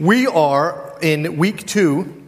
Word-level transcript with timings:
We 0.00 0.28
are 0.28 0.96
in 1.02 1.38
week 1.38 1.66
two 1.66 2.22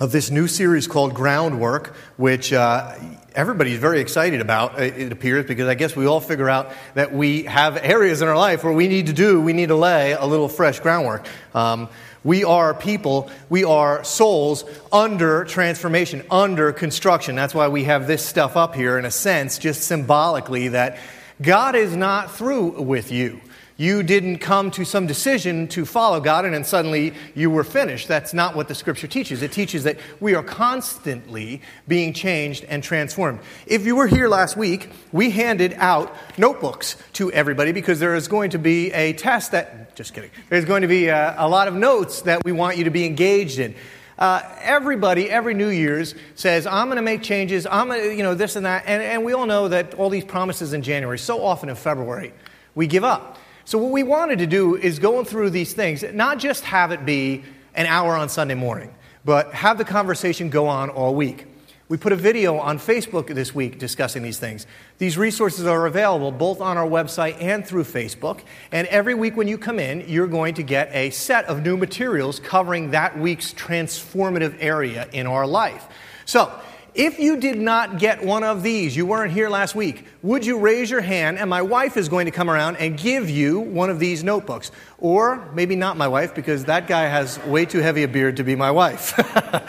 of 0.00 0.10
this 0.10 0.32
new 0.32 0.48
series 0.48 0.88
called 0.88 1.14
Groundwork, 1.14 1.94
which 2.16 2.52
uh, 2.52 2.96
everybody's 3.32 3.78
very 3.78 4.00
excited 4.00 4.40
about, 4.40 4.80
it 4.80 5.12
appears, 5.12 5.46
because 5.46 5.68
I 5.68 5.76
guess 5.76 5.94
we 5.94 6.06
all 6.06 6.20
figure 6.20 6.50
out 6.50 6.72
that 6.94 7.12
we 7.12 7.44
have 7.44 7.76
areas 7.76 8.22
in 8.22 8.28
our 8.28 8.36
life 8.36 8.64
where 8.64 8.72
we 8.72 8.88
need 8.88 9.06
to 9.06 9.12
do, 9.12 9.40
we 9.40 9.52
need 9.52 9.68
to 9.68 9.76
lay 9.76 10.14
a 10.14 10.26
little 10.26 10.48
fresh 10.48 10.80
groundwork. 10.80 11.28
Um, 11.54 11.88
we 12.24 12.42
are 12.42 12.74
people, 12.74 13.30
we 13.48 13.62
are 13.62 14.02
souls 14.02 14.64
under 14.92 15.44
transformation, 15.44 16.24
under 16.28 16.72
construction. 16.72 17.36
That's 17.36 17.54
why 17.54 17.68
we 17.68 17.84
have 17.84 18.08
this 18.08 18.26
stuff 18.26 18.56
up 18.56 18.74
here, 18.74 18.98
in 18.98 19.04
a 19.04 19.12
sense, 19.12 19.58
just 19.58 19.84
symbolically, 19.84 20.66
that 20.68 20.98
God 21.40 21.76
is 21.76 21.94
not 21.94 22.32
through 22.32 22.82
with 22.82 23.12
you. 23.12 23.40
You 23.76 24.04
didn't 24.04 24.38
come 24.38 24.70
to 24.72 24.84
some 24.84 25.08
decision 25.08 25.66
to 25.68 25.84
follow 25.84 26.20
God 26.20 26.44
and 26.44 26.54
then 26.54 26.62
suddenly 26.62 27.12
you 27.34 27.50
were 27.50 27.64
finished. 27.64 28.06
That's 28.06 28.32
not 28.32 28.54
what 28.54 28.68
the 28.68 28.74
scripture 28.74 29.08
teaches. 29.08 29.42
It 29.42 29.50
teaches 29.50 29.82
that 29.82 29.98
we 30.20 30.36
are 30.36 30.44
constantly 30.44 31.60
being 31.88 32.12
changed 32.12 32.64
and 32.68 32.84
transformed. 32.84 33.40
If 33.66 33.84
you 33.84 33.96
were 33.96 34.06
here 34.06 34.28
last 34.28 34.56
week, 34.56 34.90
we 35.10 35.30
handed 35.30 35.74
out 35.78 36.14
notebooks 36.38 36.96
to 37.14 37.32
everybody 37.32 37.72
because 37.72 37.98
there 37.98 38.14
is 38.14 38.28
going 38.28 38.50
to 38.50 38.58
be 38.58 38.92
a 38.92 39.12
test 39.14 39.50
that, 39.50 39.96
just 39.96 40.14
kidding, 40.14 40.30
there's 40.50 40.64
going 40.64 40.82
to 40.82 40.88
be 40.88 41.08
a, 41.08 41.34
a 41.36 41.48
lot 41.48 41.66
of 41.66 41.74
notes 41.74 42.22
that 42.22 42.44
we 42.44 42.52
want 42.52 42.76
you 42.76 42.84
to 42.84 42.90
be 42.90 43.04
engaged 43.04 43.58
in. 43.58 43.74
Uh, 44.16 44.40
everybody, 44.60 45.28
every 45.28 45.54
New 45.54 45.70
Year's 45.70 46.14
says, 46.36 46.64
I'm 46.64 46.86
going 46.86 46.96
to 46.96 47.02
make 47.02 47.22
changes, 47.22 47.66
I'm 47.66 47.88
going 47.88 48.00
to, 48.00 48.14
you 48.14 48.22
know, 48.22 48.36
this 48.36 48.54
and 48.54 48.66
that. 48.66 48.84
And, 48.86 49.02
and 49.02 49.24
we 49.24 49.32
all 49.32 49.46
know 49.46 49.66
that 49.66 49.94
all 49.94 50.10
these 50.10 50.24
promises 50.24 50.72
in 50.72 50.82
January, 50.82 51.18
so 51.18 51.42
often 51.42 51.68
in 51.68 51.74
February, 51.74 52.32
we 52.76 52.86
give 52.86 53.02
up. 53.02 53.38
So, 53.66 53.78
what 53.78 53.92
we 53.92 54.02
wanted 54.02 54.40
to 54.40 54.46
do 54.46 54.76
is 54.76 54.98
going 54.98 55.24
through 55.24 55.50
these 55.50 55.72
things, 55.72 56.04
not 56.12 56.38
just 56.38 56.64
have 56.64 56.92
it 56.92 57.06
be 57.06 57.44
an 57.74 57.86
hour 57.86 58.14
on 58.14 58.28
Sunday 58.28 58.54
morning, 58.54 58.94
but 59.24 59.54
have 59.54 59.78
the 59.78 59.84
conversation 59.84 60.50
go 60.50 60.66
on 60.66 60.90
all 60.90 61.14
week. 61.14 61.46
We 61.88 61.96
put 61.96 62.12
a 62.12 62.16
video 62.16 62.58
on 62.58 62.78
Facebook 62.78 63.26
this 63.26 63.54
week 63.54 63.78
discussing 63.78 64.22
these 64.22 64.38
things. 64.38 64.66
These 64.98 65.16
resources 65.16 65.66
are 65.66 65.86
available 65.86 66.30
both 66.30 66.60
on 66.60 66.76
our 66.76 66.86
website 66.86 67.40
and 67.40 67.64
through 67.66 67.84
Facebook. 67.84 68.40
And 68.72 68.86
every 68.88 69.14
week 69.14 69.36
when 69.36 69.48
you 69.48 69.58
come 69.58 69.78
in, 69.78 70.08
you're 70.08 70.26
going 70.26 70.54
to 70.54 70.62
get 70.62 70.90
a 70.92 71.10
set 71.10 71.44
of 71.44 71.62
new 71.62 71.76
materials 71.76 72.40
covering 72.40 72.90
that 72.90 73.18
week's 73.18 73.52
transformative 73.52 74.56
area 74.60 75.08
in 75.12 75.26
our 75.26 75.46
life. 75.46 75.86
So, 76.24 76.58
if 76.94 77.18
you 77.18 77.36
did 77.36 77.58
not 77.58 77.98
get 77.98 78.24
one 78.24 78.44
of 78.44 78.62
these, 78.62 78.96
you 78.96 79.04
weren't 79.04 79.32
here 79.32 79.48
last 79.48 79.74
week, 79.74 80.06
would 80.22 80.46
you 80.46 80.58
raise 80.58 80.90
your 80.90 81.00
hand 81.00 81.38
and 81.38 81.50
my 81.50 81.62
wife 81.62 81.96
is 81.96 82.08
going 82.08 82.26
to 82.26 82.30
come 82.30 82.48
around 82.48 82.76
and 82.76 82.96
give 82.96 83.28
you 83.28 83.58
one 83.58 83.90
of 83.90 83.98
these 83.98 84.22
notebooks? 84.22 84.70
Or 84.98 85.50
maybe 85.54 85.74
not 85.74 85.96
my 85.96 86.06
wife 86.06 86.34
because 86.34 86.66
that 86.66 86.86
guy 86.86 87.02
has 87.02 87.38
way 87.46 87.64
too 87.64 87.80
heavy 87.80 88.04
a 88.04 88.08
beard 88.08 88.36
to 88.36 88.44
be 88.44 88.54
my 88.54 88.70
wife. 88.70 89.12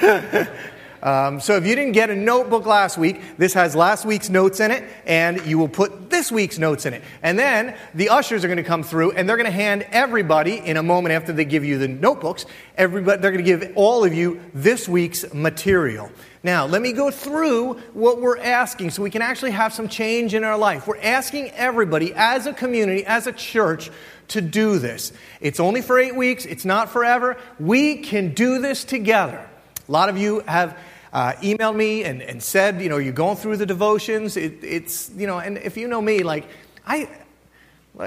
Um, 1.04 1.40
so 1.40 1.56
if 1.56 1.66
you 1.66 1.76
didn't 1.76 1.92
get 1.94 2.10
a 2.10 2.16
notebook 2.16 2.66
last 2.66 2.98
week, 2.98 3.22
this 3.38 3.54
has 3.54 3.76
last 3.76 4.06
week's 4.06 4.30
notes 4.30 4.60
in 4.60 4.72
it, 4.72 4.84
and 5.06 5.46
you 5.46 5.58
will 5.58 5.68
put 5.68 6.10
this 6.10 6.32
week's 6.32 6.58
notes 6.58 6.86
in 6.86 6.94
it. 6.94 7.04
And 7.22 7.38
then 7.38 7.78
the 7.94 8.10
ushers 8.10 8.44
are 8.44 8.48
going 8.48 8.58
to 8.58 8.64
come 8.64 8.84
through, 8.84 9.12
and 9.12 9.28
they're 9.28 9.38
going 9.38 9.46
to 9.46 9.52
hand 9.52 9.86
everybody, 9.92 10.58
in 10.58 10.78
a 10.78 10.84
moment 10.84 11.14
after 11.14 11.34
they 11.34 11.46
give 11.46 11.64
you 11.64 11.78
the 11.78 11.88
notebooks, 11.88 12.46
everybody, 12.78 13.22
they're 13.22 13.32
going 13.32 13.46
to 13.46 13.50
give 13.50 13.74
all 13.76 14.04
of 14.04 14.14
you 14.14 14.42
this 14.54 14.90
week's 14.90 15.34
material. 15.34 16.10
Now, 16.44 16.68
let 16.68 16.84
me 16.84 16.94
go 16.94 17.10
through 17.10 17.74
what 17.94 18.22
we're 18.22 18.38
asking 18.38 18.92
so 18.92 19.02
we 19.02 19.10
can 19.10 19.24
actually 19.24 19.52
have 19.52 19.74
some 19.74 19.90
change 19.90 20.36
in 20.36 20.44
our 20.44 20.58
life. 20.58 20.86
We're 20.86 21.02
asking 21.02 21.50
everybody 21.52 22.14
as 22.14 22.46
a 22.46 22.54
community, 22.54 23.04
as 23.04 23.26
a 23.26 23.32
church, 23.32 23.90
to 24.28 24.42
do 24.42 24.78
this. 24.78 25.12
It's 25.42 25.60
only 25.60 25.82
for 25.82 26.00
eight 26.00 26.16
weeks, 26.16 26.46
it's 26.46 26.66
not 26.66 26.90
forever. 26.90 27.38
We 27.60 27.98
can 27.98 28.34
do 28.34 28.60
this 28.60 28.84
together. 28.84 29.50
A 29.88 29.92
lot 29.92 30.10
of 30.10 30.18
you 30.18 30.40
have 30.42 30.78
uh, 31.14 31.34
emailed 31.42 31.76
me 31.76 32.04
and, 32.04 32.22
and 32.22 32.42
said, 32.42 32.82
you 32.82 32.90
know, 32.90 32.98
you're 32.98 33.14
going 33.14 33.38
through 33.38 33.58
the 33.58 33.66
devotions. 33.66 34.36
It, 34.36 34.64
it's, 34.64 35.10
you 35.16 35.28
know, 35.28 35.40
and 35.40 35.58
if 35.58 35.78
you 35.78 35.88
know 35.88 36.02
me, 36.02 36.24
like, 36.24 36.48
I, 36.86 37.08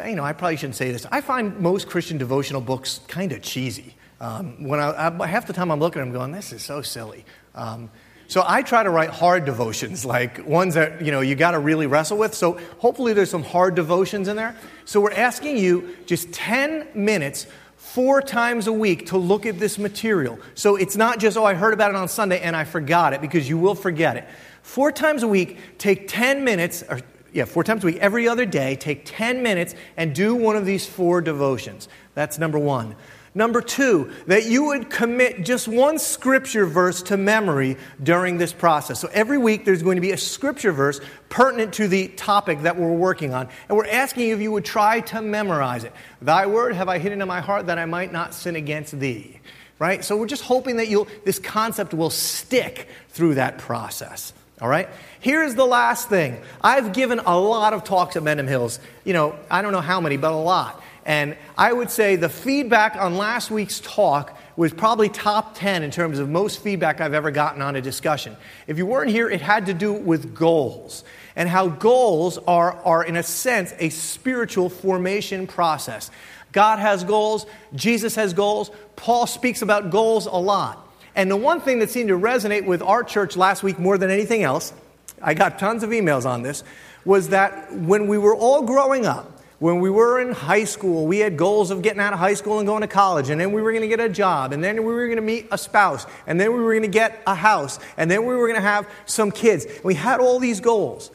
you 0.07 0.15
know, 0.15 0.25
I 0.25 0.33
probably 0.33 0.57
shouldn't 0.57 0.77
say 0.77 0.93
this. 0.93 1.07
I 1.11 1.21
find 1.21 1.59
most 1.61 1.89
Christian 1.89 2.19
devotional 2.19 2.61
books 2.61 3.01
kind 3.09 3.33
of 3.33 3.43
cheesy. 3.43 3.95
Um, 4.21 4.65
when 4.65 4.81
I, 4.81 5.17
I, 5.21 5.27
half 5.27 5.47
the 5.47 5.53
time 5.53 5.71
I'm 5.71 5.81
looking 5.81 6.03
at 6.03 6.05
them 6.05 6.13
going, 6.13 6.33
this 6.33 6.53
is 6.53 6.63
so 6.63 6.83
silly. 6.83 7.25
Um, 7.55 7.91
so 8.27 8.45
I 8.47 8.61
try 8.61 8.83
to 8.83 8.91
write 8.91 9.09
hard 9.09 9.47
devotions, 9.47 10.05
like 10.05 10.47
ones 10.47 10.75
that 10.75 11.01
you 11.03 11.11
know 11.11 11.23
you 11.23 11.35
got 11.35 11.53
to 11.53 11.59
really 11.59 11.87
wrestle 11.87 12.19
with. 12.19 12.35
So 12.35 12.61
hopefully 12.79 13.15
there's 13.15 13.31
some 13.31 13.43
hard 13.43 13.75
devotions 13.75 14.29
in 14.29 14.37
there. 14.37 14.55
So 14.85 15.01
we're 15.01 15.13
asking 15.13 15.57
you 15.57 15.97
just 16.05 16.31
10 16.33 16.89
minutes 16.95 17.47
four 17.93 18.21
times 18.21 18.67
a 18.67 18.73
week 18.73 19.07
to 19.07 19.17
look 19.17 19.47
at 19.47 19.59
this 19.59 19.79
material. 19.79 20.39
So 20.55 20.77
it's 20.77 20.97
not 20.97 21.19
just, 21.19 21.37
oh, 21.37 21.45
I 21.45 21.55
heard 21.55 21.73
about 21.73 21.91
it 21.91 21.97
on 21.97 22.07
Sunday 22.09 22.41
and 22.41 22.55
I 22.55 22.65
forgot 22.65 23.13
it, 23.13 23.21
because 23.21 23.49
you 23.49 23.57
will 23.57 23.75
forget 23.75 24.17
it. 24.17 24.29
Four 24.63 24.93
times 24.93 25.23
a 25.23 25.29
week, 25.29 25.59
take 25.79 26.07
10 26.07 26.45
minutes, 26.45 26.85
or 26.89 27.01
yeah, 27.33 27.47
four 27.47 27.65
times 27.65 27.85
a 27.85 27.87
week, 27.87 27.97
every 27.97 28.29
other 28.29 28.45
day, 28.45 28.77
take 28.77 29.03
10 29.07 29.43
minutes 29.43 29.75
and 29.97 30.15
do 30.15 30.35
one 30.35 30.55
of 30.55 30.67
these 30.67 30.87
four 30.87 31.21
devotions. 31.21 31.89
That's 32.15 32.39
number 32.39 32.59
one. 32.59 32.95
Number 33.35 33.61
two, 33.61 34.11
that 34.27 34.47
you 34.47 34.65
would 34.67 34.91
commit 34.91 35.45
just 35.45 35.69
one 35.69 35.99
scripture 35.99 36.67
verse 36.67 37.03
to 37.05 37.17
memory 37.17 37.77
during 38.03 38.39
this 38.39 38.53
process. 38.53 39.01
So 39.01 39.09
every 39.13 39.39
week 39.39 39.65
there's 39.65 39.83
going 39.83 39.97
to 39.97 40.01
be 40.01 40.13
a 40.13 40.17
scripture 40.17 40.73
verse 40.73 41.01
pertinent 41.29 41.75
to 41.75 41.89
the 41.89 42.09
topic 42.09 42.63
that 42.63 42.77
we're 42.77 42.93
working 42.93 43.35
on. 43.35 43.49
And 43.69 43.77
we're 43.77 43.87
asking 43.87 44.31
if 44.31 44.41
you 44.41 44.51
would 44.53 44.65
try 44.65 45.01
to 45.01 45.21
memorize 45.21 45.85
it. 45.85 45.93
Thy 46.23 46.47
word 46.47 46.75
have 46.75 46.89
I 46.89 46.99
hidden 46.99 47.21
in 47.21 47.29
my 47.29 47.41
heart 47.41 47.67
that 47.67 47.79
I 47.79 47.85
might 47.85 48.13
not 48.13 48.35
sin 48.35 48.57
against 48.57 48.99
thee. 48.99 49.41
Right? 49.79 50.05
So 50.05 50.17
we're 50.17 50.27
just 50.27 50.43
hoping 50.43 50.79
that 50.79 50.89
you'll, 50.89 51.07
this 51.25 51.39
concept 51.39 51.95
will 51.95 52.11
stick 52.11 52.89
through 53.11 53.35
that 53.35 53.59
process. 53.59 54.33
All 54.61 54.69
right? 54.69 54.89
Here's 55.21 55.55
the 55.55 55.65
last 55.65 56.09
thing. 56.09 56.41
I've 56.61 56.93
given 56.93 57.21
a 57.21 57.39
lot 57.39 57.73
of 57.73 57.85
talks 57.85 58.17
at 58.17 58.25
Mendham 58.25 58.49
Hills. 58.49 58.81
You 59.05 59.13
know, 59.13 59.39
I 59.49 59.63
don't 59.63 59.73
know 59.73 59.81
how 59.81 60.01
many, 60.01 60.17
but 60.17 60.33
a 60.33 60.37
lot. 60.37 60.83
And 61.09 61.39
I 61.57 61.73
would 61.73 61.91
say 61.91 62.17
the 62.17 62.29
feedback 62.29 62.95
on 62.95 63.17
last 63.17 63.51
week's 63.51 63.81
talk 63.81 64.39
was 64.57 64.75
probably 64.75 65.09
top 65.09 65.57
10 65.57 65.83
in 65.83 65.91
terms 65.91 66.19
of 66.19 66.29
most 66.29 66.61
feedback 66.61 67.01
I've 67.01 67.15
ever 67.15 67.31
gotten 67.31 67.63
on 67.63 67.77
a 67.77 67.81
discussion. 67.81 68.37
If 68.67 68.77
you 68.77 68.85
weren't 68.85 69.11
here, 69.11 69.31
it 69.31 69.41
had 69.41 69.67
to 69.67 69.75
do 69.75 69.91
with 69.91 70.35
goals 70.35 71.05
and 71.35 71.49
how 71.49 71.69
goals 71.69 72.37
are, 72.47 72.75
are 72.85 73.03
in 73.03 73.17
a 73.17 73.23
sense, 73.23 73.73
a 73.79 73.89
spiritual 73.89 74.69
formation 74.69 75.47
process. 75.47 76.11
God 76.53 76.79
has 76.79 77.05
goals, 77.05 77.47
Jesus 77.75 78.15
has 78.17 78.35
goals, 78.35 78.71
Paul 78.95 79.27
speaks 79.27 79.63
about 79.63 79.89
goals 79.89 80.27
a 80.27 80.33
lot. 80.33 80.87
And 81.15 81.31
the 81.31 81.37
one 81.37 81.63
thing 81.63 81.79
that 81.79 81.89
seemed 81.89 82.09
to 82.09 82.19
resonate 82.19 82.67
with 82.67 82.83
our 82.83 83.03
church 83.03 83.35
last 83.35 83.63
week 83.63 83.79
more 83.79 83.97
than 83.97 84.11
anything 84.11 84.43
else, 84.43 84.75
I 85.23 85.33
got 85.33 85.59
tons 85.59 85.83
of 85.83 85.89
emails 85.89 86.27
on 86.27 86.43
this, 86.43 86.65
was 87.07 87.31
that 87.31 87.73
when 87.75 88.09
we 88.09 88.19
were 88.19 88.37
all 88.37 88.61
growing 88.61 89.07
up, 89.07 89.38
when 89.59 89.81
we 89.81 89.91
were 89.91 90.21
in 90.21 90.33
high 90.33 90.65
school, 90.65 91.07
we 91.07 91.19
had 91.19 91.37
goals 91.37 91.73
of 91.73 91.83
getting 91.83 92.01
out 92.01 92.13
of 92.13 92.19
high 92.19 92.35
school 92.35 92.59
and 92.59 92.67
going 92.67 92.83
to 92.83 92.87
college, 92.87 93.29
and 93.29 93.41
then 93.41 93.53
we 93.53 93.61
were 93.61 93.73
going 93.73 93.83
to 93.83 93.89
get 93.89 93.99
a 93.99 94.09
job, 94.09 94.53
and 94.53 94.63
then 94.63 94.77
we 94.77 94.93
were 94.93 95.07
going 95.07 95.17
to 95.17 95.23
meet 95.23 95.49
a 95.51 95.59
spouse, 95.59 96.07
and 96.27 96.41
then 96.41 96.53
we 96.53 96.61
were 96.61 96.73
going 96.73 96.83
to 96.83 96.89
get 96.89 97.21
a 97.27 97.35
house, 97.35 97.81
and 97.97 98.09
then 98.09 98.25
we 98.25 98.37
were 98.37 98.47
going 98.47 98.61
to 98.61 98.67
have 98.67 98.89
some 99.07 99.33
kids. 99.33 99.67
We 99.83 99.95
had 99.95 100.21
all 100.21 100.39
these 100.39 100.61
goals. 100.61 101.11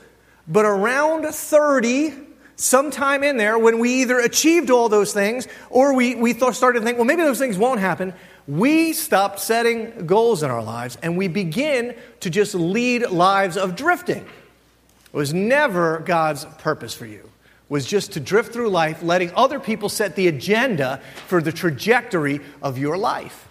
But 0.46 0.66
around 0.66 1.26
30, 1.26 2.14
sometime 2.58 3.24
in 3.24 3.38
there, 3.38 3.58
when 3.58 3.80
we 3.80 4.02
either 4.02 4.20
achieved 4.20 4.70
all 4.70 4.90
those 4.90 5.14
things 5.14 5.48
or 5.70 5.94
we, 5.94 6.16
we 6.16 6.34
started 6.34 6.80
to 6.80 6.86
think, 6.86 6.98
well, 6.98 7.06
maybe 7.06 7.22
those 7.22 7.40
things 7.40 7.58
won't 7.58 7.80
happen, 7.80 8.14
we 8.46 8.92
stopped 8.92 9.40
setting 9.40 10.06
goals 10.06 10.44
in 10.44 10.52
our 10.52 10.62
lives 10.62 10.98
and 11.02 11.18
we 11.18 11.30
begin 11.30 11.96
to 12.20 12.30
just 12.30 12.54
lead 12.54 13.10
lives 13.10 13.56
of 13.56 13.78
drifting. 13.78 14.18
It 14.18 15.14
was 15.14 15.34
never 15.34 16.00
God's 16.00 16.44
purpose 16.58 16.94
for 16.94 17.06
you 17.06 17.30
was 17.70 17.86
just 17.86 18.14
to 18.14 18.20
drift 18.20 18.54
through 18.54 18.70
life, 18.70 19.02
letting 19.02 19.32
other 19.36 19.60
people 19.60 19.90
set 19.90 20.16
the 20.16 20.28
agenda 20.28 21.02
for 21.28 21.42
the 21.42 21.52
trajectory 21.52 22.40
of 22.62 22.78
your 22.78 22.98
life. 22.98 23.48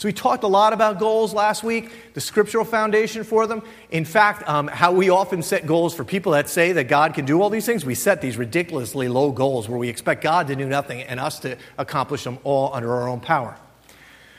So, 0.00 0.08
we 0.08 0.14
talked 0.14 0.44
a 0.44 0.48
lot 0.48 0.72
about 0.72 0.98
goals 0.98 1.34
last 1.34 1.62
week, 1.62 2.14
the 2.14 2.22
scriptural 2.22 2.64
foundation 2.64 3.22
for 3.22 3.46
them. 3.46 3.62
In 3.90 4.06
fact, 4.06 4.48
um, 4.48 4.66
how 4.66 4.92
we 4.92 5.10
often 5.10 5.42
set 5.42 5.66
goals 5.66 5.94
for 5.94 6.04
people 6.04 6.32
that 6.32 6.48
say 6.48 6.72
that 6.72 6.84
God 6.84 7.12
can 7.12 7.26
do 7.26 7.42
all 7.42 7.50
these 7.50 7.66
things. 7.66 7.84
We 7.84 7.94
set 7.94 8.22
these 8.22 8.38
ridiculously 8.38 9.08
low 9.08 9.30
goals 9.30 9.68
where 9.68 9.78
we 9.78 9.90
expect 9.90 10.22
God 10.22 10.46
to 10.46 10.56
do 10.56 10.64
nothing 10.64 11.02
and 11.02 11.20
us 11.20 11.38
to 11.40 11.58
accomplish 11.76 12.24
them 12.24 12.38
all 12.44 12.72
under 12.72 12.90
our 12.94 13.10
own 13.10 13.20
power. 13.20 13.58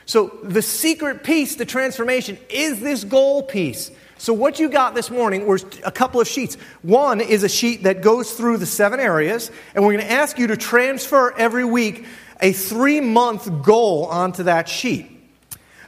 So, 0.04 0.36
the 0.42 0.62
secret 0.62 1.22
piece, 1.22 1.54
the 1.54 1.64
transformation, 1.64 2.38
is 2.50 2.80
this 2.80 3.04
goal 3.04 3.44
piece. 3.44 3.92
So, 4.22 4.32
what 4.32 4.60
you 4.60 4.68
got 4.68 4.94
this 4.94 5.10
morning 5.10 5.48
was 5.48 5.64
a 5.84 5.90
couple 5.90 6.20
of 6.20 6.28
sheets. 6.28 6.54
One 6.82 7.20
is 7.20 7.42
a 7.42 7.48
sheet 7.48 7.82
that 7.82 8.02
goes 8.02 8.34
through 8.34 8.58
the 8.58 8.66
seven 8.66 9.00
areas, 9.00 9.50
and 9.74 9.84
we're 9.84 9.94
going 9.94 10.06
to 10.06 10.12
ask 10.12 10.38
you 10.38 10.46
to 10.46 10.56
transfer 10.56 11.34
every 11.36 11.64
week 11.64 12.06
a 12.40 12.52
three 12.52 13.00
month 13.00 13.64
goal 13.64 14.06
onto 14.06 14.44
that 14.44 14.68
sheet. 14.68 15.10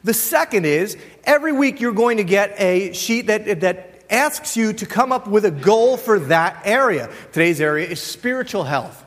The 0.03 0.15
second 0.15 0.67
is 0.67 0.97
every 1.23 1.53
week 1.53 1.81
you're 1.81 1.93
going 1.93 2.17
to 2.17 2.25
get 2.25 2.61
a 2.61 2.93
sheet 2.93 3.29
that, 3.29 3.61
that 3.61 4.03
asks 4.11 4.57
you 4.57 4.73
to 4.73 4.85
come 4.85 5.13
up 5.13 5.29
with 5.29 5.45
a 5.45 5.53
goal 5.53 5.97
for 5.97 6.19
that 6.19 6.61
area. 6.65 7.11
Today's 7.31 7.61
area 7.61 7.87
is 7.87 8.03
spiritual 8.03 8.65
health. 8.65 9.05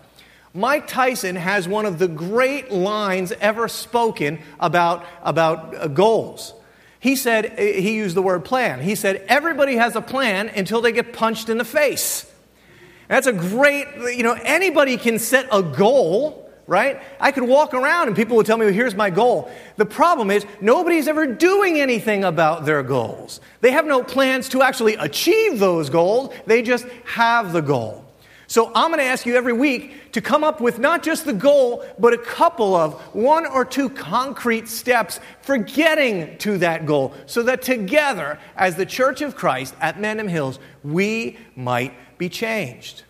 Mike 0.54 0.88
Tyson 0.88 1.36
has 1.36 1.68
one 1.68 1.86
of 1.86 2.00
the 2.00 2.08
great 2.08 2.72
lines 2.72 3.34
ever 3.42 3.68
spoken 3.68 4.40
about, 4.58 5.06
about 5.22 5.76
uh, 5.76 5.88
goals. 5.90 6.54
He 7.08 7.16
said, 7.16 7.54
uh, 7.58 7.62
he 7.62 7.96
used 7.96 8.18
the 8.18 8.22
word 8.22 8.44
plan. 8.44 8.82
He 8.82 8.94
said, 8.94 9.24
everybody 9.30 9.78
has 9.78 9.96
a 9.96 10.02
plan 10.02 10.50
until 10.50 10.82
they 10.82 10.92
get 10.92 11.14
punched 11.14 11.48
in 11.48 11.58
the 11.58 11.64
face. 11.64 12.30
That's 13.08 13.28
a 13.28 13.32
great, 13.32 13.88
you 14.14 14.24
know, 14.24 14.38
anybody 14.44 14.98
can 14.98 15.18
set 15.18 15.48
a 15.50 15.64
goal, 15.64 16.52
right? 16.68 17.02
I 17.18 17.32
could 17.32 17.46
walk 17.46 17.74
around 17.74 18.08
and 18.08 18.16
people 18.18 18.36
would 18.36 18.46
tell 18.46 18.58
me, 18.58 18.66
well, 18.66 18.74
here's 18.74 18.94
my 18.94 19.10
goal. 19.10 19.50
The 19.78 19.86
problem 19.86 20.30
is, 20.32 20.46
nobody's 20.60 21.08
ever 21.08 21.26
doing 21.26 21.80
anything 21.80 22.26
about 22.26 22.66
their 22.66 22.84
goals. 22.84 23.40
They 23.62 23.72
have 23.72 23.86
no 23.86 24.04
plans 24.04 24.50
to 24.50 24.62
actually 24.62 24.96
achieve 24.96 25.60
those 25.60 25.90
goals, 25.90 26.34
they 26.46 26.62
just 26.62 26.86
have 27.06 27.54
the 27.54 27.62
goal. 27.62 28.04
So 28.48 28.72
I'm 28.74 28.90
going 28.90 29.00
to 29.00 29.06
ask 29.06 29.26
you 29.26 29.36
every 29.36 29.54
week 29.54 30.14
to 30.14 30.22
come 30.22 30.44
up 30.44 30.62
with 30.62 30.80
not 30.80 31.04
just 31.04 31.26
the 31.26 31.34
goal, 31.34 31.86
but 32.00 32.14
a 32.14 32.18
couple 32.18 32.76
of 32.76 32.94
one 33.14 33.46
or 33.46 33.66
two 33.66 33.90
concrete 33.90 34.70
steps 34.70 35.20
for 35.42 35.58
getting 35.58 36.38
to 36.40 36.58
that 36.60 36.86
goal 36.86 37.14
so 37.26 37.44
that 37.44 37.62
together, 37.62 38.40
as 38.56 38.76
the 38.76 38.86
Church 38.86 39.22
of 39.22 39.36
Christ 39.36 39.76
at 39.82 39.98
Mendham 39.98 40.30
Hills, 40.30 40.60
we 40.84 41.38
might 41.58 41.94
be 42.18 42.30
changed. 42.30 43.04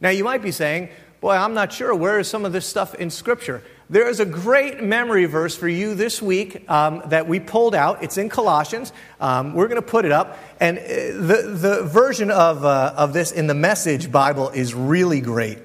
Now, 0.00 0.10
you 0.10 0.22
might 0.22 0.42
be 0.42 0.52
saying, 0.52 0.90
Boy, 1.20 1.34
I'm 1.34 1.54
not 1.54 1.72
sure. 1.72 1.94
Where 1.94 2.20
is 2.20 2.28
some 2.28 2.44
of 2.44 2.52
this 2.52 2.64
stuff 2.64 2.94
in 2.94 3.10
Scripture? 3.10 3.62
There 3.90 4.06
is 4.06 4.20
a 4.20 4.26
great 4.26 4.82
memory 4.82 5.24
verse 5.24 5.56
for 5.56 5.66
you 5.68 5.94
this 5.94 6.20
week 6.20 6.68
um, 6.70 7.02
that 7.06 7.26
we 7.26 7.40
pulled 7.40 7.74
out. 7.74 8.02
It's 8.02 8.18
in 8.18 8.28
Colossians. 8.28 8.92
Um, 9.18 9.54
we're 9.54 9.68
going 9.68 9.80
to 9.80 9.86
put 9.86 10.04
it 10.04 10.12
up. 10.12 10.38
And 10.60 10.78
uh, 10.78 10.82
the, 10.82 11.54
the 11.54 11.82
version 11.84 12.30
of, 12.30 12.66
uh, 12.66 12.92
of 12.96 13.14
this 13.14 13.32
in 13.32 13.46
the 13.46 13.54
Message 13.54 14.12
Bible 14.12 14.50
is 14.50 14.74
really 14.74 15.22
great. 15.22 15.58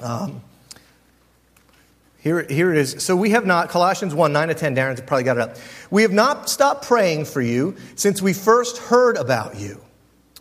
Um, 0.00 0.42
here, 2.18 2.42
here 2.42 2.72
it 2.72 2.78
is. 2.78 3.02
So 3.02 3.16
we 3.16 3.30
have 3.30 3.46
not, 3.46 3.70
Colossians 3.70 4.14
1 4.14 4.32
9 4.32 4.48
to 4.48 4.54
10, 4.54 4.76
Darren's 4.76 5.00
probably 5.00 5.24
got 5.24 5.38
it 5.38 5.42
up. 5.42 5.56
We 5.90 6.02
have 6.02 6.12
not 6.12 6.50
stopped 6.50 6.86
praying 6.86 7.24
for 7.24 7.40
you 7.40 7.76
since 7.96 8.20
we 8.20 8.34
first 8.34 8.76
heard 8.76 9.16
about 9.16 9.56
you. 9.56 9.80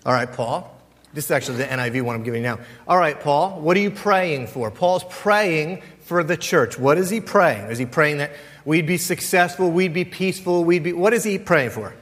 All 0.06 0.12
right, 0.12 0.32
Paul. 0.32 0.70
This 1.14 1.26
is 1.26 1.32
actually 1.32 1.58
the 1.58 1.66
NIV 1.66 2.02
one 2.02 2.16
I'm 2.16 2.24
giving 2.24 2.42
now. 2.42 2.60
All 2.88 2.98
right, 2.98 3.20
Paul, 3.20 3.60
what 3.62 3.78
are 3.78 3.80
you 3.80 3.92
praying 3.92 4.48
for? 4.48 4.72
Paul's 4.72 5.06
praying 5.10 5.84
for 6.06 6.24
the 6.24 6.36
church. 6.36 6.78
What 6.78 6.98
is 6.98 7.10
he 7.10 7.22
praying? 7.22 7.70
Is 7.70 7.78
he 7.78 7.86
praying 7.86 8.18
that 8.18 8.32
we'd 8.66 8.88
be 8.88 8.98
successful, 8.98 9.70
we'd 9.70 9.94
be 9.94 10.06
peaceful, 10.06 10.64
we'd 10.64 10.84
be. 10.84 10.94
What 10.94 11.14
is 11.14 11.24
he 11.24 11.38
praying 11.38 11.70
for? 11.70 11.94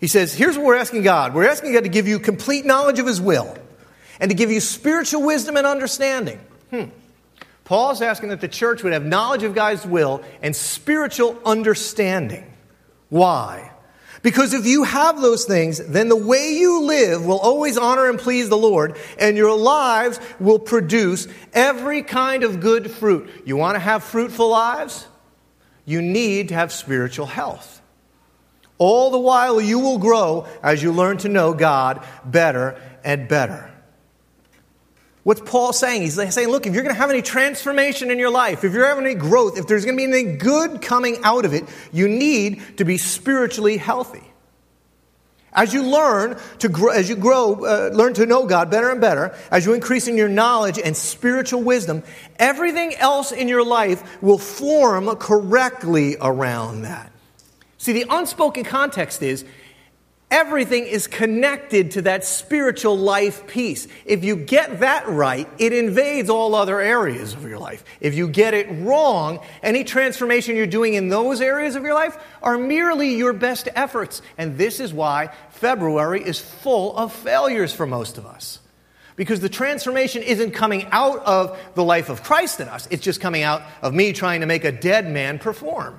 He 0.00 0.06
says, 0.06 0.32
here's 0.32 0.56
what 0.56 0.64
we're 0.64 0.76
asking 0.76 1.02
God. 1.02 1.34
We're 1.34 1.48
asking 1.48 1.72
God 1.72 1.82
to 1.82 1.90
give 1.90 2.06
you 2.06 2.18
complete 2.18 2.64
knowledge 2.64 2.98
of 2.98 3.06
his 3.06 3.20
will 3.20 3.56
and 4.20 4.30
to 4.30 4.34
give 4.34 4.50
you 4.50 4.60
spiritual 4.60 5.22
wisdom 5.22 5.56
and 5.56 5.66
understanding. 5.66 6.40
Hmm. 6.70 6.84
Paul's 7.64 8.00
asking 8.00 8.30
that 8.30 8.40
the 8.40 8.48
church 8.48 8.82
would 8.82 8.92
have 8.92 9.04
knowledge 9.04 9.42
of 9.42 9.54
God's 9.54 9.84
will 9.84 10.22
and 10.40 10.56
spiritual 10.56 11.38
understanding. 11.44 12.50
Why? 13.10 13.72
Because 14.22 14.52
if 14.52 14.66
you 14.66 14.84
have 14.84 15.20
those 15.20 15.44
things, 15.44 15.78
then 15.78 16.08
the 16.08 16.16
way 16.16 16.50
you 16.58 16.82
live 16.82 17.24
will 17.24 17.38
always 17.38 17.78
honor 17.78 18.08
and 18.08 18.18
please 18.18 18.48
the 18.48 18.56
Lord, 18.56 18.96
and 19.18 19.36
your 19.36 19.56
lives 19.56 20.18
will 20.40 20.58
produce 20.58 21.28
every 21.52 22.02
kind 22.02 22.42
of 22.42 22.60
good 22.60 22.90
fruit. 22.90 23.30
You 23.44 23.56
want 23.56 23.76
to 23.76 23.80
have 23.80 24.02
fruitful 24.02 24.48
lives? 24.50 25.06
You 25.84 26.02
need 26.02 26.48
to 26.48 26.54
have 26.54 26.72
spiritual 26.72 27.26
health. 27.26 27.80
All 28.78 29.10
the 29.10 29.18
while, 29.18 29.60
you 29.60 29.78
will 29.78 29.98
grow 29.98 30.46
as 30.62 30.82
you 30.82 30.92
learn 30.92 31.18
to 31.18 31.28
know 31.28 31.54
God 31.54 32.04
better 32.24 32.80
and 33.04 33.28
better. 33.28 33.72
What's 35.28 35.42
Paul 35.42 35.74
saying? 35.74 36.00
He's 36.00 36.14
saying, 36.14 36.48
look, 36.48 36.66
if 36.66 36.72
you're 36.72 36.82
going 36.82 36.94
to 36.94 36.98
have 36.98 37.10
any 37.10 37.20
transformation 37.20 38.10
in 38.10 38.18
your 38.18 38.30
life, 38.30 38.64
if 38.64 38.72
you're 38.72 38.88
having 38.88 39.04
any 39.04 39.14
growth, 39.14 39.58
if 39.58 39.66
there's 39.66 39.84
going 39.84 39.94
to 39.94 39.98
be 39.98 40.10
anything 40.10 40.38
good 40.38 40.80
coming 40.80 41.18
out 41.22 41.44
of 41.44 41.52
it, 41.52 41.64
you 41.92 42.08
need 42.08 42.78
to 42.78 42.86
be 42.86 42.96
spiritually 42.96 43.76
healthy. 43.76 44.22
As 45.52 45.74
you 45.74 45.82
learn 45.82 46.38
to 46.60 46.70
grow, 46.70 46.92
as 46.92 47.10
you 47.10 47.16
grow, 47.16 47.62
uh, 47.62 47.90
learn 47.92 48.14
to 48.14 48.24
know 48.24 48.46
God 48.46 48.70
better 48.70 48.88
and 48.88 49.02
better, 49.02 49.36
as 49.50 49.66
you 49.66 49.74
increase 49.74 50.08
in 50.08 50.16
your 50.16 50.30
knowledge 50.30 50.78
and 50.82 50.96
spiritual 50.96 51.62
wisdom, 51.62 52.04
everything 52.38 52.94
else 52.94 53.30
in 53.30 53.48
your 53.48 53.66
life 53.66 54.22
will 54.22 54.38
form 54.38 55.14
correctly 55.16 56.16
around 56.22 56.84
that. 56.84 57.12
See, 57.76 57.92
the 57.92 58.06
unspoken 58.08 58.64
context 58.64 59.22
is 59.22 59.44
Everything 60.30 60.84
is 60.84 61.06
connected 61.06 61.92
to 61.92 62.02
that 62.02 62.22
spiritual 62.22 62.98
life 62.98 63.46
piece. 63.46 63.88
If 64.04 64.24
you 64.24 64.36
get 64.36 64.80
that 64.80 65.08
right, 65.08 65.48
it 65.56 65.72
invades 65.72 66.28
all 66.28 66.54
other 66.54 66.80
areas 66.80 67.32
of 67.32 67.44
your 67.44 67.58
life. 67.58 67.82
If 67.98 68.14
you 68.14 68.28
get 68.28 68.52
it 68.52 68.66
wrong, 68.70 69.40
any 69.62 69.84
transformation 69.84 70.54
you're 70.54 70.66
doing 70.66 70.92
in 70.92 71.08
those 71.08 71.40
areas 71.40 71.76
of 71.76 71.82
your 71.82 71.94
life 71.94 72.18
are 72.42 72.58
merely 72.58 73.14
your 73.14 73.32
best 73.32 73.70
efforts. 73.74 74.20
And 74.36 74.58
this 74.58 74.80
is 74.80 74.92
why 74.92 75.30
February 75.48 76.22
is 76.22 76.38
full 76.38 76.94
of 76.94 77.10
failures 77.14 77.72
for 77.72 77.86
most 77.86 78.18
of 78.18 78.26
us. 78.26 78.60
Because 79.16 79.40
the 79.40 79.48
transformation 79.48 80.22
isn't 80.22 80.50
coming 80.50 80.86
out 80.92 81.24
of 81.24 81.58
the 81.74 81.82
life 81.82 82.10
of 82.10 82.22
Christ 82.22 82.60
in 82.60 82.68
us, 82.68 82.86
it's 82.90 83.02
just 83.02 83.22
coming 83.22 83.44
out 83.44 83.62
of 83.80 83.94
me 83.94 84.12
trying 84.12 84.42
to 84.42 84.46
make 84.46 84.64
a 84.64 84.72
dead 84.72 85.08
man 85.10 85.38
perform. 85.38 85.98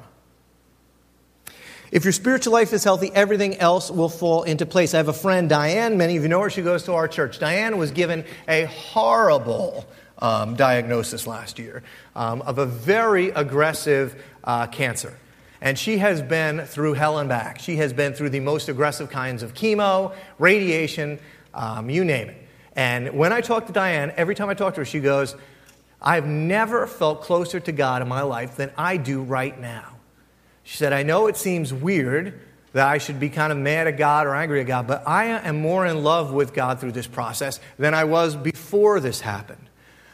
If 1.92 2.04
your 2.04 2.14
spiritual 2.14 2.54
life 2.54 2.72
is 2.72 2.84
healthy, 2.84 3.12
everything 3.14 3.58
else 3.58 3.90
will 3.90 4.10
fall 4.10 4.44
into 4.44 4.66
place. 4.66 4.94
I 4.94 4.98
have 4.98 5.08
a 5.08 5.14
friend, 5.14 5.50
Diane. 5.50 5.98
Many 5.98 6.18
of 6.18 6.24
you 6.24 6.30
know 6.30 6.42
her. 6.42 6.50
She 6.50 6.62
goes 6.62 6.84
to 6.84 6.94
our 6.94 7.08
church. 7.08 7.40
Diane 7.40 7.78
was 7.78 7.92
given 7.92 8.26
a 8.48 8.66
horrible 8.66 9.88
um, 10.20 10.56
diagnosis 10.56 11.26
last 11.26 11.58
year 11.58 11.82
um, 12.16 12.42
of 12.44 12.60
a 12.60 12.66
very 12.66 13.30
aggressive 13.30 14.22
uh, 14.44 14.68
cancer. 14.68 15.18
And 15.62 15.78
she 15.78 15.98
has 15.98 16.22
been 16.22 16.66
through 16.66 16.94
hell 16.94 17.18
and 17.18 17.28
back. 17.28 17.60
She 17.60 17.78
has 17.78 17.92
been 17.92 18.14
through 18.14 18.30
the 18.30 18.40
most 18.40 18.70
aggressive 18.70 19.10
kinds 19.10 19.44
of 19.44 19.54
chemo, 19.54 20.16
radiation, 20.38 21.20
um, 21.54 21.90
you 21.90 22.06
name 22.06 22.30
it. 22.30 22.38
And 22.76 23.14
when 23.18 23.34
I 23.34 23.42
talk 23.42 23.68
to 23.68 23.74
Diane, 23.74 24.14
every 24.16 24.36
time 24.36 24.48
I 24.48 24.54
talk 24.54 24.76
to 24.76 24.82
her, 24.82 24.86
she 24.86 25.00
goes, 25.00 25.36
I've 26.02 26.26
never 26.26 26.88
felt 26.88 27.24
closer 27.24 27.60
to 27.60 27.72
God 27.72 28.02
in 28.02 28.08
my 28.08 28.22
life 28.22 28.56
than 28.56 28.72
I 28.78 28.96
do 28.98 29.22
right 29.22 29.60
now. 29.60 29.99
She 30.70 30.78
said, 30.78 30.94
I 30.94 31.02
know 31.02 31.26
it 31.26 31.36
seems 31.36 31.74
weird 31.74 32.40
that 32.74 32.88
I 32.88 33.00
should 33.00 33.20
be 33.20 33.30
kind 33.30 33.52
of 33.52 33.58
mad 33.58 33.88
at 33.88 33.98
God 33.98 34.28
or 34.28 34.36
angry 34.36 34.62
at 34.62 34.68
God, 34.68 34.86
but 34.86 35.02
I 35.08 35.26
am 35.26 35.62
more 35.62 35.84
in 35.88 36.04
love 36.04 36.32
with 36.32 36.54
God 36.54 36.80
through 36.80 36.92
this 36.92 37.08
process 37.08 37.60
than 37.80 37.96
I 37.96 38.04
was 38.04 38.36
before 38.36 39.00
this 39.00 39.22
happened. 39.22 39.66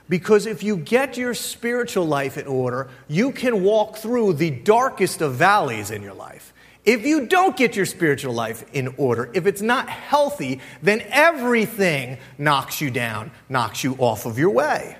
Because 0.07 0.45
if 0.45 0.63
you 0.63 0.77
get 0.77 1.17
your 1.17 1.33
spiritual 1.33 2.05
life 2.05 2.37
in 2.37 2.47
order, 2.47 2.87
you 3.09 3.33
can 3.33 3.65
walk 3.65 3.97
through 3.97 4.35
the 4.35 4.49
darkest 4.49 5.19
of 5.19 5.33
valleys 5.33 5.91
in 5.91 6.01
your 6.01 6.13
life. 6.13 6.53
If 6.85 7.05
you 7.05 7.27
don't 7.27 7.57
get 7.57 7.75
your 7.75 7.85
spiritual 7.85 8.33
life 8.33 8.63
in 8.71 8.95
order, 8.95 9.29
if 9.33 9.47
it's 9.47 9.61
not 9.61 9.89
healthy, 9.89 10.61
then 10.81 11.03
everything 11.09 12.17
knocks 12.37 12.79
you 12.79 12.89
down, 12.89 13.31
knocks 13.49 13.83
you 13.83 13.95
off 13.95 14.25
of 14.25 14.39
your 14.39 14.51
way. 14.51 14.95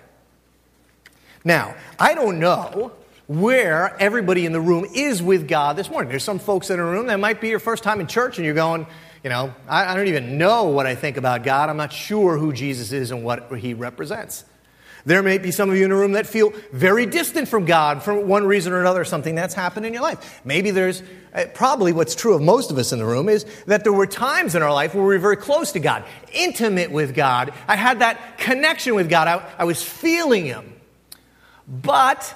Now, 1.45 1.75
I 1.97 2.13
don't 2.13 2.41
know 2.41 2.91
where 3.27 3.96
everybody 4.00 4.46
in 4.46 4.51
the 4.51 4.62
room 4.62 4.86
is 4.94 5.22
with 5.22 5.48
God 5.48 5.75
this 5.75 5.89
morning. 5.89 6.10
There's 6.10 6.24
some 6.24 6.39
folks 6.39 6.70
in 6.70 6.77
the 6.77 6.84
room 6.84 7.08
that 7.08 7.20
might 7.20 7.41
be 7.41 7.50
your 7.50 7.60
first 7.60 7.84
time 7.84 8.00
in 8.00 8.08
church 8.08 8.38
and 8.38 8.46
you're 8.46 8.53
going, 8.53 8.86
you 9.24 9.29
know, 9.29 9.53
I, 9.67 9.94
I 9.94 9.96
don't 9.96 10.08
even 10.08 10.38
know 10.38 10.65
what 10.65 10.86
I 10.86 10.94
think 10.94 11.17
about 11.17 11.44
God. 11.44 11.70
I'm 11.70 11.77
not 11.77 11.91
sure 11.91 12.38
who 12.38 12.53
Jesus 12.53 12.91
is 12.91 13.10
and 13.10 13.24
what 13.24 13.51
he 13.58 13.74
represents. 13.74 14.46
There 15.05 15.22
may 15.22 15.38
be 15.38 15.51
some 15.51 15.70
of 15.70 15.75
you 15.75 15.84
in 15.84 15.91
the 15.91 15.96
room 15.96 16.13
that 16.13 16.25
feel 16.25 16.51
very 16.72 17.05
distant 17.05 17.48
from 17.48 17.65
God 17.65 18.01
for 18.01 18.20
one 18.20 18.46
reason 18.46 18.74
or 18.74 18.82
another, 18.82 19.05
something 19.05 19.36
that's 19.36 19.53
happened 19.53 19.86
in 19.86 19.94
your 19.94 20.01
life. 20.01 20.41
Maybe 20.44 20.72
there's 20.72 21.03
uh, 21.34 21.46
probably 21.53 21.94
what's 21.94 22.15
true 22.15 22.34
of 22.34 22.41
most 22.41 22.72
of 22.72 22.77
us 22.79 22.91
in 22.91 22.98
the 22.98 23.05
room 23.05 23.29
is 23.29 23.46
that 23.67 23.84
there 23.84 23.94
were 23.94 24.08
times 24.08 24.55
in 24.55 24.63
our 24.63 24.74
life 24.74 24.96
where 24.96 25.03
we 25.03 25.13
were 25.13 25.20
very 25.20 25.38
close 25.38 25.74
to 25.74 25.79
God, 25.79 26.05
intimate 26.34 26.91
with 26.91 27.13
God. 27.13 27.53
I 27.67 27.75
had 27.75 28.00
that 28.00 28.39
connection 28.39 28.96
with 28.96 29.08
God. 29.08 29.27
I, 29.27 29.48
I 29.60 29.65
was 29.65 29.84
feeling 29.84 30.46
Him. 30.46 30.74
But 31.67 32.36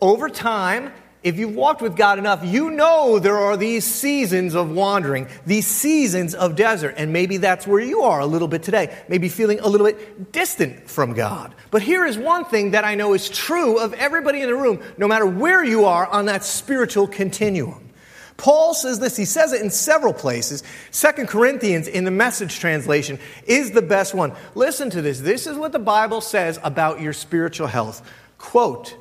over 0.00 0.28
time, 0.28 0.92
if 1.22 1.38
you've 1.38 1.56
walked 1.56 1.82
with 1.82 1.96
God 1.96 2.20
enough, 2.20 2.44
you 2.44 2.70
know 2.70 3.18
there 3.18 3.36
are 3.36 3.56
these 3.56 3.84
seasons 3.84 4.54
of 4.54 4.70
wandering, 4.70 5.26
these 5.44 5.66
seasons 5.66 6.36
of 6.36 6.54
desert, 6.54 6.94
and 6.98 7.12
maybe 7.12 7.38
that's 7.38 7.66
where 7.66 7.80
you 7.80 8.02
are 8.02 8.20
a 8.20 8.26
little 8.26 8.46
bit 8.46 8.62
today, 8.62 8.96
maybe 9.08 9.28
feeling 9.28 9.58
a 9.58 9.66
little 9.66 9.86
bit 9.86 10.30
distant 10.30 10.88
from 10.88 11.14
God. 11.14 11.52
But 11.72 11.82
here 11.82 12.06
is 12.06 12.16
one 12.16 12.44
thing 12.44 12.70
that 12.72 12.84
I 12.84 12.94
know 12.94 13.12
is 13.12 13.28
true 13.28 13.78
of 13.78 13.92
everybody 13.94 14.40
in 14.40 14.48
the 14.48 14.54
room, 14.54 14.80
no 14.98 15.08
matter 15.08 15.26
where 15.26 15.64
you 15.64 15.86
are 15.86 16.06
on 16.06 16.26
that 16.26 16.44
spiritual 16.44 17.08
continuum. 17.08 17.90
Paul 18.36 18.74
says 18.74 19.00
this, 19.00 19.16
he 19.16 19.24
says 19.24 19.52
it 19.52 19.62
in 19.62 19.70
several 19.70 20.12
places. 20.12 20.62
Second 20.90 21.26
Corinthians 21.26 21.88
in 21.88 22.04
the 22.04 22.10
message 22.10 22.60
translation 22.60 23.18
is 23.46 23.70
the 23.72 23.82
best 23.82 24.14
one. 24.14 24.32
Listen 24.54 24.90
to 24.90 25.02
this. 25.02 25.20
This 25.20 25.46
is 25.46 25.56
what 25.56 25.72
the 25.72 25.78
Bible 25.78 26.20
says 26.20 26.60
about 26.62 27.00
your 27.00 27.14
spiritual 27.14 27.66
health. 27.66 28.08
Quote, 28.38 28.94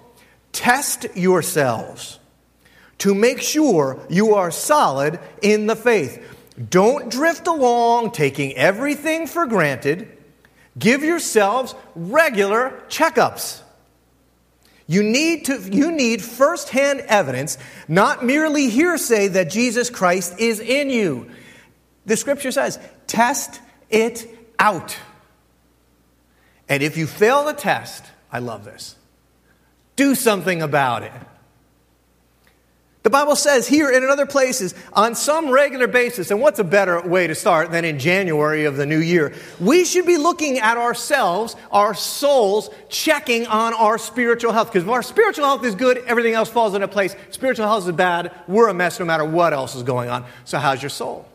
Test 0.56 1.06
yourselves 1.18 2.18
to 3.00 3.14
make 3.14 3.42
sure 3.42 4.00
you 4.10 4.36
are 4.36 4.52
solid 4.52 5.20
in 5.42 5.68
the 5.68 5.76
faith. 5.76 6.26
Don't 6.70 7.12
drift 7.12 7.46
along 7.48 8.12
taking 8.12 8.56
everything 8.56 9.28
for 9.28 9.46
granted. 9.46 10.08
Give 10.80 11.04
yourselves 11.04 11.76
regular 11.94 12.82
checkups. 12.88 13.62
You 14.88 15.04
need, 15.04 15.46
to, 15.46 15.60
you 15.60 15.92
need 15.92 16.22
firsthand 16.22 17.02
evidence, 17.02 17.58
not 17.90 18.24
merely 18.24 18.70
hearsay, 18.70 19.28
that 19.28 19.50
Jesus 19.50 19.90
Christ 19.90 20.40
is 20.40 20.62
in 20.62 20.90
you. 20.90 21.30
The 22.06 22.16
scripture 22.16 22.52
says, 22.52 22.80
test 23.08 23.60
it 23.90 24.26
out. 24.58 24.96
And 26.70 26.82
if 26.82 26.96
you 26.96 27.08
fail 27.08 27.44
the 27.44 27.54
test, 27.54 28.06
I 28.32 28.40
love 28.40 28.64
this, 28.64 28.96
do 29.96 30.16
something 30.16 30.62
about 30.62 31.04
it. 31.04 31.12
The 33.06 33.12
Bible 33.12 33.36
says 33.36 33.68
here 33.68 33.92
and 33.92 34.04
in 34.04 34.10
other 34.10 34.26
places, 34.26 34.74
on 34.92 35.14
some 35.14 35.52
regular 35.52 35.86
basis, 35.86 36.32
and 36.32 36.42
what's 36.42 36.58
a 36.58 36.64
better 36.64 37.08
way 37.08 37.28
to 37.28 37.36
start 37.36 37.70
than 37.70 37.86
in 37.86 38.00
January 38.00 38.66
of 38.66 38.78
the 38.78 38.88
new 38.88 38.98
year? 38.98 39.32
We 39.60 39.86
should 39.86 40.08
be 40.08 40.18
looking 40.18 40.58
at 40.58 40.78
ourselves, 40.78 41.56
our 41.72 41.94
souls, 41.94 42.72
checking 42.90 43.46
on 43.46 43.76
our 43.76 44.00
spiritual 44.00 44.54
health. 44.54 44.70
Because 44.70 44.82
if 44.82 44.90
our 44.90 45.04
spiritual 45.04 45.46
health 45.46 45.64
is 45.64 45.76
good, 45.76 46.00
everything 46.08 46.34
else 46.34 46.50
falls 46.50 46.74
into 46.74 46.88
place. 46.88 47.16
Spiritual 47.30 47.68
health 47.68 47.88
is 47.88 47.94
bad, 47.94 48.32
we're 48.48 48.70
a 48.70 48.74
mess 48.74 49.00
no 49.00 49.06
matter 49.06 49.24
what 49.24 49.54
else 49.54 49.76
is 49.76 49.84
going 49.84 50.10
on. 50.10 50.26
So, 50.44 50.58
how's 50.58 50.82
your 50.82 50.90
soul? 50.90 51.28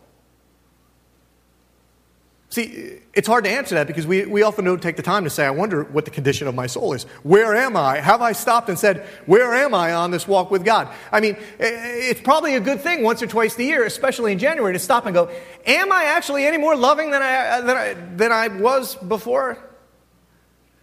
See, 2.50 2.98
it's 3.14 3.28
hard 3.28 3.44
to 3.44 3.50
answer 3.50 3.76
that 3.76 3.86
because 3.86 4.08
we, 4.08 4.26
we 4.26 4.42
often 4.42 4.64
don't 4.64 4.82
take 4.82 4.96
the 4.96 5.04
time 5.04 5.22
to 5.22 5.30
say, 5.30 5.46
I 5.46 5.50
wonder 5.50 5.84
what 5.84 6.04
the 6.04 6.10
condition 6.10 6.48
of 6.48 6.54
my 6.56 6.66
soul 6.66 6.94
is. 6.94 7.04
Where 7.22 7.54
am 7.54 7.76
I? 7.76 8.00
Have 8.00 8.22
I 8.22 8.32
stopped 8.32 8.68
and 8.68 8.76
said, 8.76 9.06
Where 9.26 9.54
am 9.54 9.72
I 9.72 9.92
on 9.92 10.10
this 10.10 10.26
walk 10.26 10.50
with 10.50 10.64
God? 10.64 10.92
I 11.12 11.20
mean, 11.20 11.36
it's 11.60 12.20
probably 12.20 12.56
a 12.56 12.60
good 12.60 12.80
thing 12.80 13.04
once 13.04 13.22
or 13.22 13.28
twice 13.28 13.56
a 13.56 13.62
year, 13.62 13.84
especially 13.84 14.32
in 14.32 14.40
January, 14.40 14.72
to 14.72 14.80
stop 14.80 15.06
and 15.06 15.14
go, 15.14 15.30
Am 15.64 15.92
I 15.92 16.04
actually 16.04 16.44
any 16.44 16.56
more 16.56 16.74
loving 16.74 17.12
than 17.12 17.22
I, 17.22 17.60
than 17.60 17.76
I, 17.76 17.94
than 18.16 18.32
I 18.32 18.48
was 18.48 18.96
before? 18.96 19.56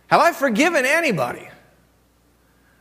Have 0.07 0.21
I 0.21 0.31
forgiven 0.31 0.85
anybody? 0.85 1.49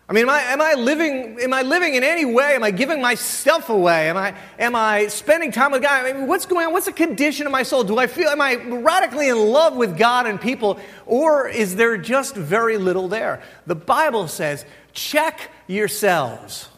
I 0.09 0.13
mean, 0.13 0.23
am 0.23 0.31
I, 0.31 0.41
am 0.43 0.61
I, 0.61 0.75
living, 0.75 1.37
am 1.41 1.53
I 1.53 1.63
living 1.63 1.95
in 1.95 2.05
any 2.05 2.25
way? 2.25 2.55
Am 2.55 2.63
I 2.63 2.71
giving 2.71 3.01
myself 3.01 3.71
away? 3.71 4.09
Am 4.09 4.17
I, 4.17 4.37
am 4.57 4.77
I 4.77 5.09
spending 5.09 5.51
time 5.51 5.73
with 5.73 5.83
God? 5.83 6.07
I 6.07 6.13
mean, 6.13 6.29
what's 6.29 6.47
going 6.47 6.65
on? 6.65 6.73
What's 6.73 6.87
the 6.87 6.93
condition 6.93 7.45
of 7.45 7.51
my 7.51 7.65
soul? 7.65 7.83
Do 7.83 7.99
I 7.99 8.07
feel, 8.07 8.29
am 8.29 8.41
I 8.41 8.55
radically 8.55 9.29
in 9.29 9.37
love 9.37 9.75
with 9.75 9.99
God 9.99 10.27
and 10.27 10.41
people? 10.41 10.79
Or 11.07 11.49
is 11.49 11.75
there 11.75 11.97
just 11.97 12.37
very 12.37 12.79
little 12.79 13.09
there? 13.09 13.43
The 13.67 13.75
Bible 13.75 14.29
says, 14.29 14.65
check 14.93 15.51
yourselves. 15.67 16.69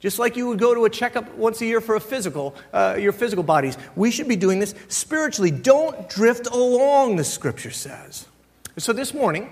Just 0.00 0.18
like 0.18 0.34
you 0.34 0.46
would 0.46 0.58
go 0.58 0.74
to 0.74 0.86
a 0.86 0.90
checkup 0.90 1.34
once 1.34 1.60
a 1.60 1.66
year 1.66 1.82
for 1.82 1.96
a 1.96 2.00
physical, 2.00 2.54
uh, 2.72 2.96
your 2.98 3.12
physical 3.12 3.44
bodies. 3.44 3.76
We 3.94 4.10
should 4.10 4.28
be 4.28 4.36
doing 4.36 4.58
this 4.58 4.74
spiritually. 4.88 5.50
Don't 5.50 6.08
drift 6.08 6.46
along, 6.46 7.16
the 7.16 7.24
scripture 7.24 7.70
says. 7.70 8.26
So 8.78 8.94
this 8.94 9.12
morning, 9.12 9.50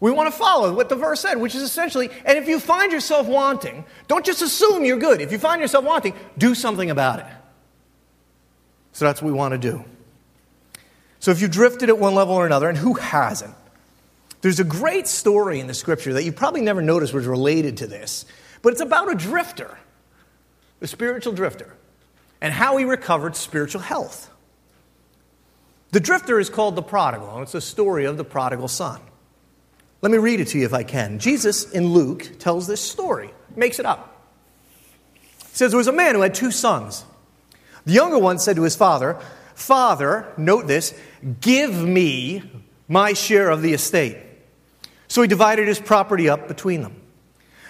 we 0.00 0.10
want 0.10 0.32
to 0.32 0.38
follow 0.38 0.72
what 0.74 0.88
the 0.88 0.96
verse 0.96 1.20
said, 1.20 1.36
which 1.36 1.54
is 1.54 1.62
essentially, 1.62 2.10
and 2.24 2.38
if 2.38 2.46
you 2.46 2.60
find 2.60 2.92
yourself 2.92 3.26
wanting, 3.26 3.84
don't 4.06 4.24
just 4.24 4.42
assume 4.42 4.84
you're 4.84 4.98
good. 4.98 5.20
If 5.20 5.32
you 5.32 5.38
find 5.38 5.60
yourself 5.60 5.84
wanting, 5.84 6.14
do 6.36 6.54
something 6.54 6.90
about 6.90 7.20
it. 7.20 7.26
So 8.92 9.04
that's 9.04 9.20
what 9.20 9.28
we 9.28 9.34
want 9.36 9.52
to 9.52 9.58
do. 9.58 9.84
So 11.20 11.32
if 11.32 11.40
you 11.40 11.48
drifted 11.48 11.88
at 11.88 11.98
one 11.98 12.14
level 12.14 12.34
or 12.34 12.46
another, 12.46 12.68
and 12.68 12.78
who 12.78 12.94
hasn't? 12.94 13.54
There's 14.40 14.60
a 14.60 14.64
great 14.64 15.08
story 15.08 15.58
in 15.58 15.66
the 15.66 15.74
scripture 15.74 16.12
that 16.12 16.22
you 16.22 16.30
probably 16.30 16.60
never 16.60 16.80
noticed 16.80 17.12
was 17.12 17.26
related 17.26 17.78
to 17.78 17.88
this, 17.88 18.24
but 18.62 18.72
it's 18.72 18.80
about 18.80 19.10
a 19.10 19.16
drifter, 19.16 19.76
a 20.80 20.86
spiritual 20.86 21.32
drifter, 21.32 21.74
and 22.40 22.52
how 22.52 22.76
he 22.76 22.84
recovered 22.84 23.34
spiritual 23.34 23.80
health. 23.80 24.30
The 25.90 26.00
drifter 26.00 26.38
is 26.38 26.50
called 26.50 26.76
the 26.76 26.82
prodigal, 26.82 27.34
and 27.34 27.42
it's 27.42 27.54
a 27.54 27.60
story 27.60 28.04
of 28.04 28.16
the 28.16 28.24
prodigal 28.24 28.68
son. 28.68 29.00
Let 30.00 30.12
me 30.12 30.18
read 30.18 30.40
it 30.40 30.48
to 30.48 30.58
you 30.58 30.64
if 30.64 30.74
I 30.74 30.84
can. 30.84 31.18
Jesus 31.18 31.70
in 31.70 31.88
Luke 31.88 32.38
tells 32.38 32.66
this 32.66 32.80
story, 32.80 33.30
makes 33.56 33.78
it 33.78 33.86
up. 33.86 34.14
He 35.38 35.56
says 35.56 35.72
there 35.72 35.78
was 35.78 35.88
a 35.88 35.92
man 35.92 36.14
who 36.14 36.20
had 36.20 36.34
two 36.34 36.50
sons. 36.50 37.04
The 37.84 37.92
younger 37.92 38.18
one 38.18 38.38
said 38.38 38.56
to 38.56 38.62
his 38.62 38.76
father, 38.76 39.18
Father, 39.54 40.32
note 40.36 40.68
this, 40.68 40.94
give 41.40 41.74
me 41.74 42.42
my 42.86 43.12
share 43.12 43.50
of 43.50 43.60
the 43.60 43.72
estate. 43.72 44.18
So 45.08 45.22
he 45.22 45.28
divided 45.28 45.66
his 45.66 45.80
property 45.80 46.28
up 46.28 46.46
between 46.46 46.82
them. 46.82 46.94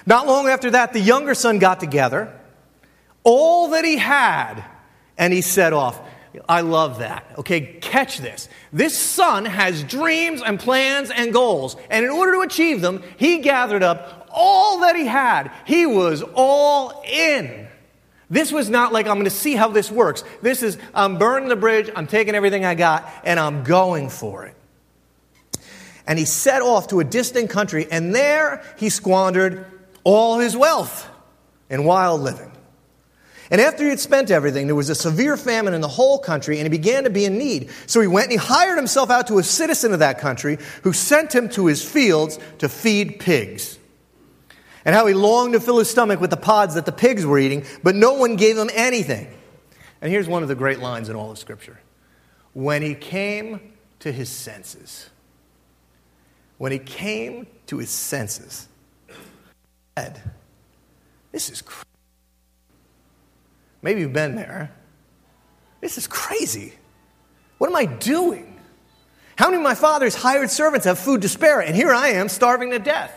Not 0.05 0.27
long 0.27 0.49
after 0.49 0.71
that, 0.73 0.93
the 0.93 1.01
younger 1.01 1.35
son 1.35 1.59
got 1.59 1.81
together 1.81 2.35
all 3.25 3.71
that 3.71 3.85
he 3.85 3.97
had 3.97 4.65
and 5.17 5.33
he 5.33 5.41
set 5.41 5.73
off. 5.73 6.01
I 6.49 6.61
love 6.61 6.99
that. 6.99 7.35
Okay, 7.39 7.79
catch 7.81 8.19
this. 8.19 8.49
This 8.73 8.97
son 8.97 9.45
has 9.45 9.83
dreams 9.83 10.43
and 10.43 10.59
plans 10.61 11.11
and 11.11 11.33
goals, 11.33 11.77
and 11.91 12.05
in 12.05 12.11
order 12.11 12.33
to 12.33 12.41
achieve 12.41 12.81
them, 12.81 13.03
he 13.17 13.39
gathered 13.39 13.83
up 13.83 14.29
all 14.31 14.81
that 14.81 14.97
he 14.97 15.07
had. 15.07 15.51
He 15.65 15.87
was 15.87 16.23
all 16.35 17.03
in. 17.07 17.67
This 18.31 18.53
was 18.53 18.69
not 18.69 18.93
like, 18.93 19.07
I'm 19.07 19.15
going 19.15 19.25
to 19.25 19.31
see 19.31 19.55
how 19.55 19.69
this 19.69 19.91
works. 19.91 20.23
This 20.43 20.63
is, 20.63 20.77
I'm 20.95 21.17
burning 21.19 21.49
the 21.49 21.57
bridge, 21.57 21.91
I'm 21.97 22.07
taking 22.07 22.35
everything 22.35 22.65
I 22.65 22.75
got, 22.75 23.11
and 23.25 23.41
I'm 23.41 23.65
going 23.65 24.11
for 24.11 24.45
it. 24.45 24.55
And 26.07 26.19
he 26.19 26.25
set 26.25 26.63
off 26.63 26.89
to 26.89 27.01
a 27.01 27.05
distant 27.05 27.51
country, 27.51 27.87
and 27.91 28.15
there 28.15 28.63
he 28.79 28.91
squandered 28.91 29.67
all 30.05 30.39
his 30.39 30.57
wealth 30.57 31.09
in 31.71 31.85
wild 31.85 32.21
living. 32.21 32.48
And 33.51 33.61
after 33.61 33.85
he 33.85 33.91
had 33.91 34.01
spent 34.01 34.31
everything, 34.31 34.67
there 34.67 34.77
was 34.77 34.91
a 34.91 34.95
severe 34.95 35.37
famine 35.37 35.73
in 35.73 35.81
the 35.81 35.89
whole 35.89 36.19
country, 36.19 36.59
and 36.59 36.67
he 36.67 36.69
began 36.69 37.05
to 37.05 37.11
be 37.11 37.25
in 37.25 37.39
need. 37.39 37.71
So 37.87 38.01
he 38.01 38.07
went 38.07 38.31
and 38.31 38.33
he 38.33 38.47
hired 38.47 38.77
himself 38.77 39.11
out 39.11 39.27
to 39.29 39.39
a 39.39 39.43
citizen 39.43 39.93
of 39.93 40.01
that 40.01 40.19
country 40.19 40.59
who 40.83 40.93
sent 40.93 41.35
him 41.35 41.49
to 41.51 41.67
his 41.67 41.83
fields 41.83 42.39
to 42.59 42.69
feed 42.69 43.21
pigs. 43.21 43.79
And 44.85 44.95
how 44.95 45.07
he 45.07 45.15
longed 45.15 45.55
to 45.55 45.61
fill 45.61 45.79
his 45.79 45.91
stomach 45.91 46.21
with 46.21 46.31
the 46.31 46.37
pods 46.37 46.75
that 46.75 46.87
the 46.87 46.93
pigs 46.93 47.25
were 47.25 47.39
eating, 47.39 47.65
but 47.83 47.95
no 47.95 48.15
one 48.15 48.37
gave 48.37 48.57
him 48.57 48.71
anything. 48.75 49.29
And 50.01 50.13
here's 50.13 50.29
one 50.29 50.43
of 50.43 50.49
the 50.49 50.55
great 50.55 50.79
lines 50.79 51.09
in 51.09 51.17
all 51.17 51.31
of 51.31 51.39
Scripture 51.39 51.81
When 52.53 52.83
he 52.83 52.95
came 52.95 53.75
to 54.01 54.13
his 54.13 54.29
senses, 54.29 55.09
when 56.59 56.73
he 56.73 56.79
came 56.79 57.47
to 57.67 57.79
his 57.79 57.91
senses, 57.91 58.69
said, 59.97 60.23
This 61.33 61.51
is 61.51 61.63
crazy. 61.63 61.85
Maybe 63.83 64.01
you've 64.01 64.13
been 64.13 64.35
there. 64.35 64.73
This 65.81 65.99
is 65.99 66.07
crazy. 66.07 66.75
What 67.59 67.71
am 67.71 67.77
I 67.77 67.87
doing? 67.87 68.59
How 69.37 69.47
many 69.47 69.59
of 69.59 69.63
my 69.63 69.75
father's 69.75 70.17
hired 70.17 70.51
servants 70.51 70.85
have 70.87 70.99
food 70.99 71.23
to 71.23 71.29
spare? 71.29 71.61
And 71.61 71.77
here 71.77 71.93
I 71.93 72.09
am 72.09 72.29
starving 72.29 72.71
to 72.71 72.79
death. 72.79 73.15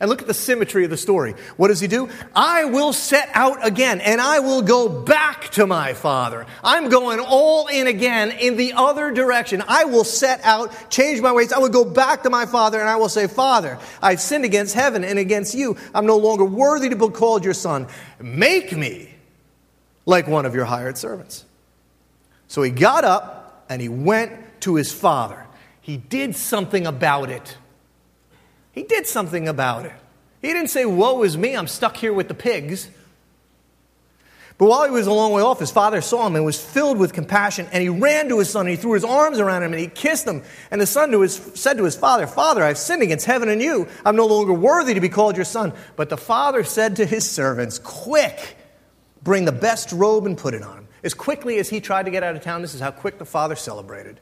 And 0.00 0.08
look 0.08 0.22
at 0.22 0.28
the 0.28 0.34
symmetry 0.34 0.84
of 0.84 0.90
the 0.90 0.96
story. 0.96 1.34
What 1.56 1.68
does 1.68 1.80
he 1.80 1.88
do? 1.88 2.08
I 2.32 2.66
will 2.66 2.92
set 2.92 3.28
out 3.34 3.66
again 3.66 4.00
and 4.00 4.20
I 4.20 4.38
will 4.38 4.62
go 4.62 4.88
back 4.88 5.48
to 5.50 5.66
my 5.66 5.94
father. 5.94 6.46
I'm 6.62 6.88
going 6.88 7.18
all 7.18 7.66
in 7.66 7.88
again 7.88 8.30
in 8.30 8.56
the 8.56 8.74
other 8.74 9.10
direction. 9.10 9.64
I 9.66 9.86
will 9.86 10.04
set 10.04 10.40
out, 10.44 10.72
change 10.88 11.20
my 11.20 11.32
ways. 11.32 11.52
I 11.52 11.58
will 11.58 11.68
go 11.68 11.84
back 11.84 12.22
to 12.22 12.30
my 12.30 12.46
father 12.46 12.78
and 12.78 12.88
I 12.88 12.94
will 12.94 13.08
say, 13.08 13.26
Father, 13.26 13.80
I've 14.00 14.20
sinned 14.20 14.44
against 14.44 14.76
heaven 14.76 15.02
and 15.02 15.18
against 15.18 15.56
you. 15.56 15.76
I'm 15.92 16.06
no 16.06 16.18
longer 16.18 16.44
worthy 16.44 16.88
to 16.90 16.96
be 16.96 17.08
called 17.08 17.44
your 17.44 17.54
son. 17.54 17.88
Make 18.20 18.76
me 18.76 19.12
like 20.08 20.26
one 20.26 20.46
of 20.46 20.54
your 20.54 20.64
hired 20.64 20.96
servants. 20.96 21.44
So 22.48 22.62
he 22.62 22.70
got 22.70 23.04
up 23.04 23.66
and 23.68 23.82
he 23.82 23.90
went 23.90 24.62
to 24.62 24.74
his 24.74 24.90
father. 24.90 25.46
He 25.82 25.98
did 25.98 26.34
something 26.34 26.86
about 26.86 27.28
it. 27.28 27.58
He 28.72 28.84
did 28.84 29.06
something 29.06 29.48
about 29.48 29.84
it. 29.84 29.92
He 30.40 30.48
didn't 30.48 30.68
say, 30.70 30.86
Woe 30.86 31.22
is 31.24 31.36
me, 31.36 31.54
I'm 31.54 31.66
stuck 31.66 31.98
here 31.98 32.14
with 32.14 32.28
the 32.28 32.34
pigs. 32.34 32.88
But 34.56 34.70
while 34.70 34.84
he 34.86 34.90
was 34.90 35.06
a 35.06 35.12
long 35.12 35.32
way 35.32 35.42
off, 35.42 35.60
his 35.60 35.70
father 35.70 36.00
saw 36.00 36.26
him 36.26 36.36
and 36.36 36.44
was 36.44 36.58
filled 36.58 36.98
with 36.98 37.12
compassion, 37.12 37.68
and 37.70 37.82
he 37.82 37.90
ran 37.90 38.30
to 38.30 38.38
his 38.38 38.48
son, 38.48 38.62
and 38.62 38.70
he 38.70 38.76
threw 38.76 38.92
his 38.92 39.04
arms 39.04 39.38
around 39.38 39.62
him, 39.62 39.72
and 39.72 39.80
he 39.80 39.88
kissed 39.88 40.26
him. 40.26 40.42
And 40.70 40.80
the 40.80 40.86
son 40.86 41.10
to 41.10 41.20
his, 41.20 41.36
said 41.54 41.76
to 41.76 41.84
his 41.84 41.96
father, 41.96 42.26
Father, 42.26 42.64
I've 42.64 42.78
sinned 42.78 43.02
against 43.02 43.26
heaven 43.26 43.50
and 43.50 43.60
you. 43.60 43.86
I'm 44.06 44.16
no 44.16 44.26
longer 44.26 44.54
worthy 44.54 44.94
to 44.94 45.00
be 45.00 45.10
called 45.10 45.36
your 45.36 45.44
son. 45.44 45.74
But 45.96 46.08
the 46.08 46.16
father 46.16 46.64
said 46.64 46.96
to 46.96 47.06
his 47.06 47.28
servants, 47.28 47.78
Quick! 47.78 48.56
Bring 49.22 49.44
the 49.44 49.52
best 49.52 49.92
robe 49.92 50.26
and 50.26 50.36
put 50.36 50.54
it 50.54 50.62
on 50.62 50.78
him. 50.78 50.88
As 51.02 51.14
quickly 51.14 51.58
as 51.58 51.68
he 51.68 51.80
tried 51.80 52.04
to 52.04 52.10
get 52.10 52.22
out 52.22 52.34
of 52.34 52.42
town, 52.42 52.62
this 52.62 52.74
is 52.74 52.80
how 52.80 52.90
quick 52.90 53.18
the 53.18 53.24
father 53.24 53.56
celebrated. 53.56 54.20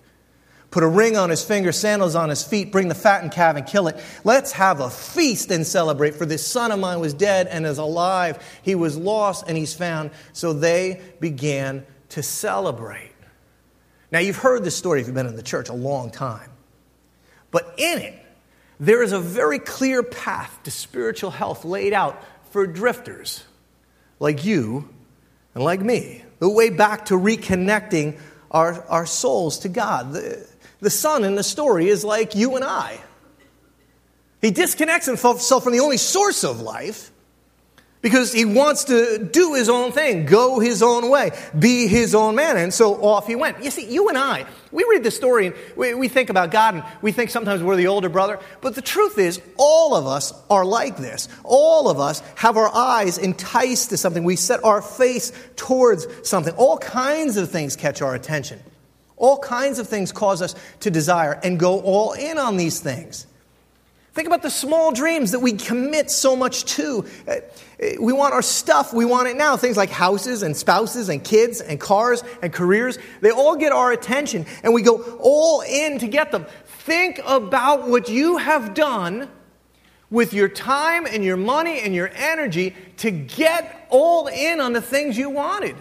Put 0.70 0.82
a 0.82 0.88
ring 0.88 1.16
on 1.16 1.30
his 1.30 1.42
finger, 1.42 1.72
sandals 1.72 2.14
on 2.14 2.28
his 2.28 2.42
feet, 2.42 2.72
bring 2.72 2.88
the 2.88 2.94
fattened 2.94 3.32
calf 3.32 3.56
and 3.56 3.66
kill 3.66 3.88
it. 3.88 4.02
Let's 4.24 4.52
have 4.52 4.80
a 4.80 4.90
feast 4.90 5.50
and 5.50 5.66
celebrate, 5.66 6.16
for 6.16 6.26
this 6.26 6.46
son 6.46 6.72
of 6.72 6.78
mine 6.78 7.00
was 7.00 7.14
dead 7.14 7.46
and 7.46 7.64
is 7.64 7.78
alive. 7.78 8.44
He 8.62 8.74
was 8.74 8.96
lost 8.96 9.44
and 9.46 9.56
he's 9.56 9.74
found. 9.74 10.10
So 10.32 10.52
they 10.52 11.00
began 11.20 11.86
to 12.10 12.22
celebrate. 12.22 13.12
Now, 14.10 14.18
you've 14.18 14.36
heard 14.36 14.64
this 14.64 14.76
story 14.76 15.00
if 15.00 15.06
you've 15.06 15.14
been 15.14 15.26
in 15.26 15.36
the 15.36 15.42
church 15.42 15.68
a 15.68 15.74
long 15.74 16.10
time. 16.10 16.50
But 17.50 17.74
in 17.78 17.98
it, 18.00 18.14
there 18.78 19.02
is 19.02 19.12
a 19.12 19.20
very 19.20 19.58
clear 19.58 20.02
path 20.02 20.60
to 20.64 20.70
spiritual 20.70 21.30
health 21.30 21.64
laid 21.64 21.92
out 21.92 22.22
for 22.50 22.66
drifters 22.66 23.42
like 24.18 24.44
you 24.44 24.88
and 25.54 25.64
like 25.64 25.80
me, 25.80 26.22
the 26.38 26.48
way 26.48 26.70
back 26.70 27.06
to 27.06 27.14
reconnecting 27.14 28.18
our, 28.50 28.84
our 28.88 29.06
souls 29.06 29.58
to 29.60 29.68
God. 29.68 30.12
The, 30.12 30.46
the 30.80 30.90
son 30.90 31.24
in 31.24 31.34
the 31.34 31.42
story 31.42 31.88
is 31.88 32.04
like 32.04 32.34
you 32.34 32.56
and 32.56 32.64
I. 32.64 33.00
He 34.40 34.50
disconnects 34.50 35.06
himself 35.06 35.64
from 35.64 35.72
the 35.72 35.80
only 35.80 35.96
source 35.96 36.44
of 36.44 36.60
life 36.60 37.10
because 38.06 38.32
he 38.32 38.44
wants 38.44 38.84
to 38.84 39.18
do 39.18 39.54
his 39.54 39.68
own 39.68 39.90
thing, 39.90 40.26
go 40.26 40.60
his 40.60 40.80
own 40.80 41.10
way, 41.10 41.32
be 41.58 41.88
his 41.88 42.14
own 42.14 42.36
man. 42.36 42.56
And 42.56 42.72
so 42.72 42.94
off 43.02 43.26
he 43.26 43.34
went. 43.34 43.64
You 43.64 43.70
see, 43.72 43.84
you 43.92 44.08
and 44.08 44.16
I, 44.16 44.46
we 44.70 44.86
read 44.88 45.02
the 45.02 45.10
story 45.10 45.48
and 45.48 45.56
we, 45.74 45.92
we, 45.92 46.06
think 46.06 46.30
about 46.30 46.52
God 46.52 46.76
and 46.76 46.84
we 47.02 47.10
think 47.10 47.30
sometimes 47.30 47.64
we're 47.64 47.74
the 47.74 47.88
older 47.88 48.08
brother. 48.08 48.38
But 48.60 48.76
the 48.76 48.80
truth 48.80 49.18
is, 49.18 49.42
all 49.56 49.96
of 49.96 50.06
us 50.06 50.32
are 50.48 50.64
like 50.64 50.98
this. 50.98 51.28
All 51.42 51.88
of 51.88 51.98
us 51.98 52.22
have 52.36 52.56
our 52.56 52.72
eyes 52.72 53.18
enticed 53.18 53.90
to 53.90 53.96
something. 53.96 54.22
We 54.22 54.36
set 54.36 54.62
our 54.62 54.82
face 54.82 55.32
towards 55.56 56.06
something. 56.22 56.54
All 56.54 56.78
kinds 56.78 57.36
of 57.36 57.50
things 57.50 57.74
catch 57.74 58.02
our 58.02 58.14
attention. 58.14 58.60
All 59.16 59.40
kinds 59.40 59.80
of 59.80 59.88
things 59.88 60.12
cause 60.12 60.42
us 60.42 60.54
to 60.78 60.92
desire 60.92 61.40
and 61.42 61.58
go 61.58 61.80
all 61.80 62.12
in 62.12 62.38
on 62.38 62.56
these 62.56 62.78
things. 62.78 63.26
Think 64.16 64.28
about 64.28 64.40
the 64.40 64.50
small 64.50 64.92
dreams 64.92 65.32
that 65.32 65.40
we 65.40 65.52
commit 65.52 66.10
so 66.10 66.34
much 66.34 66.64
to. 66.76 67.04
Uh, 67.28 67.34
we 68.00 68.14
want 68.14 68.32
our 68.32 68.40
stuff, 68.40 68.94
we 68.94 69.04
want 69.04 69.28
it 69.28 69.36
now. 69.36 69.58
Things 69.58 69.76
like 69.76 69.90
houses 69.90 70.42
and 70.42 70.56
spouses 70.56 71.10
and 71.10 71.22
kids 71.22 71.60
and 71.60 71.78
cars 71.78 72.24
and 72.40 72.50
careers, 72.50 72.98
they 73.20 73.30
all 73.30 73.56
get 73.56 73.72
our 73.72 73.92
attention 73.92 74.46
and 74.62 74.72
we 74.72 74.80
go 74.80 75.02
all 75.20 75.60
in 75.60 75.98
to 75.98 76.08
get 76.08 76.32
them. 76.32 76.46
Think 76.64 77.20
about 77.26 77.90
what 77.90 78.08
you 78.08 78.38
have 78.38 78.72
done 78.72 79.28
with 80.08 80.32
your 80.32 80.48
time 80.48 81.04
and 81.04 81.22
your 81.22 81.36
money 81.36 81.80
and 81.80 81.94
your 81.94 82.10
energy 82.14 82.74
to 82.96 83.10
get 83.10 83.86
all 83.90 84.28
in 84.28 84.62
on 84.62 84.72
the 84.72 84.80
things 84.80 85.18
you 85.18 85.28
wanted. 85.28 85.76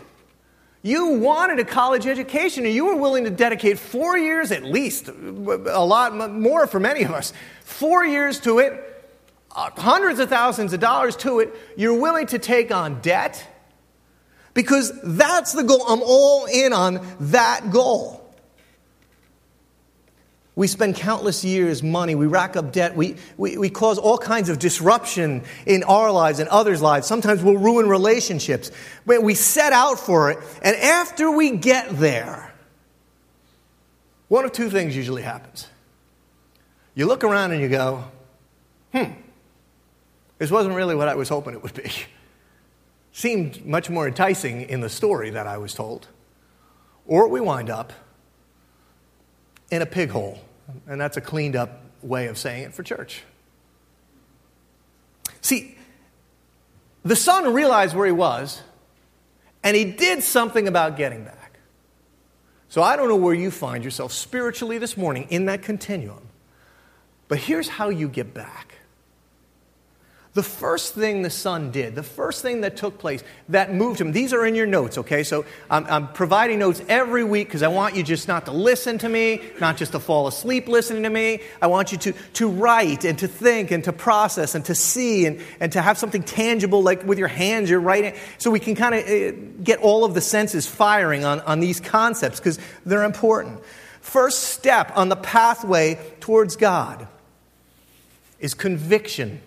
You 0.86 1.14
wanted 1.14 1.58
a 1.58 1.66
college 1.66 2.06
education 2.06 2.64
and 2.64 2.72
you 2.72 2.86
were 2.86 2.96
willing 2.96 3.24
to 3.24 3.32
dedicate 3.32 3.80
four 3.80 4.20
years 4.20 4.52
at 4.52 4.64
least, 4.64 5.08
a 5.08 5.84
lot 5.84 6.16
more 6.16 6.68
for 6.68 6.80
many 6.80 7.02
of 7.02 7.10
us, 7.10 7.34
four 7.64 8.06
years 8.06 8.40
to 8.42 8.60
it, 8.60 9.04
uh, 9.56 9.72
hundreds 9.76 10.20
of 10.20 10.30
thousands 10.30 10.74
of 10.74 10.80
dollars 10.80 11.16
to 11.16 11.40
it. 11.40 11.56
You're 11.76 12.00
willing 12.00 12.28
to 12.28 12.38
take 12.38 12.72
on 12.72 13.02
debt 13.02 13.44
because 14.54 14.92
that's 15.04 15.54
the 15.54 15.64
goal. 15.64 15.84
I'm 15.88 16.04
all 16.04 16.46
in 16.46 16.72
on 16.72 17.04
that 17.20 17.72
goal. 17.72 18.25
We 20.56 20.68
spend 20.68 20.96
countless 20.96 21.44
years, 21.44 21.84
money, 21.84 22.16
we 22.16 22.28
rack 22.28 22.56
up 22.56 22.72
debt, 22.72 22.96
we, 22.96 23.18
we, 23.36 23.58
we 23.58 23.70
cause 23.70 23.98
all 23.98 24.18
kinds 24.18 24.48
of 24.48 24.58
disruption 24.58 25.44
in 25.66 25.84
our 25.84 26.12
lives 26.12 26.40
and 26.40 26.48
others' 26.48 26.82
lives. 26.82 27.08
Sometimes 27.08 27.44
we'll 27.44 27.58
ruin 27.58 27.90
relationships. 27.90 28.72
But 29.06 29.22
we 29.22 29.36
set 29.36 29.74
out 29.74 30.00
for 30.00 30.32
it, 30.32 30.38
and 30.62 30.76
after 30.78 31.30
we 31.30 31.58
get 31.58 31.90
there, 31.90 32.54
one 34.30 34.46
of 34.46 34.54
two 34.54 34.70
things 34.70 34.96
usually 34.96 35.24
happens. 35.24 35.68
You 36.96 37.06
look 37.06 37.26
around 37.26 37.52
and 37.52 37.62
you 37.62 37.68
go, 37.68 38.06
hmm, 38.94 39.12
this 40.38 40.50
wasn't 40.50 40.76
really 40.76 40.96
what 40.96 41.10
I 41.10 41.16
was 41.16 41.28
hoping 41.28 41.54
it 41.54 41.64
would 41.64 41.74
be. 41.74 41.92
Seemed 43.12 43.66
much 43.66 43.90
more 43.90 44.08
enticing 44.08 44.62
in 44.62 44.80
the 44.80 44.90
story 44.90 45.32
that 45.32 45.48
I 45.48 45.58
was 45.58 45.74
told. 45.74 46.08
Or 47.06 47.28
we 47.28 47.42
wind 47.42 47.70
up 47.70 47.92
in 49.72 49.82
a 49.82 49.86
pig 49.86 50.10
hole. 50.10 50.40
And 50.88 51.00
that's 51.00 51.18
a 51.18 51.22
cleaned 51.22 51.56
up 51.56 51.82
way 52.02 52.28
of 52.28 52.38
saying 52.38 52.64
it 52.64 52.74
for 52.74 52.84
church. 52.84 53.24
See, 55.42 55.76
the 57.04 57.16
son 57.16 57.54
realized 57.54 57.96
where 57.96 58.06
he 58.06 58.12
was, 58.12 58.62
and 59.64 59.76
he 59.76 59.86
did 59.86 60.24
something 60.24 60.68
about 60.68 60.98
getting 60.98 61.24
back. 61.24 61.60
So 62.70 62.82
I 62.82 62.96
don't 62.96 63.08
know 63.08 63.16
where 63.16 63.34
you 63.34 63.52
find 63.52 63.84
yourself 63.84 64.12
spiritually 64.12 64.80
this 64.80 64.98
morning 64.98 65.28
in 65.30 65.46
that 65.46 65.62
continuum, 65.62 66.28
but 67.28 67.38
here's 67.38 67.68
how 67.68 67.90
you 67.90 68.08
get 68.08 68.34
back. 68.34 68.76
The 70.36 70.44
first 70.44 70.94
thing 70.94 71.22
the 71.22 71.30
son 71.30 71.72
did, 71.72 71.96
the 71.96 72.04
first 72.04 72.42
thing 72.42 72.60
that 72.62 72.76
took 72.76 73.00
place 73.00 73.24
that 73.48 73.74
moved 73.74 74.02
him, 74.02 74.12
these 74.12 74.34
are 74.34 74.46
in 74.46 74.54
your 74.54 74.66
notes, 74.66 74.98
okay? 74.98 75.24
So 75.24 75.46
I'm, 75.70 75.86
I'm 75.86 76.08
providing 76.10 76.60
notes 76.60 76.82
every 76.90 77.24
week 77.24 77.48
because 77.48 77.64
I 77.64 77.70
want 77.70 77.96
you 77.96 78.04
just 78.04 78.28
not 78.28 78.48
to 78.48 78.52
listen 78.52 78.98
to 78.98 79.08
me, 79.08 79.40
not 79.62 79.78
just 79.78 79.94
to 79.94 80.00
fall 80.02 80.28
asleep 80.28 80.68
listening 80.68 81.04
to 81.04 81.10
me. 81.10 81.40
I 81.62 81.68
want 81.68 81.94
you 81.94 81.98
to, 82.00 82.12
to 82.34 82.50
write 82.50 83.06
and 83.06 83.18
to 83.20 83.30
think 83.30 83.72
and 83.72 83.82
to 83.86 83.94
process 83.94 84.56
and 84.56 84.66
to 84.66 84.76
see 84.76 85.26
and, 85.26 85.42
and 85.62 85.72
to 85.72 85.82
have 85.82 85.98
something 85.98 86.22
tangible 86.22 86.84
like 86.84 87.06
with 87.06 87.18
your 87.18 87.30
hands 87.30 87.70
you're 87.70 87.80
writing 87.80 88.14
so 88.38 88.52
we 88.52 88.60
can 88.60 88.76
kind 88.76 88.94
of 88.94 89.08
uh, 89.08 89.32
get 89.64 89.80
all 89.80 90.04
of 90.04 90.16
the 90.16 90.22
senses 90.22 90.68
firing 90.68 91.24
on, 91.24 91.40
on 91.42 91.62
these 91.62 91.80
concepts 91.80 92.42
because 92.42 92.60
they're 92.86 93.06
important. 93.06 93.64
First 94.02 94.44
step 94.44 94.92
on 94.98 95.08
the 95.08 95.16
pathway 95.16 95.98
towards 96.20 96.58
God 96.58 97.08
is 98.42 98.54
conviction. 98.54 99.40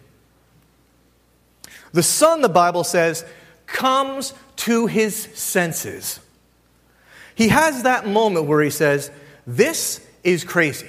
The 1.92 2.02
son, 2.02 2.42
the 2.42 2.48
Bible 2.48 2.84
says, 2.84 3.24
comes 3.66 4.34
to 4.56 4.86
his 4.86 5.16
senses. 5.16 6.20
He 7.34 7.48
has 7.48 7.84
that 7.84 8.06
moment 8.06 8.46
where 8.46 8.62
he 8.62 8.70
says, 8.70 9.10
This 9.46 10.04
is 10.24 10.44
crazy. 10.44 10.88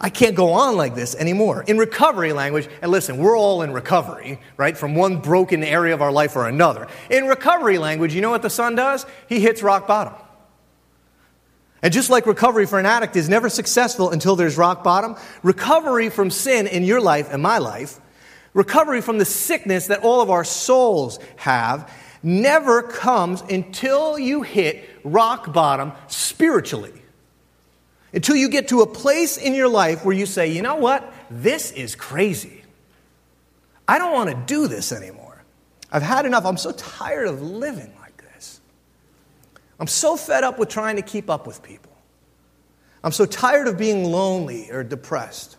I 0.00 0.10
can't 0.10 0.36
go 0.36 0.52
on 0.52 0.76
like 0.76 0.94
this 0.94 1.16
anymore. 1.16 1.64
In 1.66 1.76
recovery 1.76 2.32
language, 2.32 2.68
and 2.82 2.90
listen, 2.90 3.18
we're 3.18 3.36
all 3.36 3.62
in 3.62 3.72
recovery, 3.72 4.38
right? 4.56 4.76
From 4.76 4.94
one 4.94 5.20
broken 5.20 5.64
area 5.64 5.92
of 5.92 6.02
our 6.02 6.12
life 6.12 6.36
or 6.36 6.46
another. 6.46 6.86
In 7.10 7.26
recovery 7.26 7.78
language, 7.78 8.14
you 8.14 8.20
know 8.20 8.30
what 8.30 8.42
the 8.42 8.50
son 8.50 8.76
does? 8.76 9.06
He 9.28 9.40
hits 9.40 9.60
rock 9.60 9.88
bottom. 9.88 10.14
And 11.82 11.92
just 11.92 12.10
like 12.10 12.26
recovery 12.26 12.66
for 12.66 12.78
an 12.78 12.86
addict 12.86 13.16
is 13.16 13.28
never 13.28 13.48
successful 13.48 14.10
until 14.10 14.36
there's 14.36 14.56
rock 14.56 14.84
bottom, 14.84 15.16
recovery 15.42 16.10
from 16.10 16.30
sin 16.30 16.66
in 16.66 16.84
your 16.84 17.00
life 17.00 17.32
and 17.32 17.42
my 17.42 17.58
life 17.58 18.00
Recovery 18.54 19.00
from 19.00 19.18
the 19.18 19.24
sickness 19.24 19.88
that 19.88 20.00
all 20.00 20.20
of 20.20 20.30
our 20.30 20.44
souls 20.44 21.18
have 21.36 21.92
never 22.22 22.82
comes 22.82 23.42
until 23.42 24.18
you 24.18 24.42
hit 24.42 24.88
rock 25.04 25.52
bottom 25.52 25.92
spiritually. 26.08 26.92
Until 28.12 28.36
you 28.36 28.48
get 28.48 28.68
to 28.68 28.80
a 28.80 28.86
place 28.86 29.36
in 29.36 29.54
your 29.54 29.68
life 29.68 30.04
where 30.04 30.16
you 30.16 30.26
say, 30.26 30.48
you 30.48 30.62
know 30.62 30.76
what? 30.76 31.12
This 31.30 31.72
is 31.72 31.94
crazy. 31.94 32.62
I 33.86 33.98
don't 33.98 34.12
want 34.12 34.30
to 34.30 34.36
do 34.46 34.66
this 34.66 34.92
anymore. 34.92 35.42
I've 35.90 36.02
had 36.02 36.26
enough. 36.26 36.44
I'm 36.44 36.56
so 36.56 36.72
tired 36.72 37.28
of 37.28 37.42
living 37.42 37.94
like 38.00 38.22
this. 38.32 38.60
I'm 39.78 39.86
so 39.86 40.16
fed 40.16 40.44
up 40.44 40.58
with 40.58 40.68
trying 40.68 40.96
to 40.96 41.02
keep 41.02 41.30
up 41.30 41.46
with 41.46 41.62
people. 41.62 41.92
I'm 43.04 43.12
so 43.12 43.26
tired 43.26 43.68
of 43.68 43.78
being 43.78 44.04
lonely 44.04 44.70
or 44.70 44.82
depressed. 44.82 45.56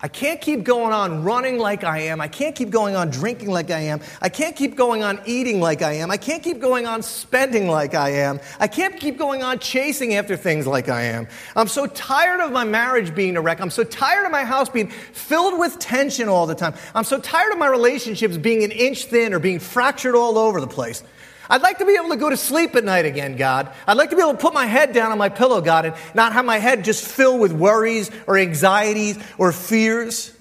I 0.00 0.08
can't 0.08 0.40
keep 0.40 0.64
going 0.64 0.92
on 0.92 1.24
running 1.24 1.58
like 1.58 1.84
I 1.84 2.00
am. 2.00 2.20
I 2.20 2.28
can't 2.28 2.54
keep 2.54 2.70
going 2.70 2.96
on 2.96 3.10
drinking 3.10 3.50
like 3.50 3.70
I 3.70 3.80
am. 3.80 4.00
I 4.20 4.28
can't 4.28 4.54
keep 4.54 4.76
going 4.76 5.02
on 5.02 5.20
eating 5.24 5.60
like 5.60 5.82
I 5.82 5.92
am. 5.94 6.10
I 6.10 6.16
can't 6.16 6.42
keep 6.42 6.60
going 6.60 6.86
on 6.86 7.02
spending 7.02 7.68
like 7.68 7.94
I 7.94 8.10
am. 8.10 8.40
I 8.60 8.66
can't 8.66 8.98
keep 8.98 9.16
going 9.16 9.42
on 9.42 9.58
chasing 9.58 10.14
after 10.14 10.36
things 10.36 10.66
like 10.66 10.88
I 10.88 11.02
am. 11.02 11.28
I'm 11.56 11.68
so 11.68 11.86
tired 11.86 12.40
of 12.40 12.52
my 12.52 12.64
marriage 12.64 13.14
being 13.14 13.36
a 13.36 13.40
wreck. 13.40 13.60
I'm 13.60 13.70
so 13.70 13.84
tired 13.84 14.26
of 14.26 14.32
my 14.32 14.44
house 14.44 14.68
being 14.68 14.88
filled 14.88 15.58
with 15.58 15.78
tension 15.78 16.28
all 16.28 16.46
the 16.46 16.54
time. 16.54 16.74
I'm 16.94 17.04
so 17.04 17.18
tired 17.18 17.52
of 17.52 17.58
my 17.58 17.68
relationships 17.68 18.36
being 18.36 18.64
an 18.64 18.72
inch 18.72 19.06
thin 19.06 19.32
or 19.32 19.38
being 19.38 19.58
fractured 19.58 20.14
all 20.14 20.38
over 20.38 20.60
the 20.60 20.66
place. 20.66 21.02
I'd 21.48 21.62
like 21.62 21.78
to 21.78 21.84
be 21.84 21.94
able 21.94 22.10
to 22.10 22.16
go 22.16 22.30
to 22.30 22.36
sleep 22.36 22.74
at 22.74 22.84
night 22.84 23.04
again, 23.04 23.36
God. 23.36 23.70
I'd 23.86 23.96
like 23.96 24.10
to 24.10 24.16
be 24.16 24.22
able 24.22 24.32
to 24.32 24.38
put 24.38 24.54
my 24.54 24.66
head 24.66 24.92
down 24.92 25.12
on 25.12 25.18
my 25.18 25.28
pillow, 25.28 25.60
God, 25.60 25.86
and 25.86 25.94
not 26.14 26.32
have 26.32 26.44
my 26.44 26.58
head 26.58 26.84
just 26.84 27.06
filled 27.06 27.40
with 27.40 27.52
worries 27.52 28.10
or 28.26 28.38
anxieties 28.38 29.18
or 29.36 29.52
fears. 29.52 30.32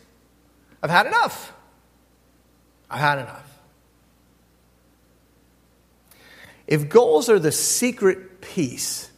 I've 0.82 0.90
had 0.90 1.06
enough. 1.06 1.54
I've 2.90 3.00
had 3.00 3.20
enough. 3.20 3.44
If 6.68 6.90
goals 6.90 7.30
are 7.30 7.40
the 7.40 7.52
secret 7.52 8.42
piece 8.42 9.10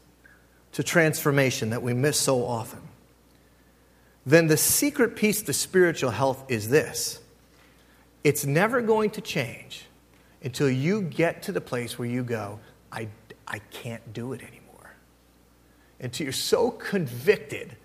to 0.73 0.83
transformation 0.83 1.69
that 1.69 1.83
we 1.83 1.93
miss 1.93 2.19
so 2.19 2.43
often, 2.43 2.81
then 4.25 4.47
the 4.47 4.57
secret 4.57 5.15
piece 5.15 5.43
to 5.43 5.53
spiritual 5.53 6.09
health 6.09 6.43
is 6.49 6.69
this 6.69 7.19
it's 8.23 8.43
never 8.43 8.81
going 8.81 9.11
to 9.11 9.21
change 9.21 9.85
until 10.45 10.69
you 10.69 11.01
get 11.01 11.41
to 11.43 11.51
the 11.51 11.59
place 11.59 11.97
where 11.97 12.07
you 12.07 12.23
go, 12.23 12.59
I, 12.91 13.09
I 13.47 13.59
can't 13.71 14.13
do 14.13 14.31
it 14.31 14.41
anymore. 14.41 14.95
Until 15.99 16.25
you're 16.25 16.33
so 16.33 16.69
convicted, 16.69 17.75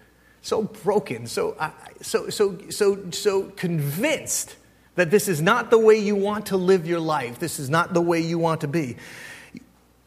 so 0.43 0.63
broken, 0.63 1.27
so, 1.27 1.57
so, 2.03 2.29
so, 2.29 2.59
so, 2.69 3.11
so 3.11 3.45
convinced 3.45 4.57
that 4.95 5.11
this 5.11 5.27
is 5.27 5.41
not 5.41 5.71
the 5.71 5.79
way 5.79 5.97
you 5.97 6.15
want 6.15 6.47
to 6.47 6.59
live 6.59 6.87
your 6.87 7.01
life, 7.01 7.39
this 7.39 7.59
is 7.59 7.71
not 7.71 7.95
the 7.95 8.03
way 8.03 8.21
you 8.21 8.39
want 8.39 8.61
to 8.61 8.69
be, 8.69 8.97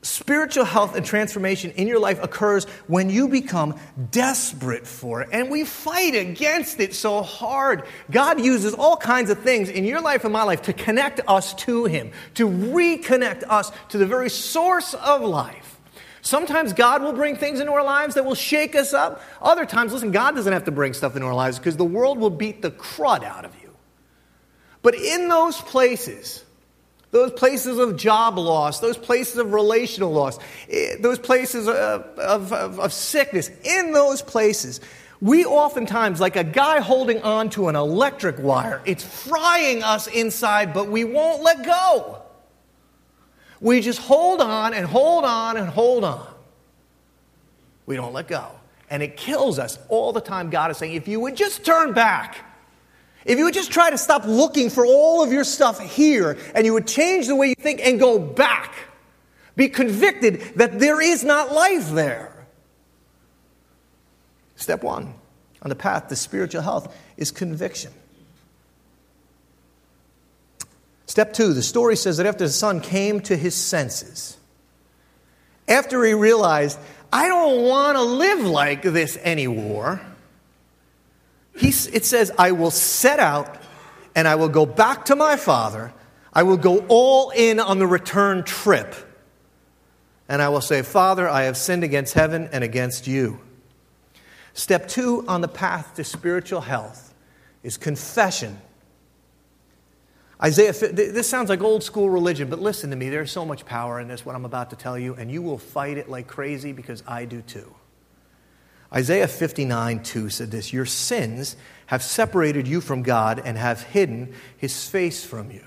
Spiritual 0.03 0.65
health 0.65 0.95
and 0.95 1.05
transformation 1.05 1.71
in 1.71 1.87
your 1.87 1.99
life 1.99 2.21
occurs 2.21 2.65
when 2.87 3.09
you 3.09 3.27
become 3.27 3.79
desperate 4.11 4.85
for 4.85 5.21
it. 5.21 5.29
And 5.31 5.49
we 5.49 5.65
fight 5.65 6.13
against 6.13 6.79
it 6.79 6.93
so 6.93 7.23
hard. 7.23 7.83
God 8.11 8.39
uses 8.39 8.75
all 8.75 8.97
kinds 8.97 9.31
of 9.31 9.39
things 9.39 9.69
in 9.69 9.85
your 9.85 10.01
life 10.01 10.23
and 10.23 10.31
my 10.31 10.43
life 10.43 10.61
to 10.63 10.73
connect 10.73 11.21
us 11.27 11.55
to 11.55 11.85
Him, 11.85 12.11
to 12.35 12.47
reconnect 12.47 13.43
us 13.49 13.71
to 13.89 13.97
the 13.97 14.05
very 14.05 14.29
source 14.29 14.93
of 14.93 15.21
life, 15.21 15.73
Sometimes 16.23 16.71
God 16.71 17.03
will 17.03 17.11
bring 17.11 17.35
things 17.35 17.59
into 17.59 17.73
our 17.73 17.83
lives 17.83 18.15
that 18.15 18.23
will 18.23 18.33
shake 18.33 18.75
us 18.75 18.93
up. 18.93 19.21
Other 19.41 19.65
times, 19.65 19.91
listen, 19.91 20.11
God 20.11 20.35
doesn't 20.35 20.53
have 20.53 20.63
to 20.63 20.71
bring 20.71 20.93
stuff 20.93 21.17
into 21.17 21.27
our 21.27 21.35
lives 21.35 21.59
because 21.59 21.75
the 21.75 21.83
world 21.83 22.17
will 22.17 22.29
beat 22.29 22.61
the 22.61 22.71
crud 22.71 23.25
out 23.25 23.43
of 23.43 23.53
you. 23.61 23.75
But 24.81 24.95
in 24.95 25.27
those 25.27 25.59
places, 25.59 26.45
those 27.13 27.31
places 27.31 27.77
of 27.77 27.95
job 27.95 28.39
loss, 28.39 28.79
those 28.79 28.97
places 28.97 29.37
of 29.37 29.53
relational 29.53 30.11
loss, 30.11 30.39
eh, 30.67 30.95
those 30.99 31.19
places 31.19 31.67
of, 31.67 31.75
of, 31.75 32.51
of, 32.51 32.79
of, 32.79 32.91
sickness, 32.91 33.51
in 33.63 33.93
those 33.93 34.23
places, 34.23 34.81
we 35.21 35.45
oftentimes, 35.45 36.19
like 36.19 36.35
a 36.35 36.43
guy 36.43 36.79
holding 36.79 37.21
on 37.21 37.51
to 37.51 37.67
an 37.67 37.75
electric 37.75 38.39
wire, 38.39 38.81
it's 38.83 39.03
frying 39.03 39.83
us 39.83 40.07
inside, 40.07 40.73
but 40.73 40.89
we 40.89 41.03
won't 41.03 41.43
let 41.43 41.63
go. 41.63 42.19
We 43.61 43.79
just 43.81 43.99
hold 43.99 44.41
on 44.41 44.73
and 44.73 44.85
hold 44.87 45.23
on 45.23 45.55
and 45.55 45.69
hold 45.69 46.03
on. 46.03 46.27
We 47.85 47.95
don't 47.95 48.13
let 48.13 48.27
go. 48.27 48.49
And 48.89 49.03
it 49.03 49.17
kills 49.17 49.59
us 49.59 49.77
all 49.87 50.13
the 50.13 50.21
time. 50.21 50.49
God 50.49 50.71
is 50.71 50.77
saying, 50.77 50.95
if 50.95 51.07
you 51.07 51.19
would 51.19 51.37
just 51.37 51.63
turn 51.63 51.93
back, 51.93 52.52
if 53.25 53.37
you 53.37 53.45
would 53.45 53.53
just 53.53 53.71
try 53.71 53.89
to 53.89 53.97
stop 53.97 54.25
looking 54.25 54.69
for 54.69 54.85
all 54.85 55.23
of 55.23 55.31
your 55.31 55.43
stuff 55.43 55.79
here 55.79 56.37
and 56.53 56.65
you 56.65 56.73
would 56.73 56.87
change 56.87 57.27
the 57.27 57.35
way 57.35 57.49
you 57.49 57.55
think 57.55 57.79
and 57.81 57.99
go 57.99 58.19
back, 58.19 58.73
be 59.55 59.69
convicted 59.69 60.41
that 60.55 60.79
there 60.79 61.01
is 61.01 61.23
not 61.23 61.53
life 61.53 61.91
there. 61.91 62.29
Step 64.55 64.83
one 64.83 65.13
on 65.61 65.69
the 65.69 65.75
path 65.75 66.07
to 66.09 66.15
spiritual 66.15 66.61
health 66.61 66.95
is 67.17 67.31
conviction. 67.31 67.91
Step 71.05 71.33
two, 71.33 71.53
the 71.53 71.61
story 71.61 71.95
says 71.95 72.17
that 72.17 72.25
after 72.25 72.45
the 72.45 72.51
son 72.51 72.81
came 72.81 73.19
to 73.21 73.37
his 73.37 73.55
senses, 73.55 74.37
after 75.67 76.03
he 76.03 76.13
realized, 76.13 76.79
I 77.11 77.27
don't 77.27 77.63
want 77.63 77.95
to 77.97 78.01
live 78.01 78.39
like 78.45 78.81
this 78.81 79.17
anymore 79.17 80.01
he, 81.55 81.67
it 81.67 82.05
says, 82.05 82.31
I 82.37 82.51
will 82.51 82.71
set 82.71 83.19
out 83.19 83.57
and 84.15 84.27
I 84.27 84.35
will 84.35 84.49
go 84.49 84.65
back 84.65 85.05
to 85.05 85.15
my 85.15 85.35
father. 85.35 85.93
I 86.31 86.43
will 86.43 86.57
go 86.57 86.85
all 86.87 87.29
in 87.29 87.59
on 87.59 87.79
the 87.79 87.87
return 87.87 88.43
trip. 88.43 88.95
And 90.27 90.41
I 90.41 90.49
will 90.49 90.61
say, 90.61 90.81
Father, 90.81 91.27
I 91.27 91.43
have 91.43 91.57
sinned 91.57 91.83
against 91.83 92.13
heaven 92.13 92.49
and 92.51 92.63
against 92.63 93.07
you. 93.07 93.39
Step 94.53 94.87
two 94.87 95.25
on 95.27 95.41
the 95.41 95.47
path 95.47 95.95
to 95.95 96.03
spiritual 96.03 96.61
health 96.61 97.13
is 97.61 97.77
confession. 97.77 98.59
Isaiah, 100.41 100.73
this 100.73 101.29
sounds 101.29 101.49
like 101.49 101.61
old 101.61 101.83
school 101.83 102.09
religion, 102.09 102.49
but 102.49 102.59
listen 102.59 102.89
to 102.89 102.95
me. 102.95 103.09
There's 103.09 103.31
so 103.31 103.45
much 103.45 103.65
power 103.65 103.99
in 103.99 104.07
this, 104.07 104.25
what 104.25 104.35
I'm 104.35 104.45
about 104.45 104.71
to 104.71 104.75
tell 104.75 104.97
you, 104.97 105.15
and 105.15 105.31
you 105.31 105.41
will 105.41 105.57
fight 105.57 105.97
it 105.97 106.09
like 106.09 106.27
crazy 106.27 106.73
because 106.73 107.03
I 107.07 107.25
do 107.25 107.41
too. 107.41 107.73
Isaiah 108.93 109.27
59 109.27 110.03
2 110.03 110.29
said 110.29 110.51
this 110.51 110.71
Your 110.71 110.85
sins 110.85 111.55
have 111.87 112.03
separated 112.03 112.67
you 112.67 112.81
from 112.81 113.01
God 113.01 113.41
and 113.43 113.57
have 113.57 113.81
hidden 113.81 114.33
his 114.57 114.87
face 114.87 115.25
from 115.25 115.51
you. 115.51 115.63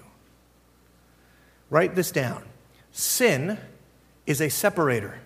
Write 1.70 1.94
this 1.94 2.12
down. 2.12 2.44
Sin 2.92 3.58
is 4.26 4.40
a 4.40 4.48
separator. 4.48 5.18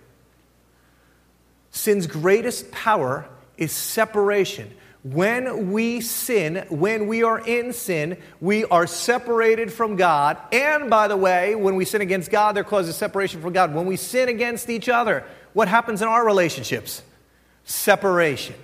Sin's 1.69 2.07
greatest 2.07 2.71
power 2.71 3.29
is 3.57 3.71
separation. 3.71 4.75
When 5.03 5.71
we 5.71 6.01
sin, 6.01 6.65
when 6.69 7.07
we 7.07 7.23
are 7.23 7.39
in 7.39 7.73
sin, 7.73 8.17
we 8.39 8.65
are 8.65 8.85
separated 8.85 9.73
from 9.73 9.95
God. 9.95 10.37
And 10.51 10.89
by 10.89 11.07
the 11.07 11.17
way, 11.17 11.55
when 11.55 11.75
we 11.75 11.85
sin 11.85 12.01
against 12.01 12.29
God, 12.29 12.55
there 12.55 12.63
causes 12.63 12.95
separation 12.95 13.41
from 13.41 13.53
God. 13.53 13.73
When 13.73 13.87
we 13.87 13.95
sin 13.95 14.29
against 14.29 14.69
each 14.69 14.89
other, 14.89 15.23
what 15.53 15.67
happens 15.67 16.03
in 16.03 16.07
our 16.07 16.23
relationships? 16.23 17.01
Separation. 17.65 18.55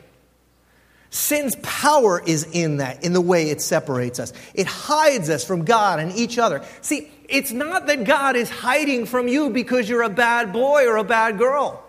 Sin's 1.10 1.56
power 1.64 2.22
is 2.26 2.48
in 2.52 2.78
that, 2.78 3.04
in 3.04 3.14
the 3.14 3.22
way 3.22 3.50
it 3.50 3.62
separates 3.62 4.20
us. 4.20 4.34
It 4.54 4.68
hides 4.68 5.30
us 5.30 5.44
from 5.44 5.66
God 5.66 6.00
and 6.00 6.12
each 6.12 6.38
other. 6.38 6.64
See, 6.82 7.10
it's 7.30 7.52
not 7.52 7.88
that 7.88 8.04
God 8.04 8.36
is 8.36 8.50
hiding 8.50 9.06
from 9.06 9.28
you 9.28 9.50
because 9.50 9.90
you're 9.90 10.04
a 10.04 10.10
bad 10.10 10.54
boy 10.54 10.86
or 10.86 10.98
a 10.98 11.04
bad 11.04 11.38
girl. 11.38 11.84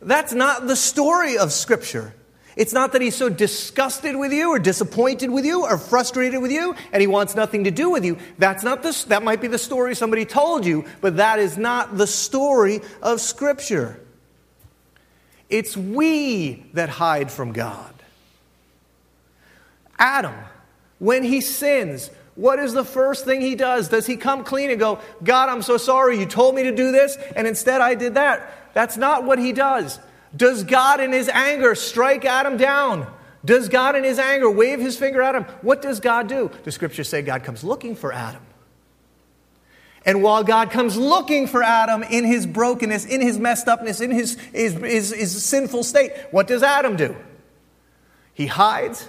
That's 0.00 0.32
not 0.32 0.66
the 0.66 0.76
story 0.76 1.38
of 1.38 1.52
Scripture. 1.52 2.14
It's 2.56 2.72
not 2.72 2.92
that 2.92 3.02
he's 3.02 3.14
so 3.14 3.28
disgusted 3.28 4.16
with 4.16 4.32
you 4.32 4.50
or 4.50 4.58
disappointed 4.58 5.30
with 5.30 5.44
you 5.44 5.64
or 5.64 5.78
frustrated 5.78 6.42
with 6.42 6.50
you 6.50 6.74
and 6.92 7.00
he 7.00 7.06
wants 7.06 7.36
nothing 7.36 7.64
to 7.64 7.70
do 7.70 7.90
with 7.90 8.04
you. 8.04 8.18
That's 8.38 8.64
not 8.64 8.82
the, 8.82 9.04
that 9.08 9.22
might 9.22 9.40
be 9.40 9.46
the 9.46 9.58
story 9.58 9.94
somebody 9.94 10.24
told 10.24 10.66
you, 10.66 10.84
but 11.00 11.18
that 11.18 11.38
is 11.38 11.56
not 11.56 11.96
the 11.96 12.06
story 12.06 12.80
of 13.00 13.20
Scripture. 13.20 14.00
It's 15.48 15.76
we 15.76 16.66
that 16.74 16.88
hide 16.88 17.30
from 17.30 17.52
God. 17.52 17.94
Adam, 19.98 20.34
when 20.98 21.22
he 21.22 21.40
sins, 21.40 22.10
what 22.34 22.58
is 22.58 22.72
the 22.72 22.84
first 22.84 23.24
thing 23.24 23.40
he 23.40 23.54
does? 23.54 23.88
Does 23.88 24.06
he 24.06 24.16
come 24.16 24.44
clean 24.44 24.70
and 24.70 24.78
go, 24.78 25.00
God, 25.24 25.48
I'm 25.48 25.62
so 25.62 25.76
sorry, 25.76 26.18
you 26.18 26.26
told 26.26 26.54
me 26.54 26.64
to 26.64 26.74
do 26.74 26.92
this, 26.92 27.16
and 27.34 27.46
instead 27.46 27.80
I 27.80 27.94
did 27.94 28.14
that? 28.14 28.74
That's 28.74 28.96
not 28.96 29.24
what 29.24 29.38
he 29.38 29.52
does. 29.52 29.98
Does 30.36 30.62
God 30.62 31.00
in 31.00 31.12
his 31.12 31.28
anger 31.28 31.74
strike 31.74 32.24
Adam 32.24 32.56
down? 32.56 33.12
Does 33.44 33.68
God 33.68 33.96
in 33.96 34.04
his 34.04 34.18
anger 34.18 34.50
wave 34.50 34.78
his 34.78 34.96
finger 34.96 35.22
at 35.22 35.34
him? 35.34 35.44
What 35.62 35.80
does 35.80 36.00
God 36.00 36.28
do? 36.28 36.50
The 36.64 36.72
scriptures 36.72 37.08
say 37.08 37.22
God 37.22 37.44
comes 37.44 37.64
looking 37.64 37.96
for 37.96 38.12
Adam. 38.12 38.42
And 40.08 40.22
while 40.22 40.42
God 40.42 40.70
comes 40.70 40.96
looking 40.96 41.46
for 41.46 41.62
Adam 41.62 42.02
in 42.02 42.24
his 42.24 42.46
brokenness, 42.46 43.04
in 43.04 43.20
his 43.20 43.38
messed 43.38 43.68
upness, 43.68 44.00
in 44.00 44.10
his, 44.10 44.38
his, 44.54 44.72
his, 44.72 45.10
his, 45.12 45.44
sinful 45.44 45.84
state, 45.84 46.12
what 46.30 46.46
does 46.46 46.62
Adam 46.62 46.96
do? 46.96 47.14
He 48.32 48.46
hides 48.46 49.06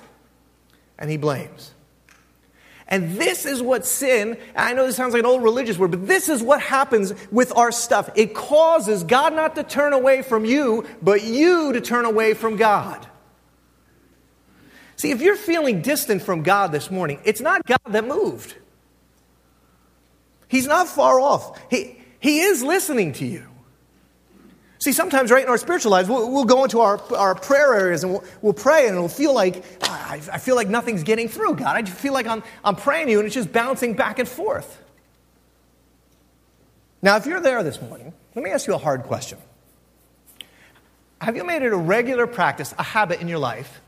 and 0.97 1.09
he 1.09 1.15
blames. 1.15 1.73
And 2.85 3.15
this 3.15 3.45
is 3.45 3.61
what 3.61 3.85
sin, 3.85 4.37
I 4.57 4.73
know 4.73 4.87
this 4.87 4.97
sounds 4.97 5.13
like 5.13 5.21
an 5.21 5.25
old 5.25 5.41
religious 5.41 5.77
word, 5.77 5.91
but 5.91 6.05
this 6.05 6.27
is 6.27 6.43
what 6.43 6.59
happens 6.61 7.13
with 7.31 7.55
our 7.55 7.71
stuff. 7.71 8.09
It 8.15 8.35
causes 8.35 9.05
God 9.05 9.33
not 9.33 9.55
to 9.55 9.63
turn 9.63 9.93
away 9.93 10.21
from 10.21 10.43
you, 10.43 10.85
but 11.01 11.23
you 11.23 11.71
to 11.71 11.79
turn 11.79 12.03
away 12.03 12.33
from 12.33 12.57
God. 12.57 13.07
See, 14.97 15.11
if 15.11 15.21
you're 15.21 15.37
feeling 15.37 15.81
distant 15.81 16.23
from 16.23 16.43
God 16.43 16.73
this 16.73 16.91
morning, 16.91 17.21
it's 17.23 17.39
not 17.39 17.65
God 17.65 17.79
that 17.87 18.05
moved. 18.05 18.55
He's 20.49 20.67
not 20.67 20.89
far 20.89 21.21
off. 21.21 21.57
He, 21.69 21.95
he 22.19 22.41
is 22.41 22.61
listening 22.61 23.13
to 23.13 23.25
you. 23.25 23.45
See, 24.79 24.93
sometimes, 24.93 25.29
right 25.29 25.43
in 25.43 25.49
our 25.49 25.57
spiritual 25.57 25.91
lives, 25.91 26.09
we'll, 26.09 26.31
we'll 26.31 26.45
go 26.45 26.63
into 26.63 26.79
our, 26.79 27.01
our 27.13 27.35
prayer 27.35 27.73
areas 27.73 28.03
and 28.03 28.13
we'll, 28.13 28.23
we'll 28.41 28.53
pray 28.53 28.87
and 28.87 28.95
it'll 28.95 29.09
feel 29.09 29.33
like, 29.33 29.63
ah, 29.83 30.11
I, 30.11 30.15
I 30.15 30.37
feel 30.37 30.55
like 30.55 30.69
nothing's 30.69 31.03
getting 31.03 31.27
through, 31.27 31.55
God. 31.55 31.75
I 31.75 31.83
feel 31.83 32.13
like 32.13 32.27
I'm, 32.27 32.43
I'm 32.63 32.75
praying 32.75 33.07
to 33.07 33.11
you 33.11 33.19
and 33.19 33.25
it's 33.25 33.35
just 33.35 33.51
bouncing 33.51 33.93
back 33.93 34.19
and 34.19 34.27
forth. 34.27 34.81
Now, 37.01 37.17
if 37.17 37.25
you're 37.25 37.41
there 37.41 37.61
this 37.61 37.81
morning, 37.81 38.13
let 38.35 38.43
me 38.43 38.51
ask 38.51 38.67
you 38.67 38.73
a 38.73 38.79
hard 38.79 39.03
question. 39.03 39.37
Have 41.21 41.35
you 41.35 41.43
made 41.43 41.61
it 41.61 41.73
a 41.73 41.77
regular 41.77 42.25
practice, 42.25 42.73
a 42.79 42.83
habit 42.83 43.21
in 43.21 43.27
your 43.27 43.39
life, 43.39 43.81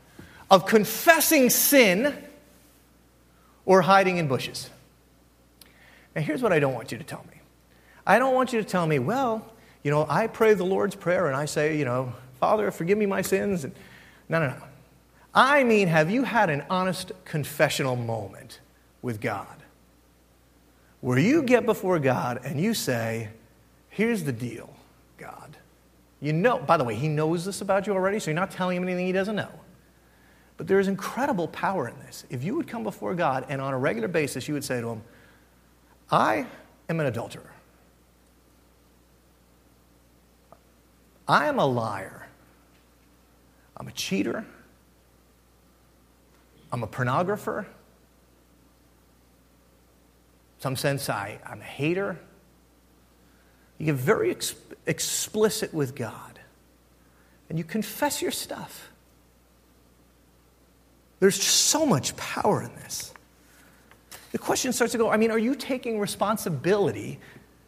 of 0.50 0.66
confessing 0.66 1.50
sin 1.50 2.14
or 3.64 3.80
hiding 3.80 4.18
in 4.18 4.28
bushes? 4.28 4.68
Now, 6.14 6.22
here's 6.22 6.42
what 6.42 6.52
I 6.52 6.58
don't 6.58 6.74
want 6.74 6.92
you 6.92 6.98
to 6.98 7.04
tell 7.04 7.24
me 7.30 7.40
I 8.06 8.18
don't 8.18 8.34
want 8.34 8.52
you 8.52 8.60
to 8.60 8.68
tell 8.68 8.86
me, 8.86 8.98
well, 8.98 9.52
you 9.82 9.90
know, 9.90 10.06
I 10.08 10.26
pray 10.26 10.54
the 10.54 10.64
Lord's 10.64 10.94
Prayer 10.94 11.26
and 11.26 11.36
I 11.36 11.44
say, 11.44 11.76
you 11.76 11.84
know, 11.84 12.12
Father, 12.40 12.70
forgive 12.70 12.98
me 12.98 13.06
my 13.06 13.22
sins. 13.22 13.64
And, 13.64 13.72
no, 14.28 14.40
no, 14.40 14.48
no. 14.48 14.62
I 15.34 15.64
mean, 15.64 15.88
have 15.88 16.10
you 16.10 16.24
had 16.24 16.50
an 16.50 16.64
honest 16.68 17.12
confessional 17.24 17.96
moment 17.96 18.60
with 19.00 19.20
God 19.20 19.46
where 21.00 21.18
you 21.18 21.42
get 21.42 21.66
before 21.66 21.98
God 21.98 22.40
and 22.44 22.60
you 22.60 22.74
say, 22.74 23.28
here's 23.88 24.24
the 24.24 24.32
deal, 24.32 24.70
God. 25.18 25.56
You 26.20 26.32
know, 26.32 26.58
by 26.58 26.76
the 26.76 26.84
way, 26.84 26.94
He 26.94 27.08
knows 27.08 27.44
this 27.44 27.60
about 27.60 27.86
you 27.86 27.92
already, 27.92 28.20
so 28.20 28.30
you're 28.30 28.38
not 28.38 28.50
telling 28.50 28.76
Him 28.76 28.84
anything 28.84 29.06
He 29.06 29.12
doesn't 29.12 29.36
know. 29.36 29.50
But 30.56 30.68
there 30.68 30.78
is 30.78 30.86
incredible 30.86 31.48
power 31.48 31.88
in 31.88 31.98
this. 32.00 32.24
If 32.30 32.44
you 32.44 32.54
would 32.54 32.68
come 32.68 32.84
before 32.84 33.14
God 33.14 33.46
and 33.48 33.60
on 33.60 33.74
a 33.74 33.78
regular 33.78 34.08
basis 34.08 34.46
you 34.46 34.54
would 34.54 34.64
say 34.64 34.80
to 34.80 34.88
Him, 34.90 35.02
I 36.12 36.46
am 36.90 37.00
an 37.00 37.06
adulterer. 37.06 37.50
I 41.26 41.46
am 41.46 41.58
a 41.58 41.64
liar. 41.64 42.28
I'm 43.78 43.88
a 43.88 43.92
cheater. 43.92 44.44
I'm 46.70 46.82
a 46.82 46.86
pornographer. 46.86 47.60
In 47.60 47.66
some 50.58 50.76
sense, 50.76 51.08
I, 51.08 51.38
I'm 51.46 51.62
a 51.62 51.64
hater. 51.64 52.18
You 53.78 53.86
get 53.86 53.94
very 53.94 54.30
ex- 54.30 54.54
explicit 54.86 55.72
with 55.72 55.94
God 55.96 56.38
and 57.48 57.58
you 57.58 57.64
confess 57.64 58.20
your 58.20 58.30
stuff. 58.30 58.90
There's 61.20 61.42
so 61.42 61.86
much 61.86 62.14
power 62.16 62.62
in 62.62 62.74
this 62.74 63.14
the 64.32 64.38
question 64.38 64.72
starts 64.72 64.92
to 64.92 64.98
go 64.98 65.10
I 65.10 65.16
mean, 65.16 65.30
are 65.30 65.38
you 65.38 65.54
taking 65.54 66.00
responsibility 66.00 67.20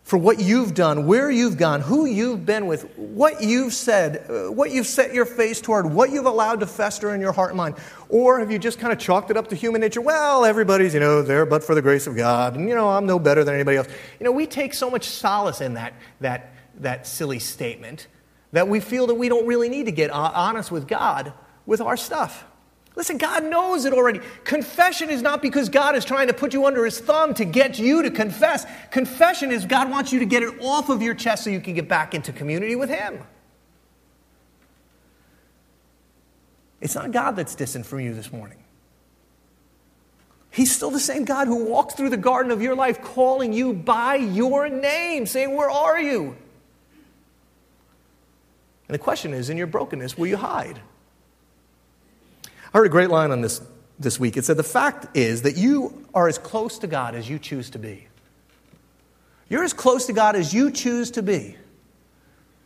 for 0.05 0.19
what 0.19 0.39
you've 0.39 0.75
done, 0.75 1.07
where 1.07 1.31
you've 1.31 1.57
gone, 1.57 1.81
who 1.81 2.05
you've 2.05 2.45
been 2.45 2.67
with, 2.67 2.85
what 2.99 3.43
you've 3.43 3.73
said, 3.73 4.27
uh, 4.29 4.53
what 4.53 4.71
you've 4.71 4.87
set 4.87 5.15
your 5.15 5.25
face 5.25 5.63
toward, 5.63 5.87
what 5.87 6.11
you've 6.11 6.27
allowed 6.27 6.61
to 6.61 6.67
fester 6.67 7.15
in 7.15 7.23
your 7.23 7.33
heart 7.33 7.51
and 7.51 7.57
mind? 7.57 7.77
Or 8.11 8.39
have 8.39 8.51
you 8.51 8.59
just 8.59 8.79
kind 8.79 8.93
of 8.93 8.99
chalked 8.99 9.31
it 9.31 9.39
up 9.39 9.49
to 9.49 9.57
human 9.57 9.81
nature? 9.81 10.03
Well, 10.03 10.45
everybody's, 10.45 10.93
you 10.93 11.01
know, 11.01 11.23
there 11.23 11.47
but 11.47 11.65
for 11.65 11.75
the 11.75 11.81
grace 11.81 12.07
of 12.07 12.17
God, 12.17 12.55
and, 12.55 12.69
you 12.69 12.75
know, 12.75 12.91
I'm 12.91 13.07
no 13.07 13.19
better 13.19 13.45
than 13.45 13.55
anybody 13.55 13.79
else. 13.79 13.89
You 14.21 14.25
know, 14.25 14.33
we 14.33 14.47
take 14.47 14.75
so 14.75 14.91
much 14.91 15.07
solace 15.07 15.63
in 15.63 15.75
that, 15.75 15.95
that, 16.21 16.53
that 16.81 17.07
silly 17.07 17.39
statement 17.39 18.07
that 18.53 18.69
we 18.69 18.81
feel 18.81 19.07
that 19.07 19.15
we 19.15 19.31
don't 19.31 19.47
really 19.47 19.71
need 19.71 19.87
to 19.87 19.93
get 19.93 20.11
honest 20.11 20.71
with 20.71 20.87
God 20.87 21.33
with 21.65 21.81
our 21.81 21.97
stuff. 21.97 22.45
Listen, 22.97 23.19
God 23.19 23.45
knows 23.45 23.85
it 23.85 23.93
already. 23.93 24.21
Confession 24.45 25.11
is 25.11 25.21
not 25.21 25.43
because 25.43 25.69
God 25.69 25.97
is 25.97 26.05
trying 26.05 26.29
to 26.29 26.35
put 26.35 26.53
you 26.53 26.65
under 26.65 26.85
his 26.85 27.01
thumb 27.01 27.35
to 27.35 27.45
get 27.45 27.79
you 27.79 28.03
to 28.03 28.11
confess. 28.11 28.67
Confession 28.93 29.51
is 29.51 29.67
God 29.67 29.91
wants 29.91 30.13
you 30.13 30.21
to 30.21 30.25
get 30.25 30.45
it 30.45 30.61
off 30.61 30.91
of 30.91 31.03
your 31.03 31.15
chest 31.15 31.45
so 31.45 31.51
you 31.51 31.61
can 31.61 31.75
get 31.75 31.89
back 31.89 32.15
into 32.15 32.33
community 32.33 32.77
with 32.77 32.89
him. 32.89 33.19
It's 36.81 36.95
not 36.95 37.11
God 37.11 37.35
that's 37.35 37.55
distant 37.55 37.85
from 37.85 38.01
you 38.01 38.15
this 38.15 38.31
morning. 38.31 38.59
He's 40.51 40.71
still 40.71 40.91
the 40.91 41.01
same 41.01 41.25
God 41.25 41.49
who 41.49 41.65
walked 41.65 41.97
through 41.97 42.11
the 42.11 42.17
garden 42.17 42.53
of 42.53 42.63
your 42.63 42.77
life 42.77 43.03
calling 43.03 43.53
you 43.53 43.73
by 43.73 44.15
your 44.15 44.69
name, 44.69 45.27
saying, 45.27 45.57
Where 45.57 45.71
are 45.71 46.01
you? 46.01 46.37
And 48.87 48.95
the 48.95 48.99
question 48.99 49.35
is, 49.35 49.51
in 49.51 49.57
your 49.57 49.67
brokenness, 49.67 50.17
will 50.17 50.29
you 50.29 50.37
hide? 50.37 50.81
I 52.75 52.79
heard 52.79 52.87
a 52.87 52.91
great 52.91 53.11
line 53.11 53.31
on 53.31 53.41
this 53.41 53.63
this 54.01 54.19
week. 54.19 54.37
It 54.37 54.45
said, 54.45 54.57
The 54.57 54.65
fact 54.65 55.17
is 55.17 55.43
that 55.43 55.57
you 55.57 56.07
are 56.13 56.27
as 56.29 56.39
close 56.39 56.79
to 56.81 56.89
God 56.89 57.15
as 57.15 57.31
you 57.31 57.39
choose 57.39 57.71
to 57.71 57.79
be. 57.79 58.09
You're 59.49 59.63
as 59.63 59.73
close 59.73 60.07
to 60.07 60.13
God 60.13 60.35
as 60.35 60.53
you 60.53 60.73
choose 60.73 61.13
to 61.13 61.23
be. 61.23 61.57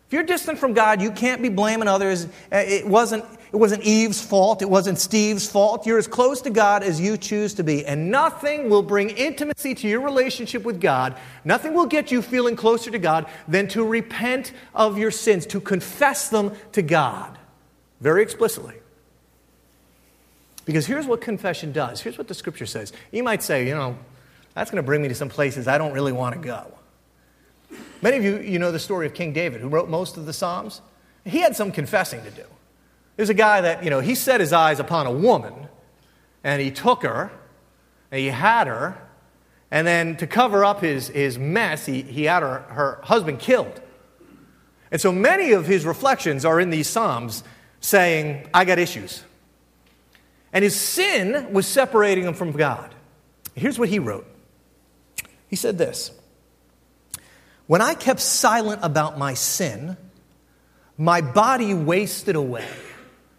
If 0.07 0.13
you're 0.15 0.23
distant 0.23 0.59
from 0.59 0.73
God, 0.73 1.03
you 1.03 1.11
can't 1.11 1.43
be 1.43 1.51
blaming 1.51 1.87
others. 1.87 2.25
Uh, 2.51 2.57
it 2.57 2.87
wasn't, 2.87 3.27
it 3.53 3.57
wasn't 3.57 3.83
Eve's 3.83 4.23
fault. 4.25 4.63
It 4.63 4.71
wasn't 4.71 4.99
Steve's 4.99 5.47
fault. 5.47 5.87
You're 5.87 5.99
as 5.99 6.07
close 6.07 6.41
to 6.43 6.51
God 6.51 6.83
as 6.83 6.99
you 6.99 7.19
choose 7.19 7.53
to 7.55 7.63
be. 7.63 7.85
And 7.85 8.11
nothing 8.11 8.71
will 8.71 8.83
bring 8.83 9.11
intimacy 9.11 9.75
to 9.75 9.89
your 9.89 10.01
relationship 10.01 10.63
with 10.63 10.81
God. 10.81 11.19
Nothing 11.45 11.75
will 11.75 11.85
get 11.85 12.11
you 12.11 12.23
feeling 12.23 12.57
closer 12.57 12.91
to 12.91 12.99
God 12.99 13.27
than 13.47 13.69
to 13.69 13.85
repent 13.85 14.55
of 14.75 14.97
your 14.97 15.11
sins, 15.11 15.45
to 15.49 15.61
confess 15.61 16.31
them 16.31 16.53
to 16.73 16.81
God 16.81 17.39
very 18.01 18.23
explicitly. 18.23 18.77
Because 20.69 20.85
here's 20.85 21.07
what 21.07 21.23
confession 21.23 21.73
does. 21.73 22.03
Here's 22.03 22.19
what 22.19 22.29
the 22.29 22.35
scripture 22.35 22.67
says. 22.67 22.93
You 23.11 23.23
might 23.23 23.43
say, 23.43 23.67
you 23.67 23.75
know, 23.75 23.97
that's 24.53 24.71
going 24.71 24.77
to 24.77 24.87
bring 24.87 25.01
me 25.01 25.09
to 25.09 25.15
some 25.15 25.31
places 25.31 25.67
I 25.67 25.79
don't 25.79 25.95
really 25.95 26.13
want 26.13 26.35
to 26.35 26.41
go. 26.43 26.71
Many 28.03 28.19
of 28.19 28.23
you, 28.23 28.37
you 28.41 28.59
know 28.59 28.71
the 28.71 28.79
story 28.79 29.07
of 29.07 29.15
King 29.15 29.33
David, 29.33 29.63
who 29.63 29.69
wrote 29.69 29.89
most 29.89 30.19
of 30.19 30.27
the 30.27 30.33
Psalms. 30.35 30.83
He 31.25 31.39
had 31.39 31.57
some 31.57 31.73
confessing 31.73 32.23
to 32.23 32.31
do. 32.31 32.45
There's 33.17 33.31
a 33.31 33.35
guy 33.35 33.63
that, 33.63 33.83
you 33.83 33.89
know, 33.89 34.01
he 34.01 34.15
set 34.15 34.41
his 34.41 34.53
eyes 34.53 34.79
upon 34.79 35.07
a 35.07 35.11
woman, 35.11 35.55
and 36.45 36.61
he 36.61 36.71
took 36.71 37.03
her, 37.03 37.31
and 38.13 38.21
he 38.21 38.27
had 38.27 38.67
her, 38.67 38.99
and 39.71 39.87
then 39.87 40.19
to 40.19 40.27
cover 40.27 40.67
up 40.67 40.83
his, 40.83 41.09
his 41.09 41.39
mess, 41.39 41.87
he, 41.87 42.03
he 42.03 42.25
had 42.25 42.43
her, 42.43 42.59
her 42.69 43.01
husband 43.05 43.39
killed. 43.39 43.81
And 44.91 45.01
so 45.01 45.13
many 45.13 45.53
of 45.53 45.65
his 45.65 45.87
reflections 45.87 46.45
are 46.45 46.61
in 46.61 46.69
these 46.69 46.91
Psalms 46.91 47.43
saying, 47.81 48.51
I 48.53 48.67
got 48.67 48.79
issues. 48.79 49.25
And 50.53 50.65
his 50.65 50.77
sin 50.77 51.53
was 51.53 51.67
separating 51.67 52.25
him 52.25 52.35
from 52.35 52.53
God. 52.53 52.95
Here's 53.55 53.79
what 53.79 53.89
he 53.89 53.99
wrote 53.99 54.27
He 55.49 55.57
said 55.57 55.79
this 55.79 56.13
When 57.67 57.83
I 57.83 57.95
kept 57.95 58.21
silent 58.21 58.81
about 58.83 59.19
my 59.19 59.35
sin, 59.35 59.97
my 60.97 61.21
body 61.21 61.75
wasted 61.75 62.37
away. 62.37 62.69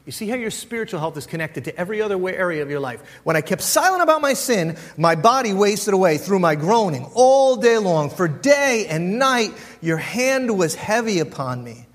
You 0.06 0.12
see 0.12 0.28
how 0.28 0.38
your 0.38 0.50
spiritual 0.50 1.00
health 1.00 1.18
is 1.18 1.28
connected 1.28 1.66
to 1.66 1.78
every 1.78 2.02
other 2.02 2.16
area 2.30 2.64
of 2.64 2.70
your 2.72 2.80
life. 2.80 3.04
When 3.24 3.36
I 3.36 3.42
kept 3.42 3.62
silent 3.62 4.02
about 4.02 4.22
my 4.22 4.34
sin, 4.34 4.76
my 4.98 5.14
body 5.14 5.54
wasted 5.54 5.94
away 5.94 6.18
through 6.18 6.40
my 6.40 6.56
groaning 6.56 7.08
all 7.14 7.58
day 7.58 7.78
long. 7.78 8.10
For 8.10 8.28
day 8.28 8.88
and 8.90 9.20
night, 9.20 9.54
your 9.82 9.98
hand 9.98 10.58
was 10.58 10.74
heavy 10.74 11.20
upon 11.20 11.64
me. 11.64 11.86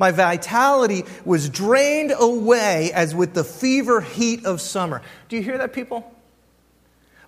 My 0.00 0.12
vitality 0.12 1.04
was 1.26 1.50
drained 1.50 2.14
away 2.18 2.90
as 2.90 3.14
with 3.14 3.34
the 3.34 3.44
fever 3.44 4.00
heat 4.00 4.46
of 4.46 4.62
summer. 4.62 5.02
Do 5.28 5.36
you 5.36 5.42
hear 5.42 5.58
that, 5.58 5.74
people? 5.74 6.10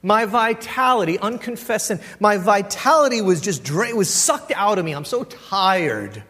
My 0.02 0.24
vitality, 0.24 1.18
unconfessed 1.18 1.88
sin, 1.88 2.00
my 2.18 2.38
vitality 2.38 3.20
was 3.20 3.42
just 3.42 3.62
drained, 3.62 3.98
was 3.98 4.08
sucked 4.08 4.52
out 4.56 4.78
of 4.78 4.86
me. 4.86 4.92
I'm 4.92 5.04
so 5.04 5.22
tired. 5.22 6.22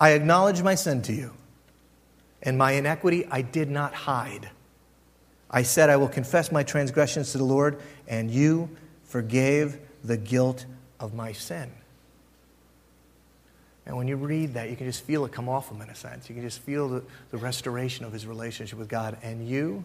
I 0.00 0.12
acknowledge 0.12 0.62
my 0.62 0.74
sin 0.74 1.02
to 1.02 1.12
you, 1.12 1.34
and 2.42 2.56
my 2.56 2.72
inequity 2.72 3.26
I 3.30 3.42
did 3.42 3.68
not 3.68 3.92
hide. 3.92 4.48
I 5.50 5.64
said, 5.64 5.90
I 5.90 5.96
will 5.96 6.08
confess 6.08 6.50
my 6.50 6.62
transgressions 6.62 7.32
to 7.32 7.38
the 7.38 7.44
Lord, 7.44 7.78
and 8.06 8.30
you 8.30 8.70
forgave 9.04 9.78
the 10.02 10.16
guilt 10.16 10.64
of 10.98 11.12
my 11.12 11.32
sin. 11.32 11.70
And 13.88 13.96
when 13.96 14.06
you 14.06 14.16
read 14.16 14.54
that, 14.54 14.68
you 14.68 14.76
can 14.76 14.86
just 14.86 15.02
feel 15.02 15.24
it 15.24 15.32
come 15.32 15.48
off 15.48 15.70
him 15.70 15.80
in 15.80 15.88
a 15.88 15.94
sense. 15.94 16.28
You 16.28 16.34
can 16.34 16.44
just 16.44 16.60
feel 16.60 16.88
the, 16.90 17.02
the 17.30 17.38
restoration 17.38 18.04
of 18.04 18.12
his 18.12 18.26
relationship 18.26 18.78
with 18.78 18.88
God. 18.88 19.16
And 19.22 19.48
you 19.48 19.82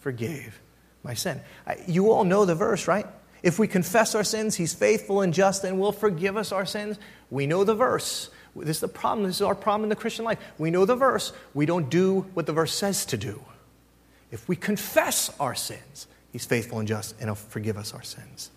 forgave 0.00 0.58
my 1.02 1.12
sin. 1.12 1.42
You 1.86 2.10
all 2.10 2.24
know 2.24 2.46
the 2.46 2.54
verse, 2.54 2.88
right? 2.88 3.06
If 3.42 3.58
we 3.58 3.68
confess 3.68 4.14
our 4.14 4.24
sins, 4.24 4.56
he's 4.56 4.72
faithful 4.72 5.20
and 5.20 5.34
just 5.34 5.62
and 5.62 5.78
will 5.78 5.92
forgive 5.92 6.38
us 6.38 6.52
our 6.52 6.64
sins. 6.64 6.98
We 7.30 7.46
know 7.46 7.64
the 7.64 7.74
verse. 7.74 8.30
This 8.56 8.78
is 8.78 8.80
the 8.80 8.88
problem. 8.88 9.26
This 9.26 9.36
is 9.36 9.42
our 9.42 9.54
problem 9.54 9.84
in 9.84 9.88
the 9.90 9.96
Christian 9.96 10.24
life. 10.24 10.38
We 10.56 10.70
know 10.70 10.86
the 10.86 10.96
verse. 10.96 11.34
We 11.52 11.66
don't 11.66 11.90
do 11.90 12.22
what 12.32 12.46
the 12.46 12.54
verse 12.54 12.72
says 12.72 13.04
to 13.06 13.18
do. 13.18 13.44
If 14.30 14.48
we 14.48 14.56
confess 14.56 15.30
our 15.38 15.54
sins, 15.54 16.06
he's 16.32 16.46
faithful 16.46 16.78
and 16.78 16.88
just 16.88 17.14
and 17.20 17.28
he'll 17.28 17.34
forgive 17.34 17.76
us 17.76 17.92
our 17.92 18.02
sins. 18.02 18.50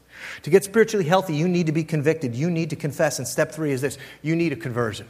To 0.43 0.49
get 0.49 0.63
spiritually 0.63 1.05
healthy, 1.05 1.35
you 1.35 1.47
need 1.47 1.65
to 1.65 1.71
be 1.71 1.83
convicted. 1.83 2.35
You 2.35 2.49
need 2.49 2.69
to 2.71 2.75
confess. 2.75 3.19
And 3.19 3.27
step 3.27 3.51
three 3.51 3.71
is 3.71 3.81
this 3.81 3.97
you 4.21 4.35
need 4.35 4.53
a 4.53 4.55
conversion. 4.55 5.07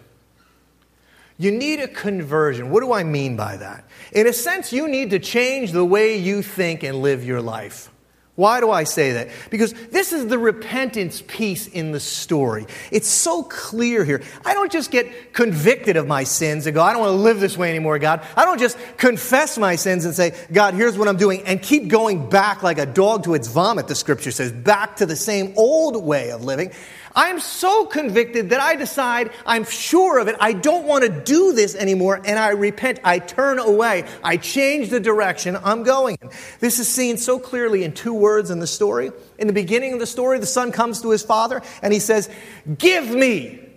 You 1.38 1.52
need 1.52 1.80
a 1.80 1.88
conversion. 1.88 2.72
What 2.72 2.82
do 2.82 2.94
I 2.94 3.04
mean 3.04 3.36
by 3.36 3.58
that? 3.58 3.86
In 4.12 4.26
a 4.28 4.34
sense, 4.34 4.74
you 4.74 4.88
need 4.88 5.12
to 5.12 5.20
change 5.20 5.72
the 5.72 5.86
way 5.86 6.18
you 6.18 6.42
think 6.42 6.84
and 6.84 7.02
live 7.02 7.24
your 7.24 7.42
life. 7.42 7.92
Why 8.38 8.60
do 8.60 8.70
I 8.70 8.84
say 8.84 9.14
that? 9.14 9.30
Because 9.50 9.74
this 9.90 10.14
is 10.14 10.28
the 10.28 10.38
repentance 10.38 11.24
piece 11.26 11.66
in 11.66 11.92
the 11.92 12.00
story. 12.00 12.68
It's 12.92 13.08
so 13.08 13.42
clear 13.42 14.06
here. 14.06 14.22
I 14.46 14.54
don't 14.54 14.72
just 14.72 14.92
get 14.92 15.34
convicted 15.34 15.98
of 15.98 16.06
my 16.06 16.24
sins 16.24 16.68
and 16.68 16.76
go, 16.76 16.84
I 16.84 16.94
don't 16.94 17.02
want 17.02 17.14
to 17.14 17.18
live 17.18 17.40
this 17.40 17.58
way 17.58 17.72
anymore, 17.72 17.98
God. 17.98 18.22
I 18.36 18.46
don't 18.46 18.60
just 18.60 18.78
confess 18.98 19.58
my 19.58 19.76
sins 19.76 20.06
and 20.06 20.14
say, 20.14 20.36
God, 20.52 20.76
here's 20.76 21.00
what 21.00 21.08
I'm 21.08 21.18
doing, 21.18 21.48
and 21.48 21.60
keep 21.60 21.88
going 21.88 22.30
back 22.30 22.62
like 22.62 22.78
a 22.78 22.86
dog 22.86 23.24
to 23.24 23.34
its 23.34 23.48
vomit, 23.48 23.88
the 23.88 23.96
scripture 23.96 24.30
says, 24.30 24.52
back 24.52 24.98
to 24.98 25.08
the 25.08 25.16
same 25.16 25.56
old 25.58 26.06
way 26.06 26.30
of 26.30 26.44
living. 26.44 26.72
I'm 27.18 27.40
so 27.40 27.88
convicted 27.88 28.52
that 28.52 28.60
I 28.60 28.76
decide, 28.76 29.32
I'm 29.44 29.66
sure 29.66 30.20
of 30.20 30.28
it, 30.28 30.36
I 30.40 30.54
don't 30.54 30.86
want 30.86 31.04
to 31.04 31.10
do 31.10 31.52
this 31.52 31.74
anymore, 31.74 32.22
and 32.24 32.38
I 32.38 32.50
repent. 32.50 33.00
I 33.04 33.18
turn 33.18 33.58
away. 33.58 34.06
I 34.24 34.38
change 34.38 34.92
the 34.92 35.00
direction 35.00 35.58
I'm 35.64 35.82
going 35.82 36.20
in. 36.22 36.30
This 36.60 36.78
is 36.78 36.88
seen 36.88 37.18
so 37.18 37.40
clearly 37.40 37.84
in 37.84 37.94
two 37.94 38.14
words 38.14 38.52
in 38.52 38.60
the 38.60 38.68
story. 38.68 39.12
In 39.40 39.48
the 39.48 39.54
beginning 39.54 39.94
of 39.94 40.00
the 40.00 40.06
story, 40.06 40.38
the 40.38 40.46
son 40.46 40.72
comes 40.72 41.02
to 41.02 41.10
his 41.10 41.24
father 41.24 41.64
and 41.82 41.92
he 41.92 42.00
says, 42.00 42.30
Give 42.78 43.10
me 43.10 43.68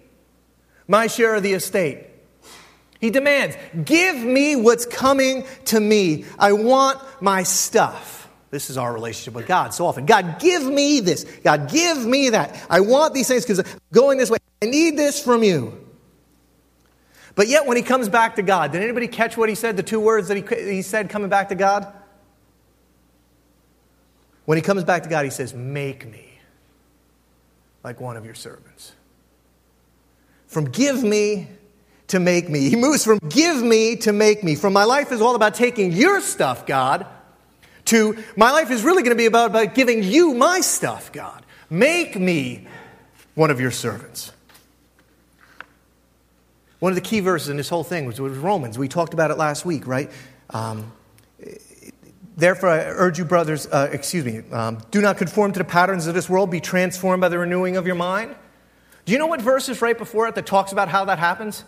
my 0.87 1.07
share 1.07 1.35
of 1.35 1.43
the 1.43 1.55
estate. 1.55 2.09
He 3.01 3.09
demands, 3.09 3.57
Give 3.87 4.17
me 4.17 4.55
what's 4.55 4.85
coming 4.85 5.47
to 5.67 5.81
me. 5.81 6.27
I 6.39 6.53
want 6.53 7.01
my 7.23 7.45
stuff. 7.45 8.20
This 8.51 8.69
is 8.69 8.77
our 8.77 8.93
relationship 8.93 9.35
with 9.35 9.47
God 9.47 9.73
so 9.73 9.87
often. 9.87 10.07
God, 10.07 10.41
give 10.41 10.65
me 10.65 11.01
this. 11.01 11.25
God, 11.45 11.71
give 11.71 12.05
me 12.05 12.31
that. 12.31 12.67
I 12.69 12.81
want 12.81 13.15
these 13.15 13.29
things 13.29 13.45
because 13.45 13.61
I'm 13.61 13.81
going 13.93 14.19
this 14.19 14.29
way. 14.31 14.39
I 14.61 14.67
need 14.67 14.97
this 14.99 15.23
from 15.23 15.45
you. 15.45 15.87
But 17.37 17.47
yet, 17.47 17.67
when 17.67 17.77
he 17.77 17.83
comes 17.85 18.09
back 18.09 18.37
to 18.37 18.43
God, 18.43 18.73
did 18.73 18.83
anybody 18.83 19.07
catch 19.07 19.37
what 19.37 19.49
he 19.49 19.55
said? 19.55 19.77
The 19.77 19.85
two 19.85 20.01
words 20.01 20.29
that 20.29 20.37
he, 20.37 20.73
he 20.75 20.83
said 20.83 21.09
coming 21.11 21.29
back 21.29 21.51
to 21.51 21.55
God? 21.55 21.87
When 24.47 24.59
he 24.59 24.63
comes 24.63 24.83
back 24.83 25.05
to 25.05 25.09
God, 25.09 25.25
he 25.25 25.31
says, 25.31 25.55
Make 25.55 26.11
me 26.11 26.27
like 27.85 28.01
one 28.01 28.17
of 28.17 28.25
your 28.25 28.35
servants. 28.35 28.93
From 30.49 30.65
give 30.65 31.05
me 31.05 31.47
to 32.09 32.19
make 32.19 32.49
me. 32.49 32.69
He 32.69 32.75
moves 32.75 33.05
from 33.05 33.21
give 33.29 33.63
me 33.63 33.95
to 33.97 34.13
make 34.13 34.43
me. 34.43 34.57
From 34.57 34.73
my 34.73 34.83
life 34.83 35.13
is 35.13 35.21
all 35.21 35.37
about 35.37 35.55
taking 35.55 35.93
your 35.93 36.21
stuff, 36.21 36.67
God 36.67 37.07
to 37.91 38.17
my 38.37 38.51
life 38.51 38.71
is 38.71 38.83
really 38.83 39.03
going 39.03 39.17
to 39.17 39.21
be 39.21 39.27
about, 39.27 39.51
about 39.51 39.75
giving 39.75 40.03
you 40.03 40.35
my 40.35 40.61
stuff, 40.61 41.13
God. 41.13 41.45
Make 41.69 42.19
me 42.19 42.67
one 43.35 43.51
of 43.51 43.61
your 43.61 43.71
servants. 43.71 44.33
One 46.81 46.93
of 46.93 46.97
the 46.97 47.03
key 47.03 47.21
verses 47.21 47.51
in 47.51 47.57
this 47.57 47.69
whole 47.69 47.85
thing 47.85 48.07
was, 48.07 48.21
was 48.21 48.37
Romans. 48.39 48.79
We 48.79 48.89
talked 48.89 49.13
about 49.13 49.31
it 49.31 49.37
last 49.37 49.65
week, 49.65 49.87
right? 49.87 50.11
Um, 50.51 50.93
Therefore, 52.41 52.71
I 52.71 52.79
urge 52.79 53.19
you, 53.19 53.27
brothers, 53.27 53.67
uh, 53.67 53.91
excuse 53.93 54.25
me, 54.25 54.43
um, 54.51 54.79
do 54.91 55.03
not 55.03 55.19
conform 55.19 55.53
to 55.53 55.59
the 55.59 55.65
patterns 55.65 56.07
of 56.07 56.15
this 56.15 56.27
world, 56.27 56.51
be 56.51 56.59
transformed 56.59 57.21
by 57.21 57.29
the 57.29 57.39
renewing 57.39 57.77
of 57.77 57.87
your 57.87 57.97
mind. 57.97 58.35
Do 59.05 59.13
you 59.13 59.19
know 59.19 59.27
what 59.27 59.43
verse 59.43 59.69
is 59.69 59.83
right 59.83 59.97
before 59.97 60.27
it 60.27 60.35
that 60.37 60.47
talks 60.47 60.73
about 60.73 60.89
how 60.89 61.05
that 61.05 61.19
happens? 61.19 61.65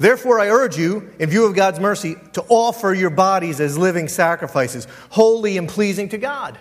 Therefore, 0.00 0.40
I 0.40 0.48
urge 0.48 0.78
you, 0.78 1.10
in 1.18 1.28
view 1.28 1.44
of 1.44 1.54
God's 1.54 1.78
mercy, 1.78 2.16
to 2.32 2.42
offer 2.48 2.94
your 2.94 3.10
bodies 3.10 3.60
as 3.60 3.76
living 3.76 4.08
sacrifices, 4.08 4.88
holy 5.10 5.58
and 5.58 5.68
pleasing 5.68 6.08
to 6.08 6.16
God. 6.16 6.58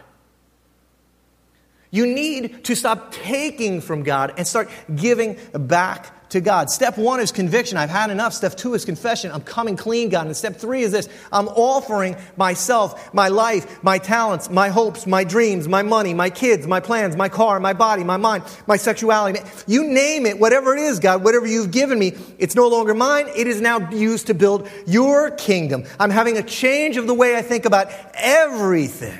You 1.90 2.06
need 2.06 2.66
to 2.66 2.76
stop 2.76 3.14
taking 3.14 3.80
from 3.80 4.04
God 4.04 4.34
and 4.38 4.46
start 4.46 4.70
giving 4.94 5.38
back 5.54 6.14
to 6.30 6.42
God. 6.42 6.70
Step 6.70 6.98
one 6.98 7.20
is 7.20 7.32
conviction. 7.32 7.78
I've 7.78 7.90
had 7.90 8.10
enough. 8.10 8.34
Step 8.34 8.56
two 8.56 8.74
is 8.74 8.86
confession. 8.86 9.32
I'm 9.32 9.42
coming 9.42 9.76
clean, 9.76 10.10
God. 10.10 10.28
And 10.28 10.36
step 10.36 10.58
three 10.58 10.82
is 10.82 10.92
this 10.92 11.10
I'm 11.32 11.48
offering 11.50 12.16
myself, 12.38 13.14
my 13.14 13.28
life, 13.28 13.84
my 13.84 13.98
talents, 13.98 14.50
my 14.50 14.70
hopes, 14.70 15.08
my 15.08 15.24
dreams, 15.24 15.68
my 15.68 15.82
money, 15.82 16.14
my 16.14 16.30
kids, 16.30 16.68
my 16.68 16.80
plans, 16.80 17.16
my 17.16 17.30
car, 17.30 17.60
my 17.60 17.74
body, 17.74 18.04
my 18.04 18.18
mind, 18.18 18.44
my 18.68 18.78
sexuality. 18.78 19.40
You 19.68 19.84
name 19.84 20.26
it, 20.26 20.40
whatever 20.40 20.76
it 20.76 20.82
is, 20.82 21.00
God, 21.00 21.24
whatever 21.24 21.48
you've 21.48 21.72
given 21.72 21.98
me, 21.98 22.14
it's 22.38 22.56
no 22.56 22.68
longer 22.68 22.94
mine. 22.94 23.28
It 23.36 23.48
is 23.48 23.62
now 23.62 23.90
used 23.90 24.28
to 24.28 24.34
build 24.34 24.70
your 24.86 25.32
kingdom. 25.32 25.86
I'm 26.00 26.12
having 26.12 26.38
a 26.38 26.44
change 26.44 26.98
of 26.98 27.08
the 27.08 27.14
way 27.14 27.36
I 27.36 27.42
think 27.42 27.66
about 27.66 27.92
everything. 28.14 29.20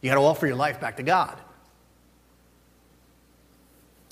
You 0.00 0.10
got 0.10 0.14
to 0.14 0.22
offer 0.22 0.46
your 0.46 0.56
life 0.56 0.80
back 0.80 0.96
to 0.96 1.02
God. 1.02 1.36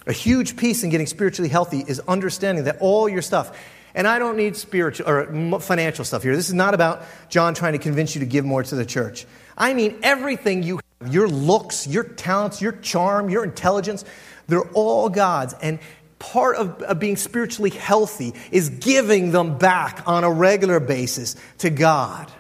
A 0.09 0.13
huge 0.13 0.57
piece 0.57 0.83
in 0.83 0.91
getting 0.91 1.07
spiritually 1.07 1.51
healthy 1.51 1.85
is 1.87 2.01
understanding 2.09 2.65
that 2.65 2.79
all 2.81 3.09
your 3.09 3.23
stuff, 3.23 3.57
and 3.95 4.09
I 4.09 4.19
don't 4.19 4.37
need 4.39 4.57
spiritual 4.57 5.09
or 5.09 5.61
financial 5.61 6.05
stuff 6.05 6.23
here. 6.23 6.35
This 6.35 6.49
is 6.49 6.55
not 6.55 6.73
about 6.73 7.05
John 7.29 7.55
trying 7.55 7.75
to 7.75 7.79
convince 7.79 8.15
you 8.15 8.21
to 8.21 8.27
give 8.27 8.45
more 8.45 8.63
to 8.63 8.75
the 8.75 8.87
church. 8.87 9.27
I 9.57 9.75
mean 9.75 9.99
everything 10.03 10.63
you 10.63 10.81
have, 11.01 11.13
your 11.13 11.29
looks, 11.29 11.87
your 11.87 12.05
talents, 12.05 12.63
your 12.63 12.73
charm, 12.73 13.29
your 13.29 13.45
intelligence, 13.45 14.05
they're 14.47 14.69
all 14.71 15.11
God's. 15.11 15.55
And 15.61 15.79
part 16.19 16.57
of, 16.57 16.99
being 16.99 17.17
spiritually 17.17 17.71
healthy 17.71 18.33
is 18.51 18.71
giving 18.71 19.31
them 19.31 19.59
back 19.59 20.03
on 20.07 20.25
a 20.25 20.31
regular 20.31 20.81
basis 20.81 21.37
to 21.59 21.71
God. 21.71 22.33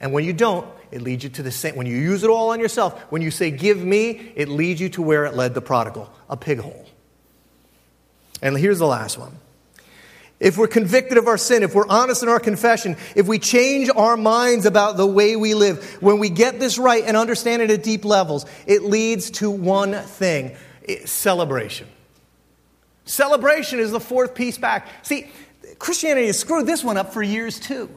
And 0.00 0.12
when 0.12 0.24
you 0.24 0.34
don't, 0.34 0.68
it 0.90 1.02
leads 1.02 1.24
you 1.24 1.30
to 1.30 1.42
the 1.42 1.50
same. 1.50 1.76
When 1.76 1.86
you 1.86 1.96
use 1.96 2.22
it 2.22 2.30
all 2.30 2.50
on 2.50 2.60
yourself, 2.60 2.98
when 3.10 3.22
you 3.22 3.30
say, 3.30 3.50
Give 3.50 3.78
me, 3.78 4.32
it 4.34 4.48
leads 4.48 4.80
you 4.80 4.88
to 4.90 5.02
where 5.02 5.24
it 5.24 5.34
led 5.34 5.54
the 5.54 5.60
prodigal 5.60 6.10
a 6.28 6.36
pig 6.36 6.60
hole. 6.60 6.86
And 8.42 8.56
here's 8.56 8.78
the 8.78 8.86
last 8.86 9.18
one. 9.18 9.38
If 10.40 10.56
we're 10.56 10.68
convicted 10.68 11.18
of 11.18 11.26
our 11.26 11.38
sin, 11.38 11.64
if 11.64 11.74
we're 11.74 11.88
honest 11.88 12.22
in 12.22 12.28
our 12.28 12.38
confession, 12.38 12.96
if 13.16 13.26
we 13.26 13.40
change 13.40 13.90
our 13.94 14.16
minds 14.16 14.66
about 14.66 14.96
the 14.96 15.06
way 15.06 15.34
we 15.34 15.54
live, 15.54 16.00
when 16.00 16.20
we 16.20 16.30
get 16.30 16.60
this 16.60 16.78
right 16.78 17.02
and 17.04 17.16
understand 17.16 17.62
it 17.62 17.70
at 17.70 17.82
deep 17.82 18.04
levels, 18.04 18.46
it 18.64 18.82
leads 18.82 19.30
to 19.32 19.50
one 19.50 19.94
thing 19.94 20.56
celebration. 21.04 21.88
Celebration 23.04 23.80
is 23.80 23.90
the 23.90 24.00
fourth 24.00 24.34
piece 24.34 24.58
back. 24.58 24.86
See, 25.02 25.28
Christianity 25.78 26.26
has 26.28 26.38
screwed 26.38 26.66
this 26.66 26.84
one 26.84 26.96
up 26.96 27.12
for 27.12 27.22
years 27.22 27.58
too. 27.58 27.90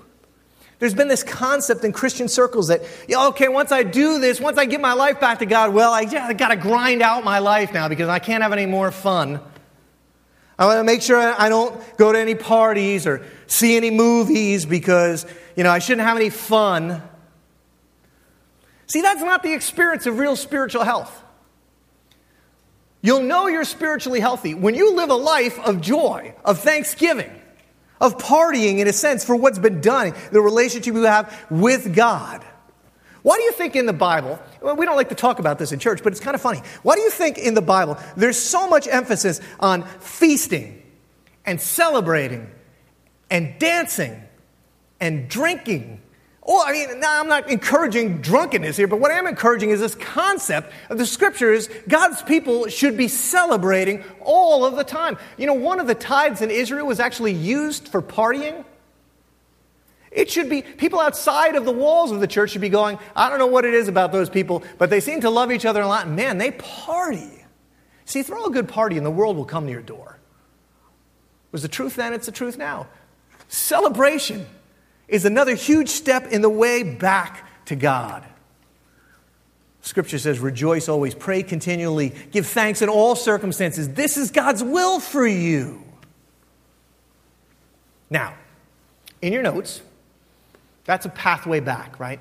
There's 0.82 0.96
been 0.96 1.10
this 1.10 1.22
concept 1.22 1.84
in 1.84 1.94
Christian 1.94 2.28
circles 2.28 2.70
that, 2.70 2.82
yeah, 3.08 3.28
okay, 3.28 3.48
once 3.50 3.72
I 3.72 3.84
do 3.84 4.20
this, 4.20 4.42
once 4.42 4.58
I 4.58 4.66
give 4.66 4.82
my 4.82 4.94
life 4.94 5.20
back 5.20 5.38
to 5.38 5.46
God, 5.46 5.76
well, 5.76 5.94
I, 5.94 6.02
yeah, 6.02 6.26
I 6.26 6.34
got 6.34 6.48
to 6.48 6.56
grind 6.56 7.04
out 7.04 7.24
my 7.24 7.38
life 7.38 7.72
now 7.72 7.88
because 7.88 8.10
I 8.10 8.18
can't 8.18 8.42
have 8.42 8.52
any 8.52 8.66
more 8.66 8.90
fun. 8.90 9.40
I 10.58 10.66
want 10.66 10.80
to 10.80 10.84
make 10.84 11.04
sure 11.04 11.20
I 11.20 11.50
don't 11.50 11.80
go 11.98 12.12
to 12.12 12.18
any 12.18 12.34
parties 12.34 13.06
or 13.06 13.24
see 13.46 13.78
any 13.78 13.92
movies 13.92 14.66
because, 14.66 15.28
you 15.56 15.64
know, 15.64 15.70
I 15.70 15.78
shouldn't 15.78 16.08
have 16.08 16.18
any 16.18 16.32
fun. 16.32 17.04
See, 18.88 19.02
that's 19.02 19.22
not 19.22 19.44
the 19.44 19.54
experience 19.54 20.08
of 20.08 20.18
real 20.18 20.36
spiritual 20.36 20.84
health. 20.84 21.16
You'll 23.04 23.22
know 23.22 23.46
you're 23.46 23.66
spiritually 23.66 24.20
healthy 24.20 24.56
when 24.56 24.74
you 24.74 24.96
live 24.96 25.12
a 25.12 25.16
life 25.16 25.60
of 25.60 25.80
joy, 25.80 26.34
of 26.44 26.58
thanksgiving 26.58 27.41
of 28.02 28.18
partying 28.18 28.80
in 28.80 28.88
a 28.88 28.94
sense 28.94 29.24
for 29.24 29.36
what's 29.36 29.60
been 29.60 29.80
done, 29.80 30.14
the 30.32 30.42
relationship 30.42 30.94
you 30.94 31.04
have 31.04 31.46
with 31.50 31.96
God. 31.96 32.44
Why 33.22 33.38
do 33.38 33.44
you 33.44 33.52
think 33.52 33.76
in 33.76 33.86
the 33.86 33.94
Bible, 33.94 34.40
well, 34.62 34.76
we 34.76 34.86
don't 34.86 34.96
like 34.96 35.10
to 35.10 35.16
talk 35.16 35.40
about 35.40 35.60
this 35.60 35.72
in 35.72 35.80
church, 35.80 36.02
but 36.04 36.12
it's 36.12 36.20
kind 36.20 36.34
of 36.34 36.42
funny. 36.42 36.62
Why 36.82 36.96
do 36.96 37.02
you 37.02 37.12
think 37.12 37.38
in 37.38 37.54
the 37.54 37.62
Bible 37.62 37.98
there's 38.18 38.38
so 38.38 38.68
much 38.68 38.88
emphasis 38.88 39.40
on 39.60 39.84
feasting 40.00 40.82
and 41.46 41.62
celebrating 41.62 42.50
and 43.30 43.58
dancing 43.60 44.22
and 45.00 45.30
drinking 45.30 46.02
well, 46.44 46.64
I 46.66 46.72
mean, 46.72 47.00
now 47.00 47.20
I'm 47.20 47.28
not 47.28 47.52
encouraging 47.52 48.20
drunkenness 48.20 48.76
here, 48.76 48.88
but 48.88 49.00
what 49.00 49.12
I 49.12 49.20
am 49.20 49.28
encouraging 49.28 49.70
is 49.70 49.80
this 49.80 49.94
concept 49.94 50.74
of 50.90 50.98
the 50.98 51.06
scriptures 51.06 51.70
God's 51.88 52.22
people 52.24 52.68
should 52.68 52.98
be 52.98 53.08
celebrating 53.08 54.04
all 54.22 54.66
of 54.66 54.76
the 54.76 54.84
time. 54.84 55.18
You 55.38 55.46
know, 55.46 55.54
one 55.54 55.80
of 55.80 55.86
the 55.86 55.94
tithes 55.94 56.42
in 56.42 56.50
Israel 56.50 56.88
was 56.88 57.00
actually 57.00 57.34
used 57.34 57.88
for 57.88 58.02
partying. 58.02 58.66
It 60.10 60.30
should 60.30 60.50
be, 60.50 60.64
people 60.64 61.00
outside 61.00 61.56
of 61.56 61.64
the 61.64 61.72
walls 61.72 62.12
of 62.12 62.20
the 62.20 62.28
church 62.28 62.52
should 62.52 62.62
be 62.62 62.70
going, 62.70 62.98
I 63.16 63.30
don't 63.30 63.40
know 63.40 63.48
what 63.48 63.64
it 63.64 63.74
is 63.74 63.88
about 63.88 64.12
those 64.12 64.30
people, 64.30 64.64
but 64.78 64.90
they 64.90 65.00
seem 65.00 65.22
to 65.22 65.30
love 65.30 65.52
each 65.52 65.66
other 65.66 65.82
a 65.82 65.88
lot. 65.88 66.10
Man, 66.10 66.38
they 66.38 66.52
party. 66.52 67.46
See, 68.06 68.24
throw 68.24 68.46
a 68.46 68.52
good 68.52 68.68
party 68.68 68.98
and 68.98 69.06
the 69.06 69.12
world 69.12 69.38
will 69.38 69.46
come 69.46 69.68
to 69.68 69.72
your 69.72 69.82
door. 69.82 70.18
Was 71.52 71.62
the 71.62 71.68
truth 71.68 71.96
then, 71.96 72.14
it's 72.14 72.26
the 72.26 72.32
truth 72.32 72.58
now. 72.58 72.88
Celebration 73.48 74.46
is 75.12 75.26
another 75.26 75.54
huge 75.54 75.90
step 75.90 76.28
in 76.28 76.42
the 76.42 76.50
way 76.50 76.82
back 76.82 77.46
to 77.66 77.76
God. 77.76 78.26
Scripture 79.82 80.18
says, 80.18 80.40
Rejoice 80.40 80.88
always, 80.88 81.14
pray 81.14 81.44
continually, 81.44 82.16
give 82.32 82.48
thanks 82.48 82.82
in 82.82 82.88
all 82.90 83.16
circumstances. 83.16 83.90
This 83.90 84.16
is 84.16 84.32
God's 84.32 84.64
will 84.64 85.00
for 85.00 85.28
you. 85.28 85.84
Now, 88.10 88.36
in 89.22 89.34
your 89.34 89.44
notes, 89.44 89.82
that's 90.86 91.06
a 91.06 91.10
pathway 91.10 91.60
back, 91.60 92.00
right? 92.00 92.20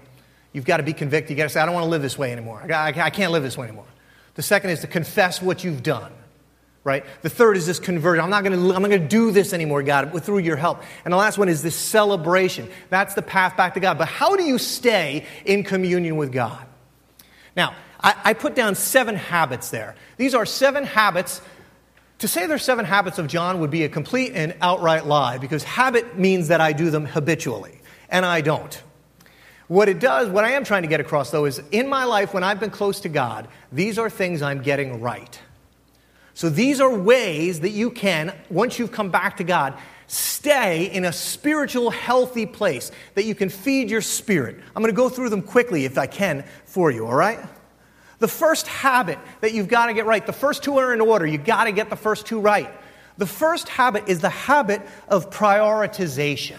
You've 0.52 0.64
got 0.64 0.78
to 0.78 0.82
be 0.82 0.92
convicted. 0.92 1.30
You've 1.30 1.38
got 1.38 1.44
to 1.44 1.48
say, 1.50 1.60
I 1.60 1.66
don't 1.66 1.74
want 1.74 1.84
to 1.84 1.90
live 1.90 2.02
this 2.02 2.18
way 2.18 2.32
anymore. 2.32 2.60
I 2.72 3.10
can't 3.10 3.32
live 3.32 3.44
this 3.44 3.56
way 3.56 3.68
anymore. 3.68 3.86
The 4.34 4.42
second 4.42 4.70
is 4.70 4.80
to 4.80 4.88
confess 4.88 5.40
what 5.40 5.62
you've 5.62 5.82
done 5.82 6.12
right? 6.82 7.04
The 7.22 7.28
third 7.28 7.56
is 7.56 7.66
this 7.66 7.78
conversion. 7.78 8.24
I'm 8.24 8.30
not 8.30 8.42
going 8.42 8.58
to, 8.58 8.74
I'm 8.74 8.82
not 8.82 8.88
going 8.88 9.02
to 9.02 9.08
do 9.08 9.30
this 9.30 9.52
anymore, 9.52 9.82
God, 9.82 10.22
through 10.22 10.38
your 10.38 10.56
help. 10.56 10.82
And 11.04 11.12
the 11.12 11.18
last 11.18 11.36
one 11.38 11.48
is 11.48 11.62
this 11.62 11.76
celebration. 11.76 12.68
That's 12.88 13.14
the 13.14 13.22
path 13.22 13.56
back 13.56 13.74
to 13.74 13.80
God. 13.80 13.98
But 13.98 14.08
how 14.08 14.36
do 14.36 14.42
you 14.42 14.58
stay 14.58 15.26
in 15.44 15.62
communion 15.62 16.16
with 16.16 16.32
God? 16.32 16.66
Now, 17.56 17.74
I, 18.00 18.14
I 18.24 18.34
put 18.34 18.54
down 18.54 18.74
seven 18.74 19.16
habits 19.16 19.70
there. 19.70 19.94
These 20.16 20.34
are 20.34 20.46
seven 20.46 20.84
habits. 20.84 21.42
To 22.20 22.28
say 22.28 22.46
there's 22.46 22.62
seven 22.62 22.84
habits 22.84 23.18
of 23.18 23.26
John 23.26 23.60
would 23.60 23.70
be 23.70 23.84
a 23.84 23.88
complete 23.88 24.32
and 24.34 24.54
outright 24.60 25.06
lie 25.06 25.38
because 25.38 25.62
habit 25.64 26.18
means 26.18 26.48
that 26.48 26.60
I 26.60 26.72
do 26.72 26.90
them 26.90 27.06
habitually, 27.06 27.80
and 28.08 28.24
I 28.26 28.40
don't. 28.40 28.82
What 29.68 29.88
it 29.88 30.00
does, 30.00 30.28
what 30.28 30.44
I 30.44 30.52
am 30.52 30.64
trying 30.64 30.82
to 30.82 30.88
get 30.88 31.00
across 31.00 31.30
though, 31.30 31.44
is 31.44 31.62
in 31.70 31.88
my 31.88 32.04
life 32.04 32.34
when 32.34 32.42
I've 32.42 32.60
been 32.60 32.70
close 32.70 33.00
to 33.00 33.08
God, 33.08 33.48
these 33.70 33.98
are 33.98 34.10
things 34.10 34.42
I'm 34.42 34.62
getting 34.62 35.00
right. 35.00 35.38
So 36.40 36.48
these 36.48 36.80
are 36.80 36.88
ways 36.88 37.60
that 37.60 37.72
you 37.72 37.90
can, 37.90 38.34
once 38.48 38.78
you've 38.78 38.92
come 38.92 39.10
back 39.10 39.36
to 39.36 39.44
God, 39.44 39.74
stay 40.06 40.86
in 40.90 41.04
a 41.04 41.12
spiritual, 41.12 41.90
healthy 41.90 42.46
place 42.46 42.90
that 43.14 43.26
you 43.26 43.34
can 43.34 43.50
feed 43.50 43.90
your 43.90 44.00
spirit. 44.00 44.56
I'm 44.74 44.82
going 44.82 44.90
to 44.90 44.96
go 44.96 45.10
through 45.10 45.28
them 45.28 45.42
quickly 45.42 45.84
if 45.84 45.98
I 45.98 46.06
can 46.06 46.46
for 46.64 46.90
you, 46.90 47.04
all 47.04 47.14
right? 47.14 47.40
The 48.20 48.26
first 48.26 48.68
habit 48.68 49.18
that 49.42 49.52
you've 49.52 49.68
got 49.68 49.88
to 49.88 49.92
get 49.92 50.06
right, 50.06 50.24
the 50.24 50.32
first 50.32 50.62
two 50.62 50.78
are 50.78 50.94
in 50.94 51.02
order. 51.02 51.26
You've 51.26 51.44
got 51.44 51.64
to 51.64 51.72
get 51.72 51.90
the 51.90 51.94
first 51.94 52.24
two 52.24 52.40
right. 52.40 52.72
The 53.18 53.26
first 53.26 53.68
habit 53.68 54.08
is 54.08 54.20
the 54.20 54.30
habit 54.30 54.80
of 55.08 55.28
prioritization. 55.28 56.58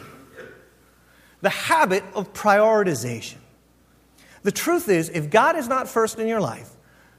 The 1.41 1.49
habit 1.49 2.03
of 2.13 2.33
prioritization. 2.33 3.37
The 4.43 4.51
truth 4.51 4.89
is, 4.89 5.09
if 5.09 5.31
God 5.31 5.55
is 5.55 5.67
not 5.67 5.89
first 5.89 6.19
in 6.19 6.27
your 6.27 6.39
life, 6.39 6.69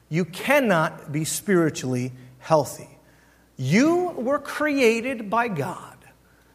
you 0.09 0.25
cannot 0.25 1.11
be 1.11 1.25
spiritually 1.25 2.12
healthy. 2.42 2.98
You 3.57 4.11
were 4.16 4.38
created 4.38 5.31
by 5.31 5.48
God 5.48 5.96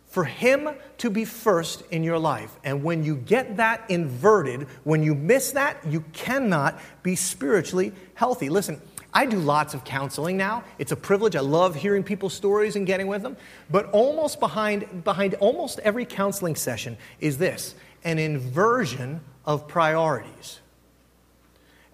for 0.08 0.24
Him 0.24 0.70
to 1.00 1.10
be 1.10 1.26
first 1.26 1.84
in 1.92 2.04
your 2.04 2.18
life. 2.18 2.56
And 2.64 2.84
when 2.84 3.04
you 3.04 3.16
get 3.16 3.58
that 3.58 3.90
inverted, 3.90 4.68
when 4.84 5.04
you 5.04 5.16
miss 5.16 5.52
that, 5.52 5.78
you 5.88 6.02
cannot 6.14 6.80
be 7.04 7.16
spiritually 7.16 7.94
healthy. 8.14 8.50
Listen, 8.50 8.82
I 9.14 9.26
do 9.26 9.38
lots 9.38 9.74
of 9.74 9.84
counseling 9.84 10.38
now. 10.38 10.64
It's 10.80 10.92
a 10.92 10.96
privilege. 10.96 11.36
I 11.36 11.40
love 11.40 11.76
hearing 11.76 12.04
people's 12.04 12.34
stories 12.34 12.76
and 12.76 12.86
getting 12.86 13.08
with 13.08 13.22
them. 13.22 13.38
But 13.70 13.90
almost 13.92 14.40
behind, 14.40 15.04
behind 15.04 15.34
almost 15.36 15.80
every 15.80 16.06
counseling 16.06 16.56
session 16.56 16.98
is 17.20 17.38
this 17.38 17.76
an 18.04 18.20
inversion 18.20 19.22
of 19.46 19.68
priorities. 19.68 20.60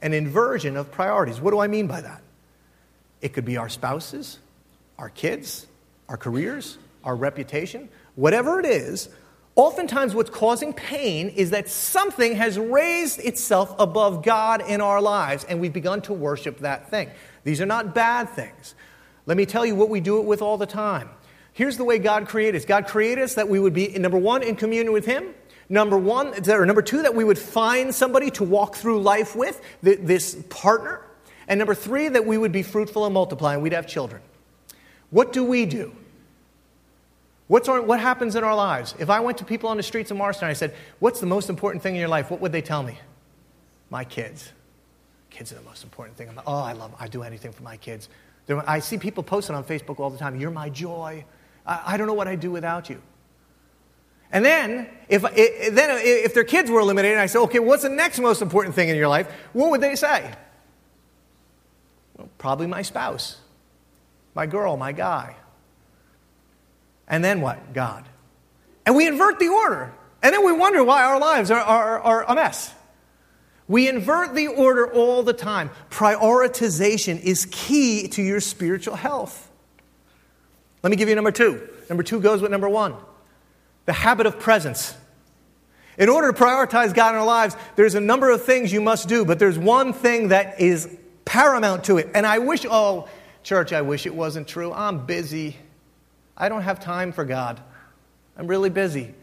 An 0.01 0.13
inversion 0.13 0.75
of 0.75 0.91
priorities. 0.91 1.39
What 1.39 1.51
do 1.51 1.59
I 1.59 1.67
mean 1.67 1.87
by 1.87 2.01
that? 2.01 2.21
It 3.23 3.31
could 3.31 3.45
be 3.45 3.55
our 3.55 3.69
spouses, 3.69 4.37
our 4.99 5.09
kids, 5.09 5.65
our 6.09 6.17
careers, 6.17 6.77
our 7.05 7.15
reputation, 7.15 7.87
whatever 8.15 8.59
it 8.59 8.65
is. 8.65 9.07
Oftentimes, 9.55 10.13
what's 10.13 10.29
causing 10.29 10.73
pain 10.73 11.29
is 11.29 11.51
that 11.51 11.69
something 11.69 12.35
has 12.35 12.59
raised 12.59 13.21
itself 13.21 13.73
above 13.79 14.23
God 14.23 14.61
in 14.67 14.81
our 14.81 15.01
lives, 15.01 15.45
and 15.45 15.61
we've 15.61 15.71
begun 15.71 16.01
to 16.01 16.13
worship 16.13 16.59
that 16.59 16.89
thing. 16.89 17.09
These 17.45 17.61
are 17.61 17.65
not 17.65 17.95
bad 17.95 18.29
things. 18.29 18.75
Let 19.25 19.37
me 19.37 19.45
tell 19.45 19.65
you 19.65 19.75
what 19.75 19.89
we 19.89 20.01
do 20.01 20.19
it 20.19 20.25
with 20.25 20.41
all 20.41 20.57
the 20.57 20.65
time. 20.65 21.09
Here's 21.53 21.77
the 21.77 21.85
way 21.85 21.99
God 21.99 22.27
created 22.27 22.57
us 22.57 22.65
God 22.65 22.87
created 22.87 23.23
us 23.23 23.35
that 23.35 23.47
we 23.47 23.57
would 23.57 23.73
be, 23.73 23.87
number 23.97 24.17
one, 24.17 24.43
in 24.43 24.57
communion 24.57 24.91
with 24.91 25.05
Him. 25.05 25.33
Number 25.69 25.97
one, 25.97 26.33
or 26.49 26.65
number 26.65 26.81
two, 26.81 27.03
that 27.03 27.15
we 27.15 27.23
would 27.23 27.39
find 27.39 27.95
somebody 27.95 28.31
to 28.31 28.43
walk 28.43 28.75
through 28.75 29.01
life 29.01 29.33
with, 29.33 29.61
this 29.81 30.35
partner. 30.49 30.99
And 31.47 31.57
number 31.57 31.75
three, 31.75 32.09
that 32.09 32.25
we 32.25 32.37
would 32.37 32.51
be 32.51 32.63
fruitful 32.63 33.05
and 33.05 33.13
multiply 33.13 33.53
and 33.53 33.63
we'd 33.63 33.73
have 33.73 33.87
children. 33.87 34.21
What 35.09 35.33
do 35.33 35.43
we 35.43 35.65
do? 35.65 35.95
What's 37.47 37.67
our, 37.69 37.81
what 37.81 37.99
happens 37.99 38.35
in 38.35 38.43
our 38.43 38.55
lives? 38.55 38.95
If 38.99 39.09
I 39.09 39.19
went 39.19 39.37
to 39.39 39.45
people 39.45 39.69
on 39.69 39.77
the 39.77 39.83
streets 39.83 40.09
of 40.09 40.17
Marston 40.17 40.45
and 40.45 40.51
I 40.51 40.53
said, 40.53 40.73
What's 40.99 41.19
the 41.19 41.25
most 41.25 41.49
important 41.49 41.83
thing 41.83 41.95
in 41.95 41.99
your 41.99 42.09
life? 42.09 42.31
What 42.31 42.39
would 42.41 42.51
they 42.51 42.61
tell 42.61 42.81
me? 42.81 42.97
My 43.89 44.05
kids. 44.05 44.51
Kids 45.29 45.51
are 45.51 45.55
the 45.55 45.61
most 45.61 45.83
important 45.83 46.15
thing. 46.15 46.29
I'm 46.29 46.35
like, 46.35 46.47
oh, 46.47 46.53
I 46.53 46.73
love 46.73 46.91
them. 46.91 46.99
I 46.99 47.07
do 47.07 47.23
anything 47.23 47.51
for 47.51 47.63
my 47.63 47.77
kids. 47.77 48.07
I 48.49 48.79
see 48.79 48.97
people 48.97 49.23
posting 49.23 49.55
on 49.55 49.63
Facebook 49.63 49.99
all 49.99 50.09
the 50.09 50.17
time, 50.17 50.39
You're 50.39 50.51
my 50.51 50.69
joy. 50.69 51.25
I, 51.65 51.81
I 51.85 51.97
don't 51.97 52.07
know 52.07 52.13
what 52.13 52.27
I'd 52.27 52.39
do 52.39 52.51
without 52.51 52.89
you. 52.89 53.01
And 54.31 54.43
then 54.43 54.89
if, 55.09 55.21
then, 55.21 56.01
if 56.03 56.33
their 56.33 56.43
kids 56.43 56.71
were 56.71 56.79
eliminated, 56.79 57.19
I 57.19 57.27
said, 57.27 57.39
Okay, 57.41 57.59
what's 57.59 57.83
the 57.83 57.89
next 57.89 58.19
most 58.19 58.41
important 58.41 58.75
thing 58.75 58.89
in 58.89 58.95
your 58.95 59.07
life? 59.07 59.31
What 59.53 59.69
would 59.71 59.81
they 59.81 59.95
say? 59.95 60.33
Probably 62.43 62.67
my 62.67 62.81
spouse, 62.81 63.37
my 64.35 64.45
girl, 64.47 64.75
my 64.75 64.91
guy. 64.91 65.37
And 67.07 67.23
then 67.23 67.39
what? 67.39 67.71
God. 67.71 68.03
And 68.85 68.97
we 68.97 69.07
invert 69.07 69.39
the 69.39 69.47
order. 69.47 69.93
And 70.21 70.33
then 70.33 70.45
we 70.45 70.51
wonder 70.51 70.83
why 70.83 71.05
our 71.05 71.21
lives 71.21 71.51
are, 71.51 71.61
are, 71.61 72.01
are 72.01 72.23
a 72.29 72.35
mess. 72.35 72.73
We 73.69 73.87
invert 73.87 74.35
the 74.35 74.47
order 74.47 74.91
all 74.91 75.23
the 75.23 75.31
time. 75.31 75.69
Prioritization 75.89 77.21
is 77.21 77.47
key 77.49 78.09
to 78.09 78.21
your 78.21 78.41
spiritual 78.41 78.97
health. 78.97 79.49
Let 80.83 80.89
me 80.89 80.97
give 80.97 81.07
you 81.07 81.15
number 81.15 81.31
two. 81.31 81.65
Number 81.87 82.03
two 82.03 82.19
goes 82.19 82.41
with 82.41 82.51
number 82.51 82.67
one 82.67 82.93
the 83.85 83.93
habit 83.93 84.25
of 84.25 84.37
presence. 84.37 84.93
In 85.97 86.09
order 86.09 86.33
to 86.33 86.37
prioritize 86.37 86.93
God 86.93 87.11
in 87.13 87.21
our 87.21 87.25
lives, 87.25 87.55
there's 87.77 87.95
a 87.95 88.01
number 88.01 88.29
of 88.31 88.43
things 88.43 88.73
you 88.73 88.81
must 88.81 89.07
do, 89.07 89.23
but 89.23 89.39
there's 89.39 89.57
one 89.57 89.93
thing 89.93 90.27
that 90.27 90.59
is 90.59 90.97
paramount 91.25 91.83
to 91.85 91.97
it. 91.97 92.09
And 92.13 92.25
I 92.25 92.39
wish, 92.39 92.65
oh, 92.69 93.07
church, 93.43 93.73
I 93.73 93.81
wish 93.81 94.05
it 94.05 94.15
wasn't 94.15 94.47
true. 94.47 94.71
I'm 94.73 95.05
busy. 95.05 95.57
I 96.35 96.49
don't 96.49 96.61
have 96.61 96.79
time 96.79 97.11
for 97.11 97.25
God. 97.25 97.61
I'm 98.37 98.47
really 98.47 98.69
busy. 98.69 99.13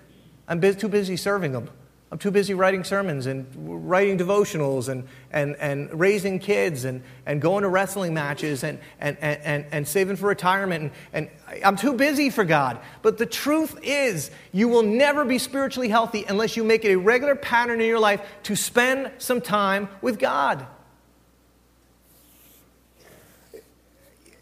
I'm 0.49 0.61
too 0.61 0.89
busy 0.89 1.17
serving 1.17 1.53
Him. 1.53 1.69
I'm 2.13 2.19
too 2.19 2.33
busy 2.33 2.55
writing 2.55 2.83
sermons 2.83 3.27
and 3.27 3.47
writing 3.89 4.19
devotionals 4.19 4.89
and, 4.89 5.07
and, 5.31 5.55
and 5.57 5.89
raising 5.99 6.41
kids 6.41 6.85
and, 6.85 7.05
and 7.25 7.41
going 7.41 7.63
to 7.63 7.69
wrestling 7.69 8.15
matches 8.15 8.65
and, 8.65 8.81
and, 8.99 9.17
and, 9.21 9.65
and 9.71 9.87
saving 9.87 10.17
for 10.17 10.27
retirement. 10.27 10.93
And, 11.13 11.29
and 11.53 11.65
I'm 11.65 11.77
too 11.77 11.93
busy 11.93 12.29
for 12.29 12.45
God. 12.45 12.81
But 13.03 13.19
the 13.19 13.27
truth 13.27 13.79
is, 13.85 14.33
you 14.51 14.67
will 14.67 14.83
never 14.83 15.25
be 15.25 15.39
spiritually 15.39 15.89
healthy 15.89 16.25
unless 16.29 16.57
you 16.57 16.65
make 16.65 16.85
it 16.85 16.95
a 16.95 16.99
regular 16.99 17.37
pattern 17.37 17.81
in 17.81 17.87
your 17.87 18.01
life 18.01 18.21
to 18.45 18.57
spend 18.57 19.13
some 19.19 19.41
time 19.41 19.89
with 20.03 20.19
God. 20.19 20.67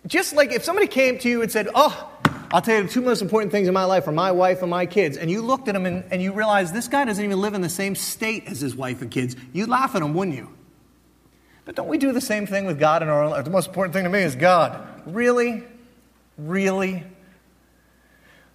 Just 0.09 0.35
like 0.35 0.53
if 0.53 0.65
somebody 0.65 0.87
came 0.87 1.19
to 1.19 1.29
you 1.29 1.43
and 1.43 1.53
said, 1.53 1.69
Oh, 1.75 2.11
I'll 2.51 2.63
tell 2.63 2.79
you 2.79 2.85
the 2.85 2.89
two 2.89 3.03
most 3.03 3.21
important 3.21 3.53
things 3.53 3.69
in 3.69 3.75
my 3.75 3.85
life 3.85 4.09
are 4.09 4.13
my 4.13 4.33
wife 4.33 4.63
and 4.63 4.71
my 4.71 4.87
kids. 4.87 5.19
And 5.19 5.31
you 5.31 5.43
looked 5.43 5.69
at 5.69 5.77
him 5.77 5.85
and, 5.85 6.03
and 6.11 6.23
you 6.23 6.33
realized 6.33 6.73
this 6.73 6.89
guy 6.89 7.05
doesn't 7.05 7.23
even 7.23 7.39
live 7.41 7.53
in 7.53 7.61
the 7.61 7.69
same 7.69 7.95
state 7.95 8.47
as 8.47 8.61
his 8.61 8.75
wife 8.75 9.03
and 9.03 9.11
kids. 9.11 9.37
You'd 9.53 9.69
laugh 9.69 9.95
at 9.95 10.01
him, 10.01 10.15
wouldn't 10.15 10.37
you? 10.37 10.49
But 11.67 11.75
don't 11.75 11.89
we 11.89 11.99
do 11.99 12.13
the 12.13 12.23
same 12.23 12.47
thing 12.47 12.65
with 12.65 12.81
God 12.81 13.03
in 13.03 13.09
our 13.09 13.29
life? 13.29 13.45
The 13.45 13.51
most 13.51 13.69
important 13.69 13.93
thing 13.93 14.05
to 14.05 14.11
me 14.11 14.21
is 14.21 14.35
God. 14.35 14.83
Really? 15.05 15.63
Really? 16.39 17.05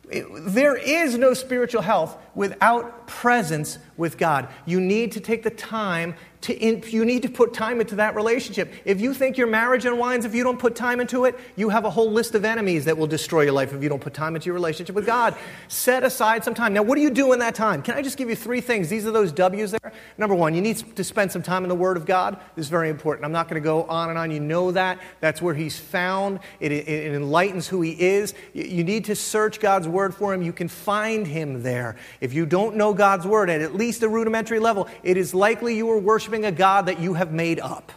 It, 0.10 0.26
there 0.32 0.76
is 0.76 1.16
no 1.16 1.36
spiritual 1.36 1.84
health 1.84 2.18
without 2.34 3.08
presence 3.08 3.78
with 3.96 4.18
God. 4.18 4.48
You 4.66 4.82
need 4.82 5.12
to 5.12 5.20
take 5.20 5.44
the 5.44 5.52
time 5.52 6.16
to 6.44 6.92
you 6.92 7.06
need 7.06 7.24
to 7.24 7.30
put 7.30 7.54
time 7.54 7.82
into 7.82 7.96
that 7.96 8.16
relationship. 8.16 8.72
If 8.86 9.02
you 9.02 9.14
think 9.14 9.38
your 9.38 9.48
marriage 9.48 9.86
unwinds 9.86 10.26
if 10.26 10.36
you 10.36 10.44
don't 10.44 10.60
put 10.60 10.76
time 10.76 11.00
into 11.00 11.26
it, 11.26 11.40
you 11.56 11.70
have 11.70 11.86
a 11.86 11.90
whole 11.90 12.12
list 12.12 12.36
of 12.36 12.46
enemies 12.46 12.86
that 12.86 12.98
will 12.98 13.08
destroy 13.08 13.42
your 13.42 13.54
life 13.54 13.74
if 13.74 13.82
you 13.82 13.90
don't 13.90 14.02
put 14.02 14.14
time 14.14 14.36
into 14.36 14.48
your 14.48 14.54
relationship 14.54 14.96
with 14.96 15.06
God. 15.06 15.36
Set 15.68 16.04
aside 16.04 16.44
some 16.44 16.54
time. 16.54 16.74
Now, 16.74 16.84
what 16.84 16.96
do 16.96 17.02
you 17.02 17.10
do 17.10 17.34
in 17.34 17.40
that 17.40 17.56
time? 17.56 17.82
Can 17.82 17.96
I 17.96 18.02
just 18.02 18.18
give 18.18 18.30
you 18.30 18.36
three 18.36 18.62
things? 18.62 18.90
These 18.90 19.06
are 19.06 19.12
those 19.12 19.32
W's 19.32 19.72
there. 19.72 19.94
Number 20.18 20.36
one, 20.36 20.54
you 20.54 20.62
need 20.62 20.78
to 20.96 21.04
spend 21.04 21.32
some 21.32 21.42
time 21.42 21.64
in 21.64 21.70
the 21.70 21.76
Word 21.76 21.98
of 21.98 22.06
God. 22.06 22.40
This 22.56 22.66
is 22.66 22.70
very 22.70 22.90
important. 22.90 23.26
I'm 23.26 23.32
not 23.32 23.48
going 23.48 23.62
to 23.62 23.66
go 23.66 23.84
on 23.84 24.10
and 24.10 24.18
on. 24.18 24.32
You 24.32 24.40
know 24.40 24.72
that. 24.72 25.00
That's 25.20 25.42
where 25.42 25.54
He's 25.54 25.78
found. 25.78 26.40
It, 26.60 26.72
it, 26.72 26.88
it 26.88 27.14
enlightens 27.14 27.68
who 27.68 27.82
He 27.82 27.92
is. 27.92 28.34
You, 28.54 28.64
you 28.64 28.84
need 28.84 29.06
to 29.06 29.16
search 29.16 29.60
God's 29.60 29.88
Word 29.88 30.14
for 30.14 30.34
Him. 30.34 30.42
You 30.42 30.54
can 30.54 30.68
find 30.68 31.26
Him 31.26 31.64
there. 31.64 31.96
If 32.22 32.34
you 32.34 32.46
don't 32.46 32.76
know 32.76 32.94
God's 32.94 33.26
Word 33.26 33.50
at 33.50 33.62
at 33.62 33.76
least 33.76 34.04
a 34.04 34.10
rudimentary 34.10 34.60
level, 34.60 34.88
it 35.04 35.18
is 35.18 35.34
likely 35.34 35.76
you 35.76 35.90
are 35.90 35.98
worshiping 35.98 36.33
worshiping 36.34 36.46
a 36.46 36.52
God 36.52 36.88
that 36.88 37.00
you 37.00 37.14
have 37.14 37.32
made 37.32 37.60
up. 37.60 37.92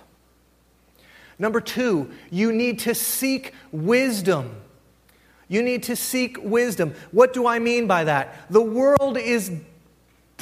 Number 1.39 1.61
two, 1.61 2.11
you 2.31 2.53
need 2.53 2.81
to 2.81 2.95
seek 2.95 3.53
wisdom. 3.73 4.55
You 5.49 5.63
need 5.63 5.85
to 5.85 5.97
seek 5.97 6.39
wisdom. 6.43 6.95
What 7.13 7.33
do 7.33 7.47
I 7.47 7.59
mean 7.59 7.87
by 7.87 8.05
that? 8.05 8.51
The 8.51 8.61
world 8.61 9.17
is, 9.17 9.51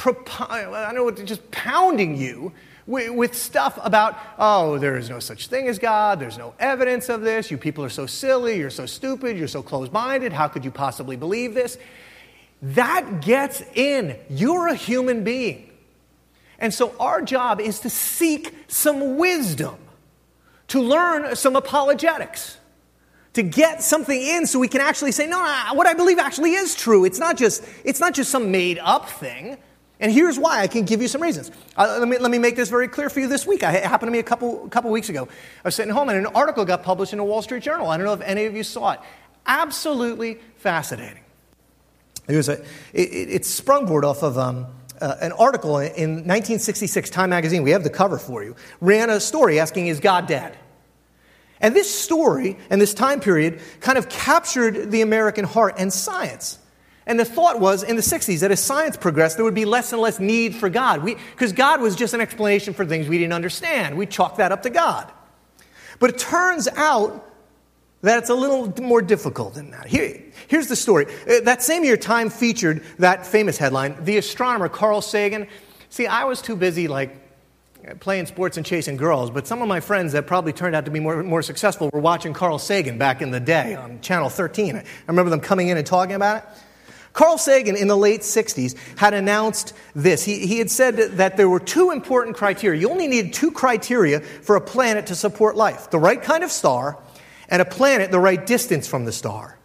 I 0.05 0.93
know, 0.95 1.11
just 1.11 1.51
pounding 1.51 2.17
you 2.17 2.53
with 2.87 3.35
stuff 3.35 3.79
about, 3.83 4.19
oh, 4.39 4.79
there 4.79 4.97
is 4.97 5.09
no 5.09 5.21
such 5.21 5.49
thing 5.49 5.69
as 5.69 5.79
God, 5.79 6.21
there's 6.21 6.39
no 6.39 6.55
evidence 6.59 7.09
of 7.09 7.23
this, 7.23 7.51
you 7.51 7.57
people 7.57 7.83
are 7.83 7.91
so 7.91 8.07
silly, 8.07 8.59
you're 8.59 8.71
so 8.71 8.87
stupid, 8.87 9.39
you're 9.39 9.49
so 9.49 9.63
closed 9.63 9.93
minded, 9.93 10.33
how 10.33 10.49
could 10.49 10.65
you 10.65 10.71
possibly 10.71 11.17
believe 11.17 11.55
this? 11.55 11.79
That 12.61 13.21
gets 13.23 13.63
in. 13.75 14.17
You're 14.29 14.69
a 14.69 14.75
human 14.75 15.25
being. 15.25 15.71
And 16.65 16.73
so 16.73 16.95
our 16.99 17.21
job 17.21 17.61
is 17.61 17.81
to 17.81 17.91
seek 17.91 18.55
some 18.69 19.19
wisdom, 19.19 19.77
to 20.69 20.81
learn 20.81 21.37
some 21.37 21.57
apologetics, 21.57 22.57
to 23.35 23.43
get 23.43 23.83
something 23.83 24.19
in 24.19 24.47
so 24.47 24.59
we 24.59 24.69
can 24.69 24.81
actually 24.81 25.13
say, 25.13 25.27
no, 25.27 25.45
no, 25.45 25.75
what 25.75 25.87
I 25.87 25.93
believe 25.93 26.19
actually 26.19 26.55
is 26.55 26.75
true. 26.75 27.05
It's 27.05 27.19
not 27.19 27.37
just, 27.37 27.63
it's 27.85 28.01
not 28.01 28.15
just 28.15 28.31
some 28.31 28.51
made 28.51 28.79
up 28.79 29.11
thing. 29.11 29.59
And 30.01 30.11
here's 30.11 30.39
why. 30.39 30.63
I 30.63 30.67
can 30.67 30.87
give 30.87 31.03
you 31.03 31.09
some 31.09 31.21
reasons. 31.21 31.51
Uh, 31.77 31.99
let, 31.99 32.09
me, 32.09 32.17
let 32.17 32.31
me 32.31 32.39
make 32.39 32.57
this 32.57 32.71
very 32.71 32.89
clear 32.89 33.11
for 33.11 33.21
you 33.21 33.29
this 33.29 33.47
week. 33.47 33.63
it 33.63 33.85
happened 33.85 34.07
to 34.07 34.13
me 34.13 34.21
a 34.21 34.23
couple, 34.23 34.67
couple 34.71 34.91
weeks 34.91 35.11
ago. 35.11 35.29
I 35.29 35.69
was 35.69 35.75
sitting 35.75 35.93
home 35.93 36.09
and 36.09 36.17
an 36.17 36.33
article 36.35 36.65
got 36.65 36.83
published 36.83 37.13
in 37.13 37.19
the 37.19 37.25
Wall 37.25 37.43
Street 37.43 37.63
Journal. 37.63 37.91
I 37.91 37.99
don't 37.99 38.07
know 38.07 38.15
if 38.15 38.23
any 38.23 38.47
of 38.47 38.57
you 38.57 38.63
saw 38.63 38.93
it. 38.93 39.01
Absolutely 39.45 40.39
fascinating. 40.57 41.25
It 42.27 42.37
was 42.37 42.49
a, 42.49 42.63
it, 42.95 43.11
it, 43.13 43.29
it's 43.33 43.61
sprungboard 43.61 44.05
off 44.05 44.23
of 44.23 44.39
um, 44.39 44.69
uh, 45.01 45.17
an 45.21 45.33
article 45.33 45.79
in 45.79 46.11
1966, 46.27 47.11
Time 47.11 47.31
magazine, 47.31 47.63
we 47.63 47.71
have 47.71 47.85
the 47.85 47.91
cover 47.91 48.19
for 48.19 48.45
you, 48.45 48.57
ran 48.81 49.11
a 49.11 49.21
story 49.21 49.61
asking, 49.61 49.89
Is 49.89 50.01
God 50.01 50.27
dead? 50.27 50.57
And 51.61 51.75
this 51.75 51.93
story 51.93 52.59
and 52.69 52.81
this 52.81 52.93
time 52.93 53.21
period 53.21 53.61
kind 53.81 53.97
of 53.97 54.09
captured 54.09 54.91
the 54.91 55.01
American 55.01 55.45
heart 55.45 55.77
and 55.79 55.93
science. 55.93 56.59
And 57.07 57.21
the 57.21 57.25
thought 57.25 57.61
was 57.61 57.83
in 57.83 57.97
the 57.97 58.03
60s 58.03 58.41
that 58.41 58.51
as 58.51 58.61
science 58.61 58.97
progressed, 58.97 59.37
there 59.37 59.45
would 59.45 59.55
be 59.55 59.65
less 59.65 59.93
and 59.93 60.01
less 60.01 60.19
need 60.19 60.55
for 60.55 60.69
God. 60.69 61.05
Because 61.05 61.53
God 61.53 61.81
was 61.81 61.97
just 61.97 62.15
an 62.15 62.21
explanation 62.21 62.75
for 62.75 62.85
things 62.87 63.09
we 63.09 63.19
didn't 63.19 63.35
understand. 63.35 63.97
We 63.97 64.07
chalked 64.07 64.39
that 64.39 64.53
up 64.53 64.63
to 64.63 64.71
God. 64.71 65.11
But 65.99 66.11
it 66.11 66.19
turns 66.19 66.67
out 66.69 67.31
that 68.05 68.19
it's 68.19 68.31
a 68.31 68.35
little 68.35 68.73
more 68.83 69.03
difficult 69.03 69.55
than 69.55 69.71
that. 69.71 69.87
Here, 69.87 70.23
here's 70.47 70.69
the 70.69 70.77
story. 70.77 71.07
Uh, 71.07 71.41
that 71.45 71.63
same 71.63 71.85
year, 71.85 71.97
Time 71.97 72.31
featured 72.31 72.83
that 72.99 73.27
famous 73.27 73.57
headline 73.57 73.97
The 74.05 74.19
astronomer 74.19 74.69
Carl 74.69 75.01
Sagan. 75.01 75.47
See, 75.89 76.07
I 76.07 76.25
was 76.25 76.43
too 76.43 76.55
busy, 76.55 76.87
like, 76.87 77.17
playing 78.01 78.27
sports 78.27 78.57
and 78.57 78.65
chasing 78.65 78.97
girls, 78.97 79.31
but 79.31 79.47
some 79.47 79.63
of 79.63 79.69
my 79.69 79.81
friends 79.81 80.13
that 80.13 80.27
probably 80.27 80.53
turned 80.53 80.75
out 80.75 80.85
to 80.87 80.91
be 80.91 81.01
more, 81.01 81.23
more 81.23 81.43
successful 81.43 81.91
were 81.93 82.01
watching 82.01 82.33
Carl 82.33 82.59
Sagan 82.59 82.99
back 82.99 83.23
in 83.23 83.31
the 83.31 83.41
day 83.41 83.75
on 83.75 84.01
Channel 84.01 84.29
13. 84.29 84.77
I 84.77 84.85
remember 85.07 85.31
them 85.31 85.41
coming 85.41 85.69
in 85.69 85.77
and 85.77 85.87
talking 85.87 86.15
about 86.15 86.39
it. 86.39 86.45
Carl 87.15 87.39
Sagan 87.39 87.77
in 87.77 87.87
the 87.87 87.97
late 87.97 88.23
60s 88.23 88.77
had 88.99 89.15
announced 89.15 89.73
this. 89.95 90.25
He, 90.25 90.47
he 90.47 90.59
had 90.59 90.71
said 90.71 90.97
that 90.97 91.37
there 91.37 91.49
were 91.49 91.61
two 91.61 91.91
important 91.93 92.37
criteria. 92.37 92.81
You 92.81 92.91
only 92.91 93.07
need 93.07 93.33
two 93.33 93.53
criteria 93.53 94.21
for 94.21 94.57
a 94.57 94.61
planet 94.61 95.07
to 95.07 95.15
support 95.15 95.55
life 95.55 95.91
the 95.91 95.99
right 95.99 96.21
kind 96.21 96.43
of 96.43 96.51
star 96.51 96.99
and 97.55 97.63
a 97.63 97.65
planet 97.65 98.11
the 98.11 98.19
right 98.19 98.45
distance 98.45 98.89
from 98.89 99.05
the 99.05 99.13
star. 99.13 99.57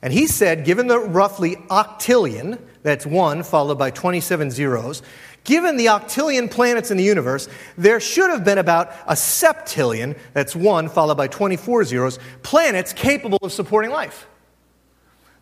And 0.00 0.12
he 0.12 0.28
said, 0.28 0.64
given 0.64 0.86
the 0.86 1.00
roughly 1.00 1.56
octillion, 1.68 2.60
that's 2.84 3.04
one 3.04 3.42
followed 3.42 3.80
by 3.80 3.90
27 3.90 4.52
zeros, 4.52 5.02
given 5.42 5.76
the 5.76 5.86
octillion 5.86 6.48
planets 6.48 6.92
in 6.92 6.96
the 6.96 7.02
universe, 7.02 7.48
there 7.76 7.98
should 7.98 8.30
have 8.30 8.44
been 8.44 8.58
about 8.58 8.92
a 9.08 9.14
septillion, 9.14 10.16
that's 10.34 10.54
one 10.54 10.88
followed 10.88 11.16
by 11.16 11.26
24 11.26 11.82
zeros, 11.82 12.20
planets 12.44 12.92
capable 12.92 13.40
of 13.42 13.50
supporting 13.50 13.90
life. 13.90 14.28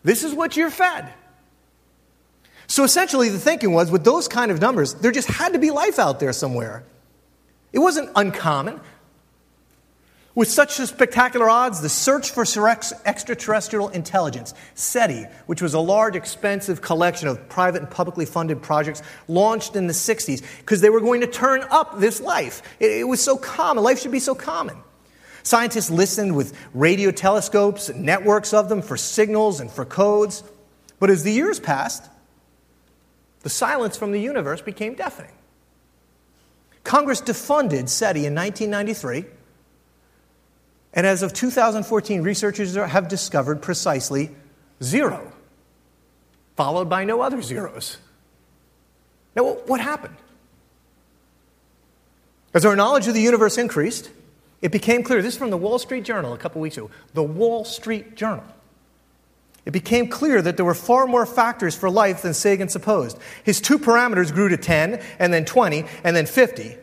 This 0.01 0.23
is 0.23 0.33
what 0.33 0.57
you're 0.57 0.71
fed. 0.71 1.13
So 2.65 2.83
essentially, 2.83 3.29
the 3.29 3.37
thinking 3.37 3.73
was 3.73 3.91
with 3.91 4.03
those 4.03 4.27
kind 4.27 4.49
of 4.49 4.59
numbers, 4.59 4.95
there 4.95 5.11
just 5.11 5.27
had 5.27 5.53
to 5.53 5.59
be 5.59 5.69
life 5.69 5.99
out 5.99 6.19
there 6.19 6.33
somewhere. 6.33 6.83
It 7.71 7.77
wasn't 7.77 8.09
uncommon. 8.15 8.81
With 10.35 10.49
such 10.49 10.71
spectacular 10.73 11.47
odds, 11.47 11.79
the 11.81 11.89
search 11.89 12.31
for 12.31 12.43
extraterrestrial 13.05 13.89
intelligence, 13.89 14.55
SETI, 14.73 15.27
which 15.45 15.61
was 15.61 15.75
a 15.75 15.79
large, 15.79 16.15
expensive 16.15 16.81
collection 16.81 17.27
of 17.27 17.47
private 17.49 17.83
and 17.83 17.91
publicly 17.91 18.25
funded 18.25 18.59
projects, 18.59 19.03
launched 19.27 19.75
in 19.75 19.85
the 19.85 19.93
60s 19.93 20.43
because 20.57 20.81
they 20.81 20.89
were 20.89 21.01
going 21.01 21.21
to 21.21 21.27
turn 21.27 21.63
up 21.69 21.99
this 21.99 22.19
life. 22.19 22.63
It, 22.79 22.91
it, 22.91 23.07
was 23.07 23.21
so 23.21 23.37
common. 23.37 23.83
Life 23.83 24.01
should 24.01 24.11
be 24.11 24.19
so 24.19 24.33
common. 24.33 24.77
Scientists 25.43 25.91
listened 25.91 26.35
with 26.35 26.57
radio 26.73 27.11
telescopes, 27.11 27.89
and 27.89 28.03
networks 28.03 28.53
of 28.55 28.69
them 28.69 28.81
for 28.81 28.97
signals 28.97 29.59
and 29.59 29.69
for 29.69 29.85
codes. 29.85 30.43
But 30.99 31.11
as 31.11 31.21
the 31.23 31.31
years 31.31 31.59
passed, 31.59 32.09
the 33.41 33.49
silence 33.49 33.97
from 33.97 34.13
the 34.13 34.21
universe 34.21 34.61
became 34.61 34.95
deafening. 34.95 35.33
Congress 36.83 37.21
defunded 37.21 37.87
SETI 37.87 38.25
in 38.25 38.33
1993 38.33 39.25
and 40.93 41.07
as 41.07 41.23
of 41.23 41.33
2014, 41.33 42.21
researchers 42.21 42.75
have 42.75 43.07
discovered 43.07 43.61
precisely 43.61 44.29
zero, 44.81 45.31
followed 46.55 46.89
by 46.89 47.03
no 47.03 47.21
other 47.21 47.41
zeros. 47.41 47.97
Now, 49.35 49.43
what 49.65 49.79
happened? 49.79 50.15
As 52.53 52.65
our 52.65 52.75
knowledge 52.75 53.07
of 53.07 53.15
the 53.15 53.21
universe 53.21 53.57
increased, 53.57 54.11
it 54.61 54.71
became 54.71 55.03
clear. 55.03 55.21
This 55.21 55.33
is 55.33 55.39
from 55.39 55.49
the 55.49 55.57
Wall 55.57 55.79
Street 55.79 56.03
Journal 56.03 56.33
a 56.33 56.37
couple 56.37 56.61
weeks 56.61 56.77
ago. 56.77 56.91
The 57.13 57.23
Wall 57.23 57.65
Street 57.65 58.15
Journal. 58.15 58.45
It 59.65 59.71
became 59.71 60.07
clear 60.09 60.41
that 60.41 60.57
there 60.57 60.65
were 60.65 60.75
far 60.75 61.07
more 61.07 61.25
factors 61.25 61.75
for 61.75 61.89
life 61.89 62.21
than 62.21 62.33
Sagan 62.33 62.69
supposed. 62.69 63.17
His 63.43 63.61
two 63.61 63.79
parameters 63.79 64.31
grew 64.31 64.49
to 64.49 64.57
10, 64.57 65.01
and 65.19 65.33
then 65.33 65.45
20, 65.45 65.85
and 66.03 66.15
then 66.15 66.25
50. 66.25 66.77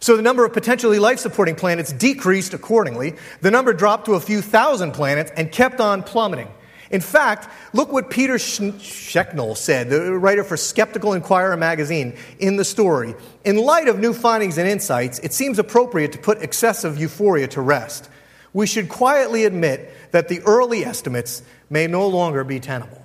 So 0.00 0.16
the 0.16 0.22
number 0.22 0.46
of 0.46 0.52
potentially 0.54 0.98
life 0.98 1.18
supporting 1.18 1.54
planets 1.54 1.92
decreased 1.92 2.54
accordingly. 2.54 3.16
The 3.42 3.50
number 3.50 3.74
dropped 3.74 4.06
to 4.06 4.14
a 4.14 4.20
few 4.20 4.40
thousand 4.40 4.92
planets 4.92 5.30
and 5.36 5.52
kept 5.52 5.78
on 5.78 6.02
plummeting. 6.02 6.48
In 6.90 7.00
fact, 7.00 7.48
look 7.72 7.92
what 7.92 8.10
Peter 8.10 8.38
Schenkel 8.38 9.54
said, 9.54 9.90
the 9.90 10.12
writer 10.14 10.42
for 10.42 10.56
Skeptical 10.56 11.12
Inquirer 11.12 11.56
magazine, 11.56 12.16
in 12.40 12.56
the 12.56 12.64
story. 12.64 13.14
In 13.44 13.58
light 13.58 13.86
of 13.86 14.00
new 14.00 14.12
findings 14.12 14.58
and 14.58 14.68
insights, 14.68 15.20
it 15.20 15.32
seems 15.32 15.60
appropriate 15.60 16.12
to 16.12 16.18
put 16.18 16.42
excessive 16.42 16.98
euphoria 16.98 17.46
to 17.48 17.60
rest. 17.60 18.08
We 18.52 18.66
should 18.66 18.88
quietly 18.88 19.44
admit 19.44 19.92
that 20.10 20.26
the 20.26 20.40
early 20.40 20.84
estimates 20.84 21.42
may 21.68 21.86
no 21.86 22.08
longer 22.08 22.42
be 22.42 22.58
tenable. 22.58 23.04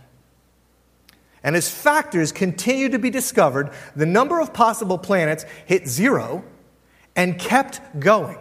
And 1.43 1.55
as 1.55 1.69
factors 1.69 2.31
continue 2.31 2.89
to 2.89 2.97
be 2.97 3.11
discovered, 3.11 3.69
the 3.95 4.07
number 4.07 4.39
of 4.39 4.51
possible 4.51 4.97
planets 4.97 5.45
hit 5.67 5.87
zero 5.87 6.43
and 7.15 7.39
kept 7.39 7.81
going. 7.99 8.37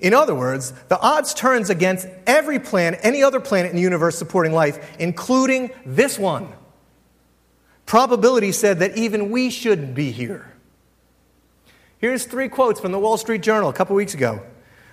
In 0.00 0.12
other 0.12 0.34
words, 0.34 0.72
the 0.88 1.00
odds 1.00 1.34
turns 1.34 1.70
against 1.70 2.06
every 2.26 2.58
planet, 2.58 3.00
any 3.02 3.22
other 3.22 3.40
planet 3.40 3.70
in 3.70 3.76
the 3.76 3.82
universe 3.82 4.18
supporting 4.18 4.52
life, 4.52 4.96
including 4.98 5.70
this 5.86 6.18
one. 6.18 6.52
Probability 7.86 8.52
said 8.52 8.80
that 8.80 8.96
even 8.96 9.30
we 9.30 9.50
shouldn't 9.50 9.94
be 9.94 10.10
here. 10.10 10.52
Here's 11.98 12.24
three 12.26 12.48
quotes 12.48 12.80
from 12.80 12.92
the 12.92 12.98
Wall 12.98 13.16
Street 13.16 13.40
Journal 13.40 13.70
a 13.70 13.72
couple 13.72 13.96
weeks 13.96 14.14
ago. 14.14 14.42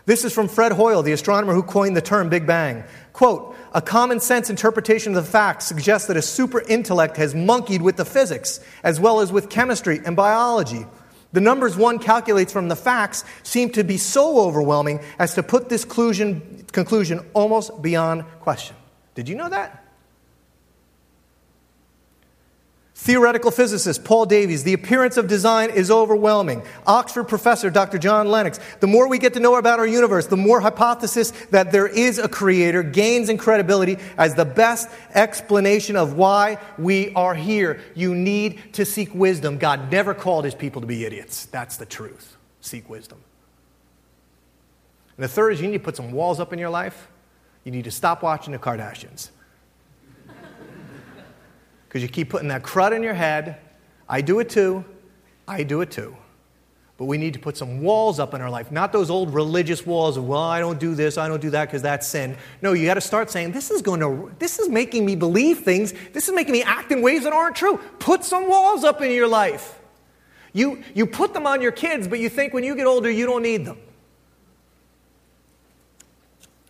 This 0.05 0.23
is 0.25 0.33
from 0.33 0.47
Fred 0.47 0.71
Hoyle, 0.71 1.03
the 1.03 1.11
astronomer 1.11 1.53
who 1.53 1.63
coined 1.63 1.95
the 1.95 2.01
term 2.01 2.29
Big 2.29 2.47
Bang. 2.47 2.83
Quote, 3.13 3.55
a 3.73 3.81
common 3.81 4.19
sense 4.19 4.49
interpretation 4.49 5.15
of 5.15 5.23
the 5.23 5.29
facts 5.29 5.65
suggests 5.65 6.07
that 6.07 6.17
a 6.17 6.21
super 6.21 6.61
intellect 6.61 7.17
has 7.17 7.35
monkeyed 7.35 7.81
with 7.81 7.97
the 7.97 8.05
physics, 8.05 8.59
as 8.83 8.99
well 8.99 9.19
as 9.19 9.31
with 9.31 9.49
chemistry 9.49 9.99
and 10.03 10.15
biology. 10.15 10.85
The 11.33 11.41
numbers 11.41 11.77
one 11.77 11.99
calculates 11.99 12.51
from 12.51 12.67
the 12.67 12.75
facts 12.75 13.23
seem 13.43 13.69
to 13.71 13.83
be 13.83 13.97
so 13.97 14.39
overwhelming 14.39 14.99
as 15.17 15.35
to 15.35 15.43
put 15.43 15.69
this 15.69 15.85
conclusion, 15.85 16.65
conclusion 16.71 17.25
almost 17.33 17.81
beyond 17.81 18.25
question. 18.41 18.75
Did 19.15 19.29
you 19.29 19.35
know 19.35 19.49
that? 19.49 19.80
Theoretical 23.01 23.49
physicist 23.49 24.03
Paul 24.03 24.27
Davies, 24.27 24.63
the 24.63 24.73
appearance 24.73 25.17
of 25.17 25.25
design 25.25 25.71
is 25.71 25.89
overwhelming. 25.89 26.61
Oxford 26.85 27.23
professor 27.23 27.71
Dr. 27.71 27.97
John 27.97 28.27
Lennox, 28.27 28.59
the 28.79 28.85
more 28.85 29.07
we 29.07 29.17
get 29.17 29.33
to 29.33 29.39
know 29.39 29.55
about 29.55 29.79
our 29.79 29.87
universe, 29.87 30.27
the 30.27 30.37
more 30.37 30.61
hypothesis 30.61 31.31
that 31.49 31.71
there 31.71 31.87
is 31.87 32.19
a 32.19 32.29
creator 32.29 32.83
gains 32.83 33.29
in 33.29 33.39
credibility 33.39 33.97
as 34.19 34.35
the 34.35 34.45
best 34.45 34.87
explanation 35.15 35.95
of 35.95 36.13
why 36.13 36.59
we 36.77 37.11
are 37.15 37.33
here. 37.33 37.81
You 37.95 38.13
need 38.13 38.59
to 38.73 38.85
seek 38.85 39.15
wisdom. 39.15 39.57
God 39.57 39.91
never 39.91 40.13
called 40.13 40.45
his 40.45 40.53
people 40.53 40.81
to 40.81 40.87
be 40.87 41.03
idiots. 41.03 41.47
That's 41.47 41.77
the 41.77 41.87
truth. 41.87 42.37
Seek 42.59 42.87
wisdom. 42.87 43.17
And 45.17 45.23
the 45.23 45.27
third 45.27 45.53
is 45.53 45.61
you 45.61 45.65
need 45.65 45.79
to 45.79 45.83
put 45.83 45.95
some 45.95 46.11
walls 46.11 46.39
up 46.39 46.53
in 46.53 46.59
your 46.59 46.69
life. 46.69 47.07
You 47.63 47.71
need 47.71 47.85
to 47.85 47.91
stop 47.91 48.21
watching 48.21 48.53
the 48.53 48.59
Kardashians 48.59 49.31
because 51.91 52.01
you 52.01 52.07
keep 52.07 52.29
putting 52.29 52.47
that 52.47 52.63
crud 52.63 52.95
in 52.95 53.03
your 53.03 53.13
head. 53.13 53.57
I 54.07 54.21
do 54.21 54.39
it 54.39 54.47
too. 54.47 54.85
I 55.45 55.63
do 55.63 55.81
it 55.81 55.91
too. 55.91 56.15
But 56.95 57.03
we 57.03 57.17
need 57.17 57.33
to 57.33 57.39
put 57.39 57.57
some 57.57 57.81
walls 57.81 58.17
up 58.17 58.33
in 58.33 58.39
our 58.39 58.49
life, 58.49 58.71
not 58.71 58.93
those 58.93 59.09
old 59.09 59.33
religious 59.33 59.85
walls 59.85 60.15
of, 60.15 60.25
well, 60.25 60.39
I 60.39 60.61
don't 60.61 60.79
do 60.79 60.95
this, 60.95 61.17
I 61.17 61.27
don't 61.27 61.41
do 61.41 61.49
that 61.49 61.65
because 61.65 61.81
that's 61.81 62.07
sin. 62.07 62.37
No, 62.61 62.71
you 62.71 62.85
got 62.85 62.93
to 62.93 63.01
start 63.01 63.29
saying, 63.29 63.51
this 63.51 63.71
is 63.71 63.81
going 63.81 63.99
to, 63.99 64.31
this 64.39 64.57
is 64.57 64.69
making 64.69 65.05
me 65.05 65.17
believe 65.17 65.63
things, 65.63 65.93
this 66.13 66.29
is 66.29 66.33
making 66.33 66.53
me 66.53 66.63
act 66.63 66.93
in 66.93 67.01
ways 67.01 67.23
that 67.23 67.33
aren't 67.33 67.57
true. 67.57 67.77
Put 67.99 68.23
some 68.23 68.47
walls 68.47 68.85
up 68.85 69.01
in 69.01 69.11
your 69.11 69.27
life. 69.27 69.77
You, 70.53 70.81
you 70.93 71.05
put 71.05 71.33
them 71.33 71.45
on 71.45 71.61
your 71.61 71.73
kids, 71.73 72.07
but 72.07 72.19
you 72.19 72.29
think 72.29 72.53
when 72.53 72.63
you 72.63 72.73
get 72.73 72.87
older, 72.87 73.11
you 73.11 73.25
don't 73.25 73.43
need 73.43 73.65
them. 73.65 73.77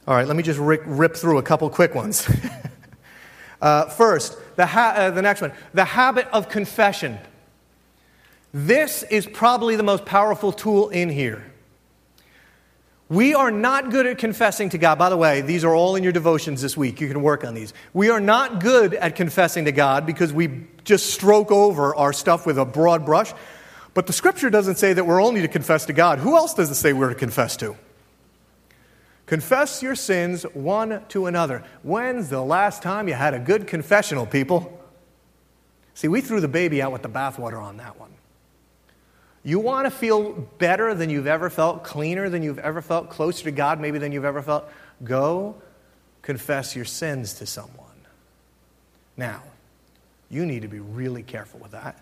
All 0.07 0.15
right, 0.15 0.25
let 0.25 0.35
me 0.35 0.41
just 0.41 0.59
rip, 0.59 0.81
rip 0.87 1.15
through 1.15 1.37
a 1.37 1.43
couple 1.43 1.69
quick 1.69 1.93
ones. 1.93 2.27
uh, 3.61 3.85
first, 3.85 4.35
the, 4.55 4.65
ha- 4.65 4.93
uh, 4.95 5.11
the 5.11 5.21
next 5.21 5.41
one, 5.41 5.51
the 5.73 5.85
habit 5.85 6.27
of 6.33 6.49
confession. 6.49 7.17
This 8.53 9.03
is 9.03 9.25
probably 9.25 9.75
the 9.75 9.83
most 9.83 10.05
powerful 10.05 10.51
tool 10.51 10.89
in 10.89 11.09
here. 11.09 11.43
We 13.07 13.33
are 13.33 13.51
not 13.51 13.91
good 13.91 14.05
at 14.07 14.19
confessing 14.19 14.69
to 14.69 14.77
God. 14.77 14.97
By 14.97 15.09
the 15.09 15.17
way, 15.17 15.41
these 15.41 15.65
are 15.65 15.75
all 15.75 15.97
in 15.97 16.03
your 16.03 16.13
devotions 16.13 16.61
this 16.61 16.77
week. 16.77 17.01
You 17.01 17.09
can 17.09 17.21
work 17.21 17.43
on 17.43 17.53
these. 17.53 17.73
We 17.93 18.09
are 18.09 18.21
not 18.21 18.61
good 18.61 18.93
at 18.93 19.17
confessing 19.17 19.65
to 19.65 19.73
God 19.73 20.05
because 20.05 20.31
we 20.31 20.65
just 20.85 21.13
stroke 21.13 21.51
over 21.51 21.93
our 21.93 22.13
stuff 22.13 22.45
with 22.45 22.57
a 22.57 22.63
broad 22.63 23.05
brush. 23.05 23.33
But 23.93 24.07
the 24.07 24.13
scripture 24.13 24.49
doesn't 24.49 24.77
say 24.77 24.93
that 24.93 25.05
we're 25.05 25.21
only 25.21 25.41
to 25.41 25.49
confess 25.49 25.85
to 25.87 25.93
God. 25.93 26.19
Who 26.19 26.37
else 26.37 26.53
does 26.53 26.71
it 26.71 26.75
say 26.75 26.93
we're 26.93 27.09
to 27.09 27.15
confess 27.15 27.57
to? 27.57 27.75
Confess 29.31 29.81
your 29.81 29.95
sins 29.95 30.43
one 30.43 31.05
to 31.07 31.25
another. 31.25 31.63
When's 31.83 32.27
the 32.27 32.41
last 32.41 32.83
time 32.83 33.07
you 33.07 33.13
had 33.13 33.33
a 33.33 33.39
good 33.39 33.65
confessional, 33.65 34.25
people? 34.25 34.77
See, 35.93 36.09
we 36.09 36.19
threw 36.19 36.41
the 36.41 36.49
baby 36.49 36.81
out 36.81 36.91
with 36.91 37.01
the 37.01 37.07
bathwater 37.07 37.63
on 37.63 37.77
that 37.77 37.97
one. 37.97 38.11
You 39.45 39.59
want 39.59 39.85
to 39.85 39.89
feel 39.89 40.33
better 40.33 40.93
than 40.93 41.09
you've 41.09 41.27
ever 41.27 41.49
felt, 41.49 41.85
cleaner 41.85 42.27
than 42.27 42.43
you've 42.43 42.59
ever 42.59 42.81
felt, 42.81 43.09
closer 43.09 43.45
to 43.45 43.51
God 43.51 43.79
maybe 43.79 43.99
than 43.99 44.11
you've 44.11 44.25
ever 44.25 44.41
felt? 44.41 44.69
Go 45.01 45.55
confess 46.21 46.75
your 46.75 46.83
sins 46.83 47.35
to 47.35 47.45
someone. 47.45 47.87
Now, 49.15 49.43
you 50.29 50.45
need 50.45 50.63
to 50.63 50.67
be 50.67 50.81
really 50.81 51.23
careful 51.23 51.61
with 51.61 51.71
that. 51.71 51.97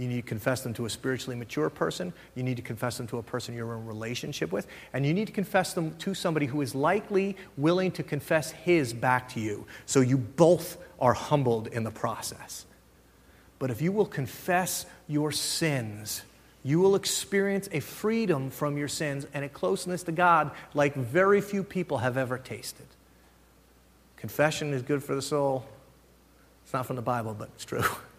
You 0.00 0.08
need 0.08 0.22
to 0.22 0.28
confess 0.28 0.62
them 0.62 0.72
to 0.74 0.86
a 0.86 0.90
spiritually 0.90 1.36
mature 1.36 1.68
person. 1.68 2.14
You 2.34 2.42
need 2.42 2.56
to 2.56 2.62
confess 2.62 2.96
them 2.96 3.06
to 3.08 3.18
a 3.18 3.22
person 3.22 3.54
you're 3.54 3.74
in 3.74 3.82
a 3.82 3.84
relationship 3.84 4.50
with. 4.50 4.66
And 4.94 5.04
you 5.04 5.12
need 5.12 5.26
to 5.26 5.32
confess 5.32 5.74
them 5.74 5.94
to 5.98 6.14
somebody 6.14 6.46
who 6.46 6.62
is 6.62 6.74
likely 6.74 7.36
willing 7.58 7.90
to 7.92 8.02
confess 8.02 8.50
his 8.50 8.94
back 8.94 9.28
to 9.34 9.40
you. 9.40 9.66
So 9.84 10.00
you 10.00 10.16
both 10.16 10.78
are 10.98 11.12
humbled 11.12 11.66
in 11.66 11.84
the 11.84 11.90
process. 11.90 12.64
But 13.58 13.70
if 13.70 13.82
you 13.82 13.92
will 13.92 14.06
confess 14.06 14.86
your 15.06 15.32
sins, 15.32 16.22
you 16.64 16.80
will 16.80 16.94
experience 16.94 17.68
a 17.70 17.80
freedom 17.80 18.48
from 18.48 18.78
your 18.78 18.88
sins 18.88 19.26
and 19.34 19.44
a 19.44 19.50
closeness 19.50 20.02
to 20.04 20.12
God 20.12 20.50
like 20.72 20.94
very 20.94 21.42
few 21.42 21.62
people 21.62 21.98
have 21.98 22.16
ever 22.16 22.38
tasted. 22.38 22.86
Confession 24.16 24.72
is 24.72 24.80
good 24.80 25.04
for 25.04 25.14
the 25.14 25.20
soul. 25.20 25.66
It's 26.64 26.72
not 26.72 26.86
from 26.86 26.96
the 26.96 27.02
Bible, 27.02 27.34
but 27.38 27.50
it's 27.54 27.66
true. 27.66 27.84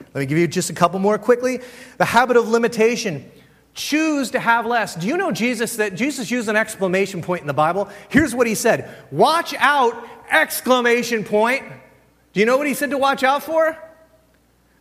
Let 0.00 0.20
me 0.20 0.26
give 0.26 0.38
you 0.38 0.46
just 0.46 0.70
a 0.70 0.74
couple 0.74 1.00
more 1.00 1.18
quickly. 1.18 1.60
The 1.98 2.04
habit 2.04 2.36
of 2.36 2.48
limitation. 2.48 3.30
Choose 3.74 4.30
to 4.30 4.38
have 4.38 4.66
less. 4.66 4.94
Do 4.94 5.08
you 5.08 5.16
know 5.16 5.32
Jesus 5.32 5.76
that 5.76 5.96
Jesus 5.96 6.30
used 6.30 6.48
an 6.48 6.54
exclamation 6.54 7.22
point 7.22 7.40
in 7.40 7.48
the 7.48 7.54
Bible? 7.54 7.88
Here's 8.08 8.32
what 8.34 8.46
he 8.46 8.54
said. 8.54 8.88
Watch 9.10 9.52
out, 9.58 10.08
exclamation 10.30 11.24
point. 11.24 11.64
Do 12.32 12.40
you 12.40 12.46
know 12.46 12.56
what 12.56 12.68
he 12.68 12.74
said 12.74 12.90
to 12.90 12.98
watch 12.98 13.24
out 13.24 13.42
for? 13.42 13.76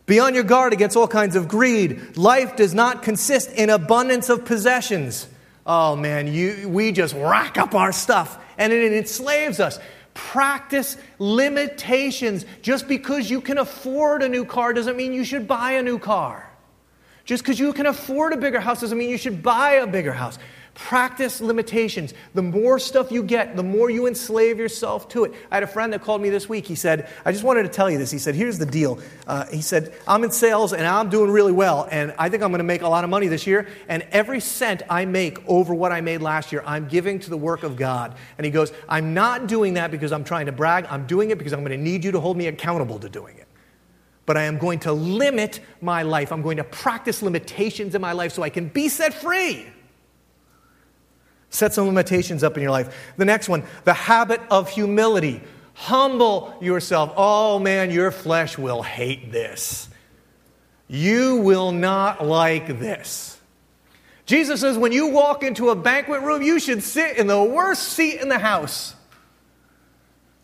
Be 0.06 0.20
on 0.20 0.36
your 0.36 0.44
guard 0.44 0.74
against 0.74 0.98
all 0.98 1.08
kinds 1.08 1.36
of 1.36 1.48
greed. 1.48 2.18
Life 2.18 2.56
does 2.56 2.74
not 2.74 3.04
consist 3.04 3.52
in 3.52 3.70
abundance 3.70 4.30
of 4.30 4.46
possessions. 4.46 5.28
Oh 5.66 5.96
man, 5.96 6.32
you, 6.32 6.68
we 6.70 6.92
just 6.92 7.16
rack 7.16 7.58
up 7.58 7.74
our 7.74 7.92
stuff 7.92 8.38
and 8.58 8.74
it 8.74 8.94
enslaves 8.94 9.60
us. 9.60 9.80
Practice 10.14 10.98
limitations. 11.20 12.46
Just 12.62 12.88
because 12.88 13.30
you 13.30 13.42
can 13.42 13.58
afford 13.58 14.24
a 14.24 14.30
new 14.30 14.46
car 14.46 14.74
doesn't 14.74 14.96
mean 14.96 15.14
you 15.14 15.24
should 15.24 15.48
buy 15.48 15.74
a 15.74 15.84
new 15.84 16.00
car. 16.00 16.50
Just 17.26 17.44
because 17.44 17.60
you 17.60 17.72
can 17.74 17.86
afford 17.86 18.34
a 18.34 18.38
bigger 18.38 18.60
house 18.60 18.82
doesn't 18.82 18.98
mean 18.98 19.10
you 19.10 19.18
should 19.18 19.42
buy 19.42 19.74
a 19.74 19.88
bigger 19.88 20.14
house. 20.14 20.38
Practice 20.76 21.40
limitations. 21.40 22.16
The 22.34 22.42
more 22.42 22.80
stuff 22.80 23.12
you 23.12 23.22
get, 23.22 23.56
the 23.56 23.62
more 23.62 23.92
you 23.92 24.08
enslave 24.08 24.58
yourself 24.58 25.08
to 25.10 25.26
it. 25.26 25.34
I 25.52 25.56
had 25.58 25.64
a 25.64 25.68
friend 25.68 25.94
that 25.94 26.02
called 26.02 26.20
me 26.20 26.32
this 26.32 26.50
week. 26.50 26.66
He 26.66 26.74
said, 26.74 27.10
I 27.24 27.32
just 27.32 27.44
wanted 27.44 27.64
to 27.64 27.70
tell 27.70 27.92
you 27.92 28.00
this. 28.00 28.10
He 28.10 28.18
said, 28.18 28.34
Here's 28.34 28.58
the 28.58 28.66
deal. 28.66 28.98
Uh, 29.28 29.46
he 29.48 29.62
said, 29.62 29.94
I'm 30.08 30.24
in 30.24 30.32
sales 30.32 30.74
and 30.74 30.84
I'm 30.88 31.10
doing 31.10 31.30
really 31.30 31.52
well, 31.52 31.88
and 31.92 32.12
I 32.18 32.30
think 32.30 32.42
I'm 32.42 32.50
going 32.50 32.58
to 32.58 32.64
make 32.64 32.82
a 32.82 32.88
lot 32.88 33.04
of 33.04 33.12
money 33.12 33.28
this 33.28 33.46
year. 33.46 33.68
And 33.88 34.02
every 34.12 34.40
cent 34.40 34.82
I 34.90 35.06
make 35.06 35.48
over 35.48 35.76
what 35.76 35.92
I 35.92 36.02
made 36.02 36.24
last 36.24 36.52
year, 36.52 36.64
I'm 36.66 36.88
giving 36.88 37.20
to 37.20 37.30
the 37.30 37.38
work 37.38 37.62
of 37.62 37.76
God. 37.76 38.16
And 38.40 38.46
he 38.46 38.50
goes, 38.52 38.74
I'm 38.90 39.14
not 39.14 39.46
doing 39.46 39.76
that 39.76 39.92
because 39.92 40.12
I'm 40.12 40.24
trying 40.24 40.48
to 40.48 40.52
brag. 40.52 40.88
I'm 40.90 41.06
doing 41.06 41.30
it 41.30 41.38
because 41.38 41.54
I'm 41.54 41.64
going 41.64 41.78
to 41.78 41.78
need 41.78 42.04
you 42.04 42.12
to 42.14 42.20
hold 42.20 42.36
me 42.36 42.48
accountable 42.48 42.98
to 43.00 43.10
doing 43.10 43.38
it 43.38 43.48
but 44.26 44.38
I 44.38 44.44
am 44.44 44.58
going 44.58 44.80
to 44.80 44.94
limit 44.94 45.60
my 45.82 46.04
life. 46.04 46.32
I'm 46.32 46.42
going 46.42 46.56
to 46.56 46.64
practice 46.64 47.22
limitations 47.22 47.94
in 47.94 48.00
my 48.00 48.14
life 48.14 48.32
so 48.32 48.42
I 48.42 48.50
can 48.50 48.70
be 48.70 48.88
set 48.88 49.14
free. 49.14 49.68
Set 51.54 51.72
some 51.72 51.86
limitations 51.86 52.44
up 52.44 52.58
in 52.58 52.64
your 52.64 52.72
life. 52.72 53.14
The 53.16 53.26
next 53.26 53.48
one, 53.48 53.64
the 53.84 53.94
habit 53.94 54.42
of 54.50 54.70
humility. 54.70 55.40
Humble 55.76 56.56
yourself. 56.60 57.14
Oh 57.16 57.60
man, 57.60 57.92
your 57.92 58.10
flesh 58.10 58.58
will 58.58 58.82
hate 58.82 59.32
this. 59.32 59.88
You 60.88 61.38
will 61.38 61.72
not 61.72 62.26
like 62.26 62.80
this. 62.80 63.40
Jesus 64.26 64.62
says 64.62 64.80
when 64.80 64.92
you 64.92 65.10
walk 65.10 65.44
into 65.44 65.70
a 65.70 65.76
banquet 65.76 66.24
room, 66.24 66.42
you 66.42 66.60
should 66.60 66.82
sit 66.82 67.18
in 67.18 67.28
the 67.28 67.44
worst 67.44 67.84
seat 67.84 68.20
in 68.20 68.30
the 68.30 68.40
house. 68.40 68.96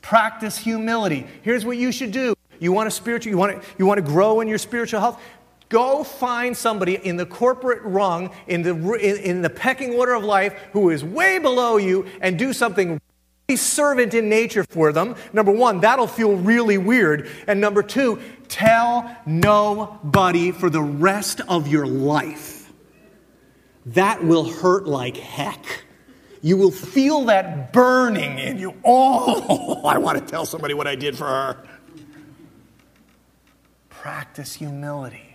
Practice 0.03 0.59
humility. 0.59 1.25
Here's 1.41 1.65
what 1.65 1.77
you 1.77 1.91
should 1.91 2.11
do. 2.11 2.35
You 2.59 2.71
want 2.71 2.87
a 2.87 2.91
spiritual, 2.91 3.31
you 3.31 3.37
want 3.37 3.59
to, 3.59 3.67
you 3.79 3.87
want 3.87 3.97
to 3.97 4.05
grow 4.05 4.41
in 4.41 4.47
your 4.47 4.59
spiritual 4.59 4.99
health? 4.99 5.19
Go 5.69 6.03
find 6.03 6.57
somebody 6.57 6.95
in 6.95 7.15
the 7.15 7.27
corporate 7.27 7.83
rung, 7.83 8.31
in 8.47 8.63
the, 8.63 8.73
in, 8.95 9.17
in 9.17 9.41
the 9.43 9.51
pecking 9.51 9.93
order 9.93 10.15
of 10.15 10.23
life, 10.23 10.53
who 10.73 10.89
is 10.89 11.03
way 11.03 11.37
below 11.37 11.77
you 11.77 12.07
and 12.21 12.39
do 12.39 12.53
something 12.53 12.99
really 13.47 13.55
servant 13.55 14.15
in 14.15 14.29
nature 14.29 14.63
for 14.63 14.91
them. 14.91 15.15
Number 15.31 15.51
one, 15.51 15.81
that'll 15.81 16.07
feel 16.07 16.35
really 16.35 16.79
weird. 16.79 17.29
And 17.45 17.61
number 17.61 17.83
two, 17.83 18.19
tell 18.47 19.15
nobody 19.27 20.51
for 20.51 20.71
the 20.71 20.81
rest 20.81 21.41
of 21.47 21.67
your 21.67 21.85
life. 21.85 22.71
That 23.85 24.23
will 24.23 24.49
hurt 24.49 24.87
like 24.87 25.17
heck. 25.17 25.63
You 26.41 26.57
will 26.57 26.71
feel 26.71 27.25
that 27.25 27.73
burning 27.73 28.39
in 28.39 28.57
you. 28.57 28.73
Oh, 28.83 29.83
I 29.85 29.99
want 29.99 30.17
to 30.17 30.25
tell 30.25 30.47
somebody 30.47 30.73
what 30.73 30.87
I 30.87 30.95
did 30.95 31.15
for 31.15 31.25
her. 31.25 31.63
Practice 33.89 34.55
humility 34.55 35.28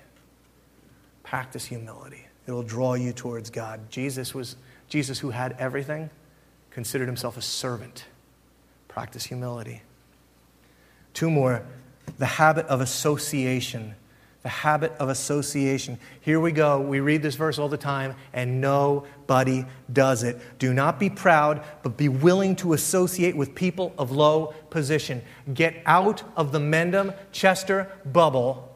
practice 1.34 1.64
humility. 1.64 2.28
It'll 2.46 2.62
draw 2.62 2.94
you 2.94 3.12
towards 3.12 3.50
God. 3.50 3.90
Jesus 3.90 4.36
was 4.36 4.54
Jesus 4.88 5.18
who 5.18 5.30
had 5.30 5.56
everything 5.58 6.08
considered 6.70 7.06
himself 7.06 7.36
a 7.36 7.42
servant. 7.42 8.04
Practice 8.86 9.24
humility. 9.24 9.82
Two 11.12 11.28
more, 11.28 11.66
the 12.18 12.26
habit 12.26 12.66
of 12.66 12.80
association. 12.80 13.96
The 14.44 14.48
habit 14.48 14.92
of 15.00 15.08
association. 15.08 15.98
Here 16.20 16.38
we 16.38 16.52
go. 16.52 16.80
We 16.80 17.00
read 17.00 17.20
this 17.20 17.34
verse 17.34 17.58
all 17.58 17.68
the 17.68 17.76
time, 17.76 18.14
and 18.32 18.60
nobody 18.60 19.64
does 19.92 20.22
it. 20.22 20.40
Do 20.60 20.72
not 20.72 21.00
be 21.00 21.10
proud, 21.10 21.64
but 21.82 21.96
be 21.96 22.08
willing 22.08 22.54
to 22.56 22.74
associate 22.74 23.34
with 23.34 23.56
people 23.56 23.92
of 23.98 24.12
low 24.12 24.54
position. 24.70 25.20
Get 25.52 25.82
out 25.84 26.22
of 26.36 26.52
the 26.52 26.60
Mendham 26.60 27.12
Chester 27.32 27.90
bubble 28.04 28.73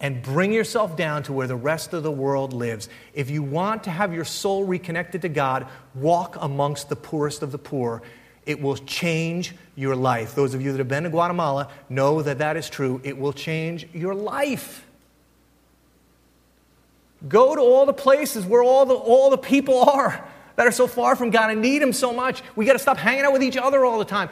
and 0.00 0.22
bring 0.22 0.52
yourself 0.52 0.96
down 0.96 1.22
to 1.24 1.32
where 1.32 1.46
the 1.46 1.56
rest 1.56 1.92
of 1.92 2.02
the 2.02 2.10
world 2.10 2.52
lives. 2.52 2.88
If 3.12 3.28
you 3.28 3.42
want 3.42 3.84
to 3.84 3.90
have 3.90 4.14
your 4.14 4.24
soul 4.24 4.64
reconnected 4.64 5.22
to 5.22 5.28
God, 5.28 5.66
walk 5.94 6.36
amongst 6.40 6.88
the 6.88 6.96
poorest 6.96 7.42
of 7.42 7.52
the 7.52 7.58
poor. 7.58 8.02
It 8.46 8.60
will 8.60 8.76
change 8.76 9.54
your 9.76 9.94
life. 9.94 10.34
Those 10.34 10.54
of 10.54 10.62
you 10.62 10.72
that 10.72 10.78
have 10.78 10.88
been 10.88 11.04
to 11.04 11.10
Guatemala 11.10 11.68
know 11.90 12.22
that 12.22 12.38
that 12.38 12.56
is 12.56 12.70
true. 12.70 13.00
It 13.04 13.18
will 13.18 13.34
change 13.34 13.86
your 13.92 14.14
life. 14.14 14.86
Go 17.28 17.54
to 17.54 17.60
all 17.60 17.84
the 17.84 17.92
places 17.92 18.46
where 18.46 18.62
all 18.62 18.86
the, 18.86 18.94
all 18.94 19.28
the 19.28 19.38
people 19.38 19.82
are 19.82 20.26
that 20.56 20.66
are 20.66 20.72
so 20.72 20.86
far 20.86 21.16
from 21.16 21.30
God 21.30 21.50
and 21.50 21.60
need 21.60 21.82
Him 21.82 21.92
so 21.92 22.14
much. 22.14 22.42
We 22.56 22.64
got 22.64 22.72
to 22.72 22.78
stop 22.78 22.96
hanging 22.96 23.24
out 23.24 23.32
with 23.32 23.42
each 23.42 23.58
other 23.58 23.84
all 23.84 23.98
the 23.98 24.04
time 24.06 24.30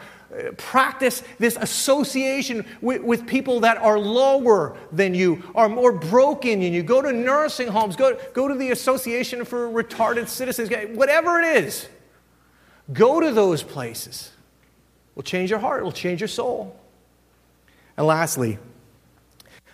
practice 0.57 1.22
this 1.39 1.57
association 1.57 2.66
with, 2.81 3.03
with, 3.03 3.26
people 3.26 3.61
that 3.61 3.79
are 3.79 3.99
lower 3.99 4.76
than 4.93 5.14
you, 5.14 5.43
are 5.55 5.68
more 5.68 5.93
broken 5.93 6.61
than 6.61 6.72
you. 6.72 6.83
Go 6.83 7.01
to 7.01 7.12
nursing 7.12 7.68
homes, 7.68 7.97
go, 7.97 8.18
go 8.35 8.47
to 8.47 8.55
the 8.55 8.70
Association 8.70 9.45
for 9.45 9.68
Retarded 9.68 10.29
Citizens, 10.29 10.70
whatever 10.97 11.41
it 11.41 11.64
is. 11.64 11.89
Go 12.93 13.20
to 13.20 13.33
those 13.33 13.62
places. 13.62 14.31
It 15.11 15.16
will 15.16 15.22
change 15.22 15.51
your 15.51 15.59
heart, 15.59 15.81
it 15.81 15.85
will 15.85 15.93
change 15.93 16.20
your 16.20 16.29
soul. 16.29 16.79
And 17.97 18.07
lastly, 18.07 18.59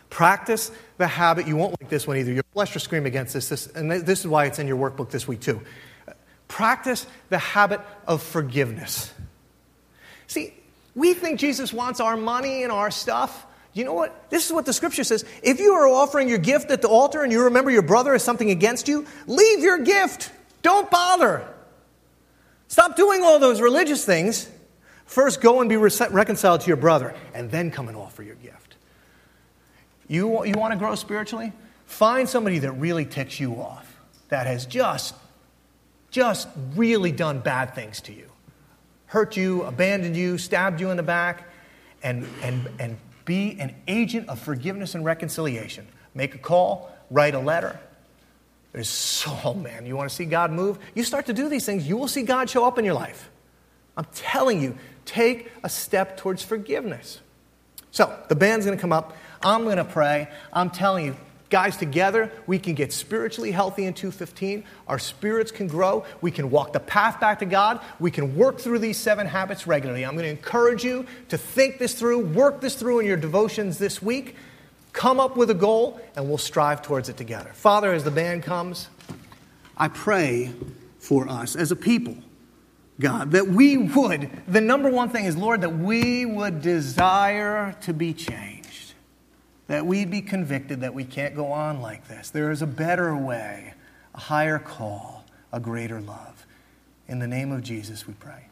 practice 0.08 0.70
the 0.98 1.06
habit. 1.06 1.46
You 1.46 1.56
won't 1.56 1.80
like 1.80 1.90
this 1.90 2.06
one 2.06 2.16
either. 2.16 2.32
Your 2.32 2.44
flesh 2.52 2.72
will 2.74 2.80
scream 2.80 3.06
against 3.06 3.34
this, 3.34 3.48
this, 3.48 3.66
and 3.66 3.90
this 3.90 4.20
is 4.20 4.26
why 4.26 4.46
it's 4.46 4.58
in 4.58 4.68
your 4.68 4.78
workbook 4.78 5.10
this 5.10 5.26
week, 5.26 5.40
too. 5.40 5.60
Practice 6.46 7.06
the 7.28 7.38
habit 7.38 7.80
of 8.06 8.22
forgiveness. 8.22 9.12
See, 10.26 10.54
we 10.94 11.14
think 11.14 11.40
Jesus 11.40 11.72
wants 11.72 12.00
our 12.00 12.16
money 12.16 12.62
and 12.62 12.72
our 12.72 12.90
stuff. 12.90 13.46
You 13.72 13.84
know 13.84 13.92
what? 13.92 14.30
This 14.30 14.46
is 14.46 14.52
what 14.52 14.66
the 14.66 14.72
scripture 14.72 15.02
says. 15.02 15.24
If 15.42 15.58
you 15.58 15.72
are 15.74 15.88
offering 15.88 16.28
your 16.28 16.38
gift 16.38 16.70
at 16.70 16.80
the 16.80 16.88
altar 16.88 17.22
and 17.22 17.32
you 17.32 17.44
remember 17.44 17.70
your 17.70 17.82
brother 17.82 18.12
has 18.12 18.22
something 18.22 18.50
against 18.50 18.86
you, 18.86 19.04
leave 19.26 19.60
your 19.60 19.78
gift. 19.78 20.30
Don't 20.62 20.90
bother. 20.90 21.46
Stop 22.68 22.96
doing 22.96 23.22
all 23.22 23.38
those 23.38 23.60
religious 23.60 24.04
things. 24.04 24.48
First, 25.06 25.40
go 25.40 25.60
and 25.60 25.68
be 25.68 25.76
reconciled 25.76 26.62
to 26.62 26.66
your 26.68 26.76
brother, 26.76 27.14
and 27.34 27.50
then 27.50 27.70
come 27.70 27.88
and 27.88 27.96
offer 27.96 28.22
your 28.22 28.36
gift. 28.36 28.76
You, 30.08 30.44
you 30.44 30.54
want 30.54 30.72
to 30.72 30.78
grow 30.78 30.94
spiritually? 30.94 31.52
Find 31.84 32.28
somebody 32.28 32.60
that 32.60 32.72
really 32.72 33.04
ticks 33.04 33.38
you 33.38 33.60
off, 33.60 34.00
that 34.28 34.46
has 34.46 34.64
just, 34.64 35.14
just 36.10 36.48
really 36.74 37.12
done 37.12 37.40
bad 37.40 37.74
things 37.74 38.00
to 38.02 38.14
you 38.14 38.30
hurt 39.14 39.36
you, 39.36 39.62
abandoned 39.62 40.16
you, 40.16 40.36
stabbed 40.36 40.80
you 40.80 40.90
in 40.90 40.96
the 40.96 41.02
back, 41.02 41.48
and, 42.02 42.26
and, 42.42 42.68
and 42.80 42.98
be 43.24 43.56
an 43.60 43.72
agent 43.86 44.28
of 44.28 44.40
forgiveness 44.40 44.96
and 44.96 45.04
reconciliation. 45.04 45.86
Make 46.14 46.34
a 46.34 46.38
call, 46.38 46.92
write 47.12 47.36
a 47.36 47.38
letter. 47.38 47.78
There's 48.72 48.88
so, 48.88 49.54
man, 49.54 49.86
you 49.86 49.94
want 49.96 50.10
to 50.10 50.14
see 50.14 50.24
God 50.24 50.50
move? 50.50 50.80
You 50.96 51.04
start 51.04 51.26
to 51.26 51.32
do 51.32 51.48
these 51.48 51.64
things, 51.64 51.86
you 51.86 51.96
will 51.96 52.08
see 52.08 52.22
God 52.22 52.50
show 52.50 52.64
up 52.64 52.76
in 52.76 52.84
your 52.84 52.94
life. 52.94 53.30
I'm 53.96 54.06
telling 54.12 54.60
you, 54.60 54.76
take 55.04 55.48
a 55.62 55.68
step 55.68 56.16
towards 56.16 56.42
forgiveness. 56.42 57.20
So, 57.92 58.18
the 58.28 58.34
band's 58.34 58.66
going 58.66 58.76
to 58.76 58.82
come 58.82 58.92
up. 58.92 59.16
I'm 59.44 59.62
going 59.62 59.76
to 59.76 59.84
pray. 59.84 60.28
I'm 60.52 60.70
telling 60.70 61.06
you, 61.06 61.16
Guys, 61.54 61.76
together 61.76 62.32
we 62.48 62.58
can 62.58 62.74
get 62.74 62.92
spiritually 62.92 63.52
healthy 63.52 63.84
in 63.84 63.94
215. 63.94 64.64
Our 64.88 64.98
spirits 64.98 65.52
can 65.52 65.68
grow. 65.68 66.04
We 66.20 66.32
can 66.32 66.50
walk 66.50 66.72
the 66.72 66.80
path 66.80 67.20
back 67.20 67.38
to 67.38 67.44
God. 67.44 67.80
We 68.00 68.10
can 68.10 68.34
work 68.34 68.58
through 68.58 68.80
these 68.80 68.98
seven 68.98 69.28
habits 69.28 69.64
regularly. 69.64 70.04
I'm 70.04 70.14
going 70.14 70.24
to 70.24 70.30
encourage 70.30 70.82
you 70.82 71.06
to 71.28 71.38
think 71.38 71.78
this 71.78 71.94
through, 71.94 72.26
work 72.26 72.60
this 72.60 72.74
through 72.74 72.98
in 72.98 73.06
your 73.06 73.16
devotions 73.16 73.78
this 73.78 74.02
week. 74.02 74.34
Come 74.92 75.20
up 75.20 75.36
with 75.36 75.48
a 75.48 75.54
goal, 75.54 76.00
and 76.16 76.26
we'll 76.26 76.38
strive 76.38 76.82
towards 76.82 77.08
it 77.08 77.16
together. 77.16 77.52
Father, 77.54 77.92
as 77.92 78.02
the 78.02 78.10
band 78.10 78.42
comes, 78.42 78.88
I 79.76 79.86
pray 79.86 80.50
for 80.98 81.28
us 81.28 81.54
as 81.54 81.70
a 81.70 81.76
people, 81.76 82.16
God, 82.98 83.30
that 83.30 83.46
we 83.46 83.76
would, 83.76 84.28
the 84.48 84.60
number 84.60 84.90
one 84.90 85.10
thing 85.10 85.24
is, 85.24 85.36
Lord, 85.36 85.60
that 85.60 85.78
we 85.78 86.26
would 86.26 86.62
desire 86.62 87.76
to 87.82 87.94
be 87.94 88.12
changed 88.12 88.53
that 89.66 89.86
we'd 89.86 90.10
be 90.10 90.20
convicted 90.20 90.80
that 90.80 90.94
we 90.94 91.04
can't 91.04 91.34
go 91.34 91.52
on 91.52 91.80
like 91.80 92.06
this. 92.08 92.30
There 92.30 92.50
is 92.50 92.62
a 92.62 92.66
better 92.66 93.16
way, 93.16 93.74
a 94.14 94.20
higher 94.20 94.58
call, 94.58 95.24
a 95.52 95.60
greater 95.60 96.00
love. 96.00 96.46
In 97.08 97.18
the 97.18 97.26
name 97.26 97.52
of 97.52 97.62
Jesus, 97.62 98.06
we 98.06 98.14
pray. 98.14 98.46